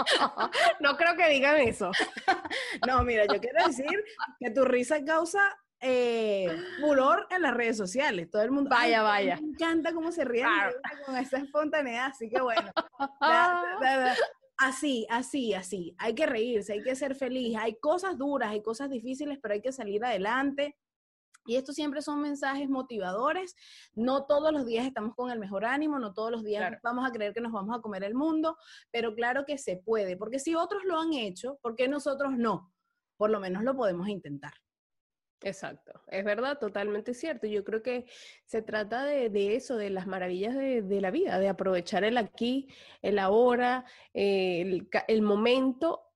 no 0.79 0.95
creo 0.97 1.15
que 1.15 1.29
digan 1.29 1.57
eso. 1.57 1.91
no, 2.87 3.03
mira, 3.03 3.25
yo 3.25 3.39
quiero 3.39 3.65
decir 3.65 4.03
que 4.39 4.51
tu 4.51 4.65
risa 4.65 5.03
causa 5.03 5.57
eh, 5.79 6.49
furor 6.79 7.27
en 7.29 7.41
las 7.43 7.53
redes 7.53 7.77
sociales. 7.77 8.29
Todo 8.29 8.41
el 8.41 8.51
mundo. 8.51 8.69
Vaya, 8.69 9.01
vaya. 9.01 9.39
Me 9.41 9.49
encanta 9.49 9.93
cómo 9.93 10.11
se 10.11 10.25
ríen 10.25 10.47
con 11.05 11.15
esa 11.17 11.37
espontaneidad. 11.37 12.07
Así 12.07 12.29
que 12.29 12.41
bueno. 12.41 12.71
así, 14.57 15.05
así, 15.09 15.53
así. 15.53 15.95
Hay 15.99 16.15
que 16.15 16.25
reírse, 16.25 16.73
hay 16.73 16.83
que 16.83 16.95
ser 16.95 17.15
feliz. 17.15 17.55
Hay 17.57 17.77
cosas 17.79 18.17
duras, 18.17 18.49
hay 18.49 18.61
cosas 18.61 18.89
difíciles, 18.89 19.37
pero 19.41 19.53
hay 19.53 19.61
que 19.61 19.71
salir 19.71 20.03
adelante. 20.03 20.75
Y 21.45 21.55
estos 21.55 21.75
siempre 21.75 22.01
son 22.01 22.21
mensajes 22.21 22.67
motivadores. 22.69 23.55
No 23.93 24.25
todos 24.25 24.51
los 24.51 24.65
días 24.65 24.85
estamos 24.85 25.15
con 25.15 25.31
el 25.31 25.39
mejor 25.39 25.63
ánimo, 25.63 25.97
no 25.97 26.13
todos 26.13 26.29
los 26.29 26.43
días 26.43 26.77
vamos 26.83 27.07
a 27.07 27.11
creer 27.11 27.33
que 27.33 27.39
nos 27.39 27.53
vamos 27.53 27.75
a 27.77 27.81
comer 27.81 28.03
el 28.03 28.15
mundo, 28.15 28.57
pero 28.91 29.15
claro 29.15 29.45
que 29.45 29.57
se 29.57 29.77
puede, 29.77 30.17
porque 30.17 30.39
si 30.39 30.55
otros 30.55 30.83
lo 30.83 30.99
han 30.99 31.13
hecho, 31.13 31.57
¿por 31.61 31.75
qué 31.75 31.87
nosotros 31.87 32.33
no? 32.35 32.73
Por 33.15 33.29
lo 33.29 33.39
menos 33.39 33.63
lo 33.63 33.77
podemos 33.77 34.09
intentar. 34.09 34.53
Exacto, 35.41 36.01
es 36.07 36.25
verdad, 36.25 36.57
totalmente 36.57 37.13
cierto. 37.13 37.45
Yo 37.45 37.63
creo 37.63 37.83
que 37.83 38.05
se 38.45 38.61
trata 38.63 39.05
de, 39.05 39.55
eso, 39.55 39.77
de 39.77 39.91
las 39.91 40.07
maravillas 40.07 40.55
de, 40.55 41.01
la 41.01 41.11
vida, 41.11 41.37
de 41.37 41.47
aprovechar 41.47 42.03
el 42.03 42.17
aquí, 42.17 42.67
el 43.03 43.19
ahora, 43.19 43.85
el, 44.13 44.89
el, 45.07 45.21
momento 45.21 46.07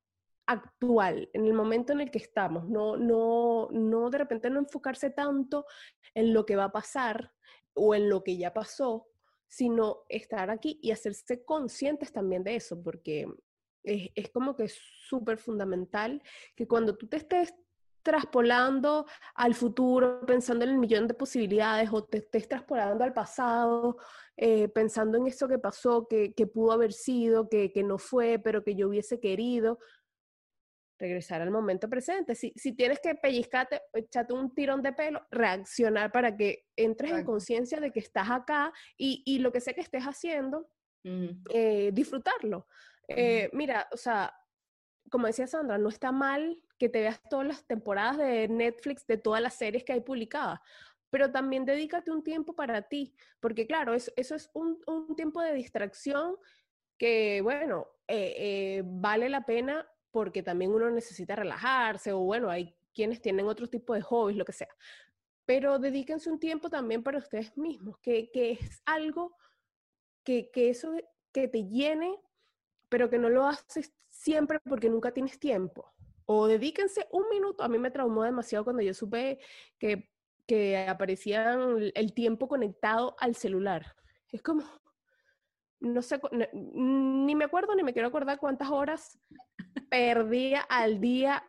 actual, 0.48 1.30
en 1.34 1.46
el 1.46 1.54
momento 1.54 1.94
en 1.94 2.02
el 2.02 2.10
que 2.10 2.18
estamos. 2.18 2.68
No, 2.68 2.98
no, 2.98 3.70
no 3.72 4.10
de 4.10 4.18
repente 4.18 4.50
no 4.50 4.60
enfocarse 4.60 5.12
tanto 5.12 5.66
en 6.16 6.34
lo 6.34 6.46
que 6.46 6.56
va 6.56 6.66
a 6.66 6.72
pasar 6.72 7.32
o 7.74 7.94
en 7.94 8.10
lo 8.10 8.24
que 8.24 8.38
ya 8.38 8.54
pasó, 8.54 9.08
sino 9.48 10.04
estar 10.10 10.50
aquí 10.50 10.80
y 10.82 10.92
hacerse 10.92 11.46
conscientes 11.46 12.12
también 12.12 12.44
de 12.44 12.56
eso, 12.56 12.82
porque 12.82 13.28
es, 13.84 14.10
es 14.16 14.30
como 14.32 14.56
que 14.56 14.64
es 14.64 14.80
súper 15.08 15.38
fundamental 15.38 16.24
que 16.56 16.68
cuando 16.68 16.98
tú 16.98 17.08
te 17.08 17.18
estés 17.18 17.54
traspolando 18.04 19.06
al 19.36 19.54
futuro, 19.54 20.26
pensando 20.26 20.66
en 20.66 20.72
el 20.72 20.78
millón 20.78 21.08
de 21.08 21.14
posibilidades, 21.14 21.90
o 21.92 22.04
te 22.04 22.20
estés 22.20 22.48
traspolando 22.48 23.04
al 23.04 23.14
pasado, 23.14 23.98
eh, 24.38 24.68
pensando 24.70 25.18
en 25.18 25.28
eso 25.28 25.48
que 25.48 25.60
pasó, 25.60 26.08
que, 26.08 26.34
pudo 26.54 26.72
haber 26.72 26.94
sido, 26.94 27.50
que, 27.50 27.72
no 27.86 27.98
fue, 27.98 28.40
pero 28.40 28.64
que 28.64 28.76
yo 28.76 28.90
hubiese 28.90 29.20
querido. 29.20 29.80
Regresar 30.98 31.42
al 31.42 31.52
momento 31.52 31.90
presente. 31.90 32.36
Si, 32.36 32.54
si 32.56 32.74
tienes 32.74 33.00
que 33.00 33.16
pellizcarte, 33.16 33.82
echarte 33.94 34.34
un 34.34 34.54
tirón 34.54 34.82
de 34.84 34.94
pelo, 34.94 35.26
reaccionar 35.32 36.12
para 36.12 36.36
que 36.38 36.66
entres 36.76 37.12
en 37.12 37.26
conciencia 37.26 37.80
de 37.80 37.92
que 37.92 38.00
estás 38.00 38.30
acá 38.30 38.72
y, 38.98 39.40
lo 39.40 39.52
que 39.52 39.62
sea 39.62 39.74
que 39.74 39.82
estés 39.82 40.04
haciendo, 40.04 40.70
eh, 41.04 41.90
disfrutarlo. 41.92 42.68
Eh, 43.08 43.50
mira, 43.54 43.88
o 43.92 43.98
sea, 43.98 44.34
como 45.10 45.28
decía 45.28 45.48
Sandra, 45.48 45.78
no 45.78 45.90
está 45.90 46.12
mal 46.12 46.58
que 46.82 46.90
te 46.90 47.02
veas 47.02 47.22
todas 47.30 47.46
las 47.46 47.64
temporadas 47.64 48.18
de 48.18 48.48
Netflix 48.48 49.06
de 49.06 49.16
todas 49.16 49.40
las 49.40 49.54
series 49.54 49.84
que 49.84 49.94
hay 49.94 50.02
publicadas, 50.02 50.60
pero 51.12 51.32
también 51.32 51.64
dedícate 51.64 52.10
un 52.10 52.24
tiempo 52.24 52.56
para 52.56 52.82
ti, 52.82 53.14
porque 53.40 53.68
claro, 53.68 53.94
eso, 53.94 54.12
es 54.16 54.50
un, 54.56 54.82
un, 54.88 55.16
tiempo 55.16 55.42
de 55.42 55.54
distracción 55.54 56.38
que, 56.98 57.42
bueno, 57.44 57.86
eh, 58.08 58.34
eh, 58.36 58.84
vale 58.84 59.30
la 59.30 59.46
pena 59.46 59.88
porque 60.10 60.42
también 60.42 60.72
uno 60.72 60.90
necesita 60.90 61.36
relajarse 61.36 62.14
o 62.14 62.22
bueno, 62.22 62.50
hay 62.50 62.76
quienes 62.96 63.22
tienen 63.22 63.46
otro 63.46 63.68
tipo 63.68 63.94
de 63.94 64.02
hobbies, 64.02 64.40
lo 64.40 64.46
que 64.46 64.52
sea. 64.52 64.76
Pero 65.46 65.78
dedíquense 65.78 66.32
un 66.32 66.40
tiempo 66.40 66.68
también 66.68 67.04
para 67.04 67.20
ustedes 67.20 67.56
mismos, 67.60 68.00
que, 68.00 68.32
que 68.32 68.54
es 68.54 68.82
algo 68.88 69.38
que, 70.24 70.50
que 70.50 70.72
eso 70.72 70.96
que 71.32 71.48
te 71.48 71.64
llene, 71.64 72.20
pero 72.90 73.08
que 73.08 73.20
no 73.20 73.30
lo 73.30 73.46
haces 73.46 73.94
siempre 74.10 74.60
porque 74.68 74.90
nunca 74.90 75.12
tienes 75.12 75.38
tiempo. 75.38 75.94
O 76.26 76.48
dedíquense 76.48 77.08
un 77.12 77.30
minuto. 77.30 77.64
A 77.64 77.68
mí 77.68 77.78
me 77.78 77.92
traumó 77.92 78.24
demasiado 78.24 78.64
cuando 78.64 78.82
yo 78.82 78.94
supe 78.94 79.40
que, 79.78 80.10
que 80.48 80.78
aparecían 80.78 81.92
el 81.94 82.14
tiempo 82.14 82.48
conectado 82.48 83.16
al 83.20 83.36
celular. 83.36 83.96
Es 84.32 84.42
como, 84.42 84.64
no 85.80 86.02
sé, 86.02 86.20
ni 86.54 87.36
me 87.36 87.46
acuerdo 87.46 87.76
ni 87.76 87.84
me 87.84 87.94
quiero 87.94 88.08
acordar 88.08 88.40
cuántas 88.40 88.70
horas 88.70 89.20
perdía 89.90 90.62
al 90.62 91.02
día 91.02 91.44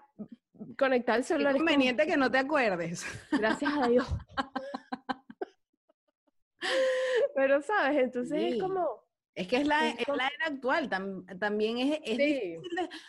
conectado 0.79 1.17
al 1.17 1.25
celular. 1.25 1.55
Es 1.55 1.59
conveniente 1.59 2.07
que 2.07 2.17
no 2.17 2.31
te 2.31 2.39
acuerdes. 2.39 3.05
Gracias 3.31 3.73
a 3.77 3.89
Dios. 3.89 4.07
Pero, 7.35 7.63
¿sabes? 7.63 8.05
Entonces 8.05 8.55
es 8.55 8.61
como, 8.61 9.05
es 9.35 9.49
que 9.49 9.57
es 9.57 9.67
la, 9.67 9.89
es 9.89 10.07
la 10.09 10.27
era 10.27 10.47
actual, 10.47 10.89
también 10.89 11.79
es, 11.79 12.01
es 12.05 12.19
difícil. 12.19 12.61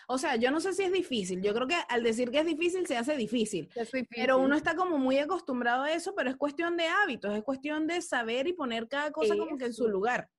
o 0.08 0.18
sea, 0.18 0.38
yo 0.38 0.52
no 0.52 0.62
sé 0.62 0.74
si 0.74 0.84
es 0.84 0.92
difícil, 0.92 1.42
yo 1.42 1.54
creo 1.54 1.68
que 1.68 1.76
al 1.90 2.02
decir 2.02 2.32
que 2.32 2.40
es 2.40 2.46
difícil 2.46 2.88
se 2.88 2.96
hace 2.96 3.18
difícil, 3.18 3.70
pero 4.10 4.38
uno 4.38 4.56
está 4.56 4.76
como 4.76 4.98
muy 4.98 5.18
acostumbrado 5.18 5.84
a 5.84 5.92
eso, 5.92 6.16
pero 6.16 6.30
es 6.30 6.38
cuestión 6.38 6.78
de 6.78 6.88
hábitos, 6.88 7.36
es 7.36 7.44
cuestión 7.44 7.88
de 7.88 8.02
saber 8.02 8.48
y 8.48 8.54
poner 8.54 8.88
cada 8.88 9.12
cosa 9.12 9.36
como 9.36 9.58
que 9.58 9.66
en 9.66 9.74
su 9.74 9.88
lugar. 9.90 10.30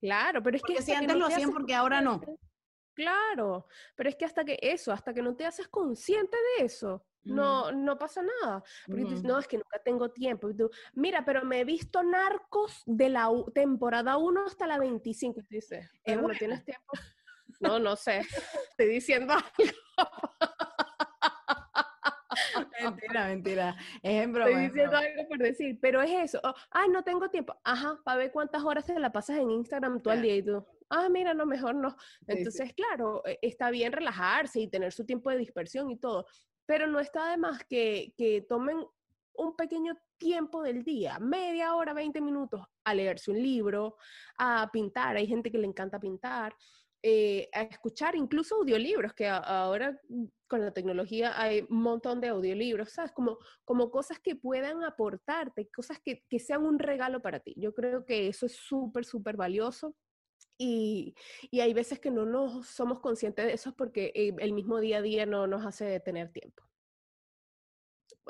Claro, 0.00 0.42
pero 0.42 0.56
es 0.56 0.62
que 0.62 0.80
si 0.80 0.92
antes 0.92 1.16
lo 1.16 1.26
hacían 1.26 1.50
porque 1.50 1.74
ahora 1.74 2.00
no. 2.00 2.20
Claro, 2.94 3.66
pero 3.96 4.08
es 4.08 4.16
que 4.16 4.24
hasta 4.24 4.44
que 4.44 4.58
eso, 4.62 4.92
hasta 4.92 5.12
que 5.12 5.20
no 5.20 5.34
te 5.34 5.44
haces 5.44 5.68
consciente 5.68 6.36
de 6.36 6.64
eso, 6.64 7.04
no, 7.24 7.72
no 7.72 7.98
pasa 7.98 8.22
nada. 8.22 8.62
Porque 8.86 9.04
dices, 9.04 9.22
no, 9.22 9.38
es 9.38 9.48
que 9.48 9.56
nunca 9.56 9.78
tengo 9.84 10.10
tiempo. 10.10 10.48
Mira, 10.94 11.24
pero 11.24 11.44
me 11.44 11.60
he 11.60 11.64
visto 11.64 12.02
narcos 12.02 12.82
de 12.86 13.08
la 13.08 13.30
temporada 13.54 14.16
1 14.16 14.46
hasta 14.46 14.66
la 14.66 14.78
25. 14.78 15.40
Y 15.40 15.54
dices, 15.54 15.90
¿no 16.06 16.28
tienes 16.30 16.64
tiempo? 16.64 16.92
No, 17.60 17.78
no 17.78 17.94
sé. 17.94 18.22
Estoy 18.70 18.88
diciendo 18.88 19.32
algo. 19.32 19.46
mentira, 22.82 23.26
mentira. 23.26 23.76
Es 24.02 24.22
en 24.22 24.32
broma. 24.32 24.50
Estoy 24.50 24.66
diciendo 24.66 24.96
algo 24.96 25.28
por 25.28 25.38
decir, 25.38 25.78
pero 25.80 26.02
es 26.02 26.10
eso. 26.10 26.40
Oh, 26.42 26.54
ay, 26.70 26.88
no 26.88 27.02
tengo 27.02 27.28
tiempo. 27.30 27.56
Ajá, 27.64 27.98
para 28.04 28.18
ver 28.18 28.32
cuántas 28.32 28.62
horas 28.62 28.84
te 28.84 28.98
la 28.98 29.12
pasas 29.12 29.38
en 29.38 29.50
Instagram 29.50 30.00
tú 30.00 30.10
al 30.10 30.22
día 30.22 30.36
y 30.36 30.42
tú. 30.42 30.66
Ah, 30.90 31.08
mira, 31.08 31.34
no, 31.34 31.46
mejor 31.46 31.74
no. 31.74 31.96
Entonces, 32.26 32.72
claro, 32.74 33.22
e, 33.26 33.38
está 33.42 33.70
bien 33.70 33.92
relajarse 33.92 34.60
y 34.60 34.68
tener 34.68 34.92
su 34.92 35.04
tiempo 35.04 35.30
de 35.30 35.38
dispersión 35.38 35.90
y 35.90 35.96
todo, 35.96 36.26
pero 36.66 36.86
no 36.86 37.00
está 37.00 37.30
de 37.30 37.36
más 37.36 37.64
que, 37.64 38.14
tomen 38.48 38.84
un 39.36 39.56
pequeño 39.56 39.96
tiempo 40.16 40.62
del 40.62 40.84
día, 40.84 41.18
media 41.18 41.74
hora, 41.74 41.92
20 41.92 42.20
minutos, 42.20 42.64
a 42.84 42.94
leerse 42.94 43.30
un 43.30 43.42
libro, 43.42 43.96
a 44.38 44.70
pintar. 44.72 45.16
Hay 45.16 45.26
gente 45.26 45.50
que 45.50 45.58
le 45.58 45.66
encanta 45.66 45.98
pintar. 45.98 46.54
Eh, 47.06 47.50
a 47.52 47.62
escuchar 47.62 48.16
incluso 48.16 48.54
audiolibros, 48.54 49.12
que 49.12 49.28
ahora 49.28 50.00
con 50.46 50.62
la 50.62 50.72
tecnología 50.72 51.38
hay 51.38 51.66
un 51.68 51.82
montón 51.82 52.18
de 52.18 52.28
audiolibros, 52.28 52.92
¿sabes? 52.92 53.12
Como, 53.12 53.36
como 53.66 53.90
cosas 53.90 54.18
que 54.20 54.36
puedan 54.36 54.82
aportarte, 54.84 55.68
cosas 55.68 55.98
que, 56.02 56.24
que 56.30 56.38
sean 56.38 56.64
un 56.64 56.78
regalo 56.78 57.20
para 57.20 57.40
ti. 57.40 57.54
Yo 57.58 57.74
creo 57.74 58.06
que 58.06 58.28
eso 58.28 58.46
es 58.46 58.56
súper, 58.56 59.04
súper 59.04 59.36
valioso. 59.36 59.94
Y, 60.56 61.14
y, 61.50 61.60
hay 61.60 61.74
veces 61.74 61.98
que 61.98 62.10
no 62.10 62.24
nos 62.24 62.68
somos 62.68 63.00
conscientes 63.00 63.44
de 63.44 63.52
eso 63.54 63.74
porque 63.74 64.12
eh, 64.14 64.32
el 64.38 64.52
mismo 64.52 64.78
día 64.78 64.98
a 64.98 65.02
día 65.02 65.26
no 65.26 65.46
nos 65.46 65.66
hace 65.66 65.98
tener 66.00 66.32
tiempo. 66.32 66.62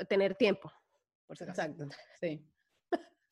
Tener 0.08 0.34
tiempo, 0.34 0.72
por 1.26 1.36
si 1.36 1.44
Exacto, 1.44 1.86
sí. 2.18 2.42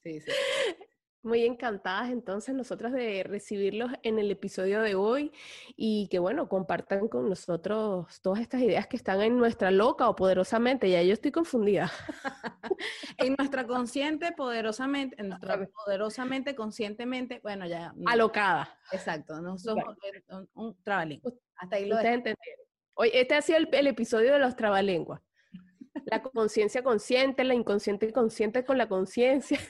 Sí, 0.03 0.21
sí. 0.21 0.31
Muy 1.25 1.45
encantadas 1.45 2.11
entonces 2.11 2.53
nosotras 2.53 2.93
de 2.93 3.23
recibirlos 3.23 3.93
en 4.03 4.19
el 4.19 4.29
episodio 4.33 4.83
de 4.83 4.97
hoy 4.97 5.31
y 5.77 6.09
que 6.09 6.19
bueno, 6.19 6.49
compartan 6.49 7.07
con 7.07 7.29
nosotros 7.29 8.21
todas 8.23 8.41
estas 8.41 8.61
ideas 8.61 8.89
que 8.89 8.97
están 8.97 9.23
en 9.23 9.39
nuestra 9.39 9.71
loca 9.71 10.09
o 10.09 10.17
poderosamente, 10.17 10.91
ya 10.91 11.01
yo 11.03 11.13
estoy 11.13 11.31
confundida. 11.31 11.93
en 13.19 13.37
nuestra 13.39 13.69
consciente, 13.69 14.33
poderosamente, 14.33 15.15
en 15.21 15.29
nuestra 15.29 15.65
poderosamente, 15.85 16.57
conscientemente, 16.57 17.39
bueno, 17.41 17.67
ya. 17.67 17.95
Alocada. 18.07 18.77
Exacto, 18.91 19.41
no 19.41 19.57
somos 19.59 19.97
un, 20.55 20.77
trabalín. 20.83 21.23
Hasta 21.55 21.77
ahí 21.77 21.87
lo. 21.87 21.99
Hoy, 22.95 23.11
este 23.15 23.37
ha 23.37 23.43
sido 23.43 23.59
el, 23.59 23.69
el 23.73 23.87
episodio 23.87 24.33
de 24.33 24.41
los 24.41 24.57
trabalenguas. 24.57 25.21
La 26.07 26.21
conciencia 26.21 26.83
consciente, 26.83 27.45
la 27.45 27.55
inconsciente 27.55 28.13
consciente 28.13 28.65
con 28.65 28.77
la 28.77 28.89
conciencia. 28.89 29.61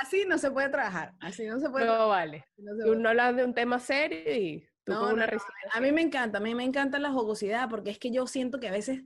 Así 0.00 0.24
no 0.26 0.38
se 0.38 0.50
puede 0.50 0.68
trabajar, 0.68 1.14
así 1.20 1.46
no 1.46 1.58
se 1.60 1.70
puede. 1.70 1.86
No 1.86 2.08
vale. 2.08 2.44
No 2.56 3.08
hablas 3.08 3.36
de 3.36 3.44
un 3.44 3.54
tema 3.54 3.78
serio 3.78 4.34
y 4.34 4.66
tú 4.84 4.94
con 4.94 5.14
una 5.14 5.28
A 5.72 5.80
mí 5.80 5.92
me 5.92 6.02
encanta, 6.02 6.38
a 6.38 6.40
mí 6.40 6.54
me 6.54 6.64
encanta 6.64 6.98
la 6.98 7.10
jugosidad 7.10 7.68
porque 7.68 7.90
es 7.90 7.98
que 7.98 8.10
yo 8.10 8.26
siento 8.26 8.58
que 8.58 8.68
a 8.68 8.72
veces 8.72 9.02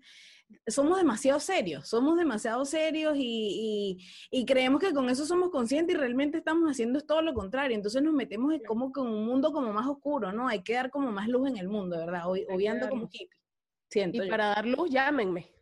somos 0.66 0.98
demasiado 0.98 1.40
serios, 1.40 1.88
somos 1.88 2.16
demasiado 2.16 2.64
serios 2.64 3.14
y, 3.16 3.98
creemos 4.46 4.80
que 4.80 4.92
con 4.92 5.08
eso 5.08 5.26
somos 5.26 5.50
conscientes 5.50 5.94
y 5.94 5.98
realmente 5.98 6.38
estamos 6.38 6.70
haciendo 6.70 7.00
todo 7.00 7.22
lo 7.22 7.34
contrario. 7.34 7.76
Entonces 7.76 8.02
nos 8.02 8.14
metemos 8.14 8.54
como 8.66 8.92
con 8.92 9.08
un 9.08 9.26
mundo 9.26 9.52
como 9.52 9.72
más 9.72 9.86
oscuro, 9.86 10.32
¿no? 10.32 10.48
Hay 10.48 10.62
que 10.62 10.74
dar 10.74 10.90
como 10.90 11.10
más 11.10 11.28
luz 11.28 11.48
en 11.48 11.56
el 11.56 11.68
mundo, 11.68 11.98
¿verdad? 11.98 12.22
Obviando 12.26 12.88
como 12.88 13.08
hippie. 13.10 13.28
Siento 13.90 14.24
y 14.24 14.28
para 14.28 14.46
dar 14.46 14.66
luz, 14.66 14.90
llámenme. 14.90 15.53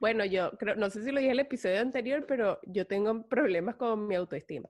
Bueno, 0.00 0.24
yo 0.24 0.52
creo, 0.58 0.76
no 0.76 0.90
sé 0.90 1.02
si 1.04 1.10
lo 1.10 1.18
dije 1.18 1.30
en 1.30 1.38
el 1.38 1.40
episodio 1.40 1.80
anterior, 1.80 2.24
pero 2.26 2.60
yo 2.64 2.86
tengo 2.86 3.26
problemas 3.28 3.76
con 3.76 4.06
mi 4.06 4.14
autoestima. 4.14 4.68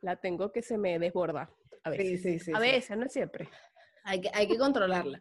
La 0.00 0.16
tengo 0.16 0.52
que 0.52 0.62
se 0.62 0.78
me 0.78 0.98
desborda 0.98 1.50
a 1.82 1.90
veces. 1.90 2.22
Sí, 2.22 2.38
sí, 2.38 2.38
sí, 2.38 2.52
a 2.54 2.60
veces, 2.60 2.96
no 2.96 3.08
siempre. 3.08 3.48
Hay 4.04 4.20
que, 4.20 4.30
hay 4.32 4.46
que 4.48 4.56
controlarla. 4.56 5.20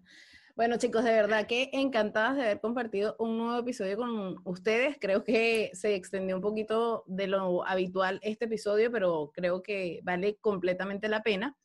Bueno, 0.58 0.78
chicos, 0.78 1.04
de 1.04 1.12
verdad 1.12 1.46
que 1.46 1.70
encantadas 1.72 2.36
de 2.36 2.42
haber 2.42 2.60
compartido 2.60 3.16
un 3.20 3.38
nuevo 3.38 3.60
episodio 3.60 3.96
con 3.96 4.38
ustedes. 4.44 4.98
Creo 5.00 5.24
que 5.24 5.70
se 5.74 5.94
extendió 5.94 6.36
un 6.36 6.42
poquito 6.42 7.04
de 7.06 7.28
lo 7.28 7.64
habitual 7.64 8.20
este 8.24 8.46
episodio, 8.46 8.92
pero 8.92 9.32
creo 9.36 9.62
que 9.62 10.00
vale 10.02 10.38
completamente 10.38 11.10
la 11.10 11.22
pena. 11.22 11.56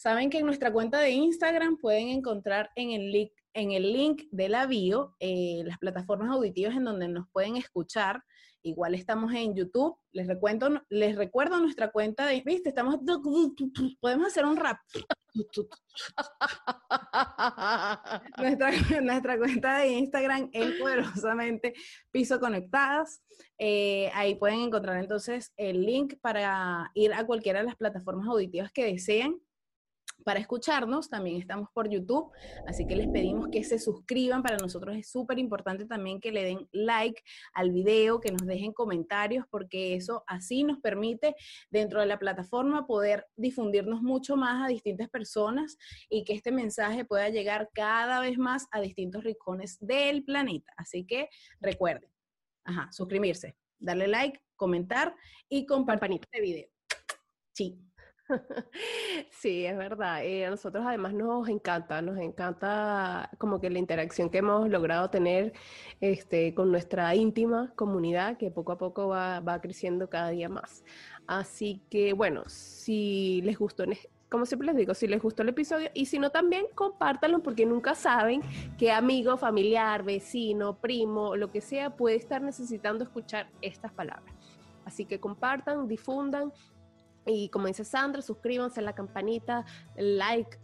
Saben 0.00 0.30
que 0.30 0.38
en 0.38 0.46
nuestra 0.46 0.72
cuenta 0.72 0.98
de 0.98 1.10
Instagram 1.10 1.76
pueden 1.76 2.08
encontrar 2.08 2.70
en 2.74 2.92
el 2.92 3.12
link, 3.12 3.32
en 3.52 3.72
el 3.72 3.92
link 3.92 4.22
de 4.30 4.48
la 4.48 4.64
bio 4.64 5.14
eh, 5.20 5.60
las 5.66 5.76
plataformas 5.76 6.30
auditivas 6.30 6.74
en 6.74 6.84
donde 6.84 7.06
nos 7.06 7.28
pueden 7.28 7.58
escuchar. 7.58 8.24
Igual 8.62 8.94
estamos 8.94 9.30
en 9.34 9.54
YouTube. 9.54 9.98
Les 10.12 10.26
recuerdo, 10.26 10.82
les 10.88 11.16
recuerdo 11.16 11.60
nuestra 11.60 11.90
cuenta 11.90 12.24
de, 12.24 12.40
viste, 12.40 12.70
estamos, 12.70 12.96
podemos 14.00 14.26
hacer 14.26 14.46
un 14.46 14.56
rap. 14.56 14.78
nuestra, 18.38 18.70
nuestra 19.02 19.36
cuenta 19.36 19.80
de 19.80 19.88
Instagram 19.88 20.48
es 20.54 20.80
poderosamente 20.80 21.74
Piso 22.10 22.40
Conectadas. 22.40 23.22
Eh, 23.58 24.10
ahí 24.14 24.36
pueden 24.36 24.60
encontrar 24.60 24.96
entonces 24.96 25.52
el 25.58 25.84
link 25.84 26.14
para 26.22 26.90
ir 26.94 27.12
a 27.12 27.26
cualquiera 27.26 27.58
de 27.58 27.66
las 27.66 27.76
plataformas 27.76 28.28
auditivas 28.28 28.72
que 28.72 28.86
deseen 28.86 29.38
para 30.24 30.40
escucharnos. 30.40 31.08
También 31.08 31.36
estamos 31.36 31.68
por 31.72 31.88
YouTube, 31.88 32.30
así 32.66 32.86
que 32.86 32.96
les 32.96 33.08
pedimos 33.08 33.48
que 33.48 33.64
se 33.64 33.78
suscriban. 33.78 34.42
Para 34.42 34.56
nosotros 34.56 34.96
es 34.96 35.10
súper 35.10 35.38
importante 35.38 35.86
también 35.86 36.20
que 36.20 36.32
le 36.32 36.44
den 36.44 36.68
like 36.72 37.22
al 37.52 37.70
video, 37.70 38.20
que 38.20 38.32
nos 38.32 38.46
dejen 38.46 38.72
comentarios, 38.72 39.44
porque 39.50 39.94
eso 39.94 40.24
así 40.26 40.64
nos 40.64 40.78
permite 40.78 41.34
dentro 41.70 42.00
de 42.00 42.06
la 42.06 42.18
plataforma 42.18 42.86
poder 42.86 43.26
difundirnos 43.36 44.02
mucho 44.02 44.36
más 44.36 44.64
a 44.64 44.68
distintas 44.68 45.08
personas 45.08 45.76
y 46.08 46.24
que 46.24 46.34
este 46.34 46.52
mensaje 46.52 47.04
pueda 47.04 47.28
llegar 47.28 47.70
cada 47.72 48.20
vez 48.20 48.38
más 48.38 48.66
a 48.72 48.80
distintos 48.80 49.24
rincones 49.24 49.78
del 49.80 50.24
planeta. 50.24 50.72
Así 50.76 51.04
que 51.04 51.28
recuerden, 51.60 52.10
ajá, 52.64 52.90
suscribirse, 52.92 53.56
darle 53.78 54.08
like, 54.08 54.40
comentar 54.56 55.14
y 55.48 55.66
compartir 55.66 56.20
este 56.22 56.40
video. 56.40 56.68
Sí. 57.52 57.89
Sí, 59.30 59.64
es 59.64 59.76
verdad. 59.76 60.24
Eh, 60.24 60.46
a 60.46 60.50
nosotros 60.50 60.84
además 60.86 61.14
nos 61.14 61.48
encanta, 61.48 62.02
nos 62.02 62.18
encanta 62.18 63.30
como 63.38 63.60
que 63.60 63.70
la 63.70 63.78
interacción 63.78 64.30
que 64.30 64.38
hemos 64.38 64.68
logrado 64.68 65.10
tener 65.10 65.52
este, 66.00 66.54
con 66.54 66.70
nuestra 66.70 67.14
íntima 67.14 67.72
comunidad 67.76 68.36
que 68.36 68.50
poco 68.50 68.72
a 68.72 68.78
poco 68.78 69.08
va, 69.08 69.40
va 69.40 69.60
creciendo 69.60 70.08
cada 70.08 70.30
día 70.30 70.48
más. 70.48 70.84
Así 71.26 71.82
que 71.90 72.12
bueno, 72.12 72.44
si 72.46 73.40
les 73.42 73.58
gustó, 73.58 73.84
como 74.28 74.46
siempre 74.46 74.66
les 74.66 74.76
digo, 74.76 74.94
si 74.94 75.06
les 75.06 75.20
gustó 75.20 75.42
el 75.42 75.50
episodio 75.50 75.90
y 75.94 76.06
si 76.06 76.18
no 76.18 76.30
también 76.30 76.66
compártanlo 76.74 77.42
porque 77.42 77.66
nunca 77.66 77.94
saben 77.94 78.42
qué 78.78 78.92
amigo, 78.92 79.36
familiar, 79.36 80.02
vecino, 80.04 80.76
primo, 80.76 81.36
lo 81.36 81.50
que 81.50 81.60
sea 81.60 81.96
puede 81.96 82.16
estar 82.16 82.40
necesitando 82.42 83.04
escuchar 83.04 83.48
estas 83.60 83.92
palabras. 83.92 84.34
Así 84.84 85.04
que 85.04 85.20
compartan, 85.20 85.86
difundan 85.88 86.52
y 87.26 87.48
como 87.48 87.66
dice 87.66 87.84
Sandra, 87.84 88.22
suscríbanse 88.22 88.80
a 88.80 88.82
la 88.82 88.94
campanita, 88.94 89.64
like, 89.96 90.58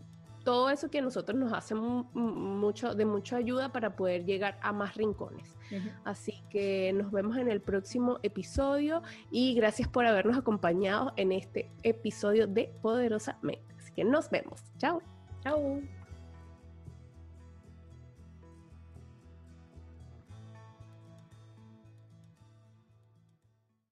todo 0.46 0.70
eso 0.70 0.88
que 0.88 0.98
a 0.98 1.02
nosotros 1.02 1.36
nos 1.36 1.52
hace 1.52 1.74
mucho, 1.74 2.94
de 2.94 3.04
mucha 3.04 3.36
ayuda 3.36 3.72
para 3.72 3.96
poder 3.96 4.24
llegar 4.24 4.56
a 4.62 4.72
más 4.72 4.94
rincones. 4.94 5.58
Así 6.04 6.40
que 6.50 6.92
nos 6.92 7.10
vemos 7.10 7.36
en 7.36 7.48
el 7.50 7.60
próximo 7.60 8.20
episodio 8.22 9.02
y 9.32 9.54
gracias 9.54 9.88
por 9.88 10.06
habernos 10.06 10.38
acompañado 10.38 11.12
en 11.16 11.32
este 11.32 11.68
episodio 11.82 12.46
de 12.46 12.72
Poderosamente. 12.80 13.74
Así 13.76 13.92
que 13.92 14.04
nos 14.04 14.30
vemos. 14.30 14.62
Chao. 14.78 15.02
Chao. 15.42 15.80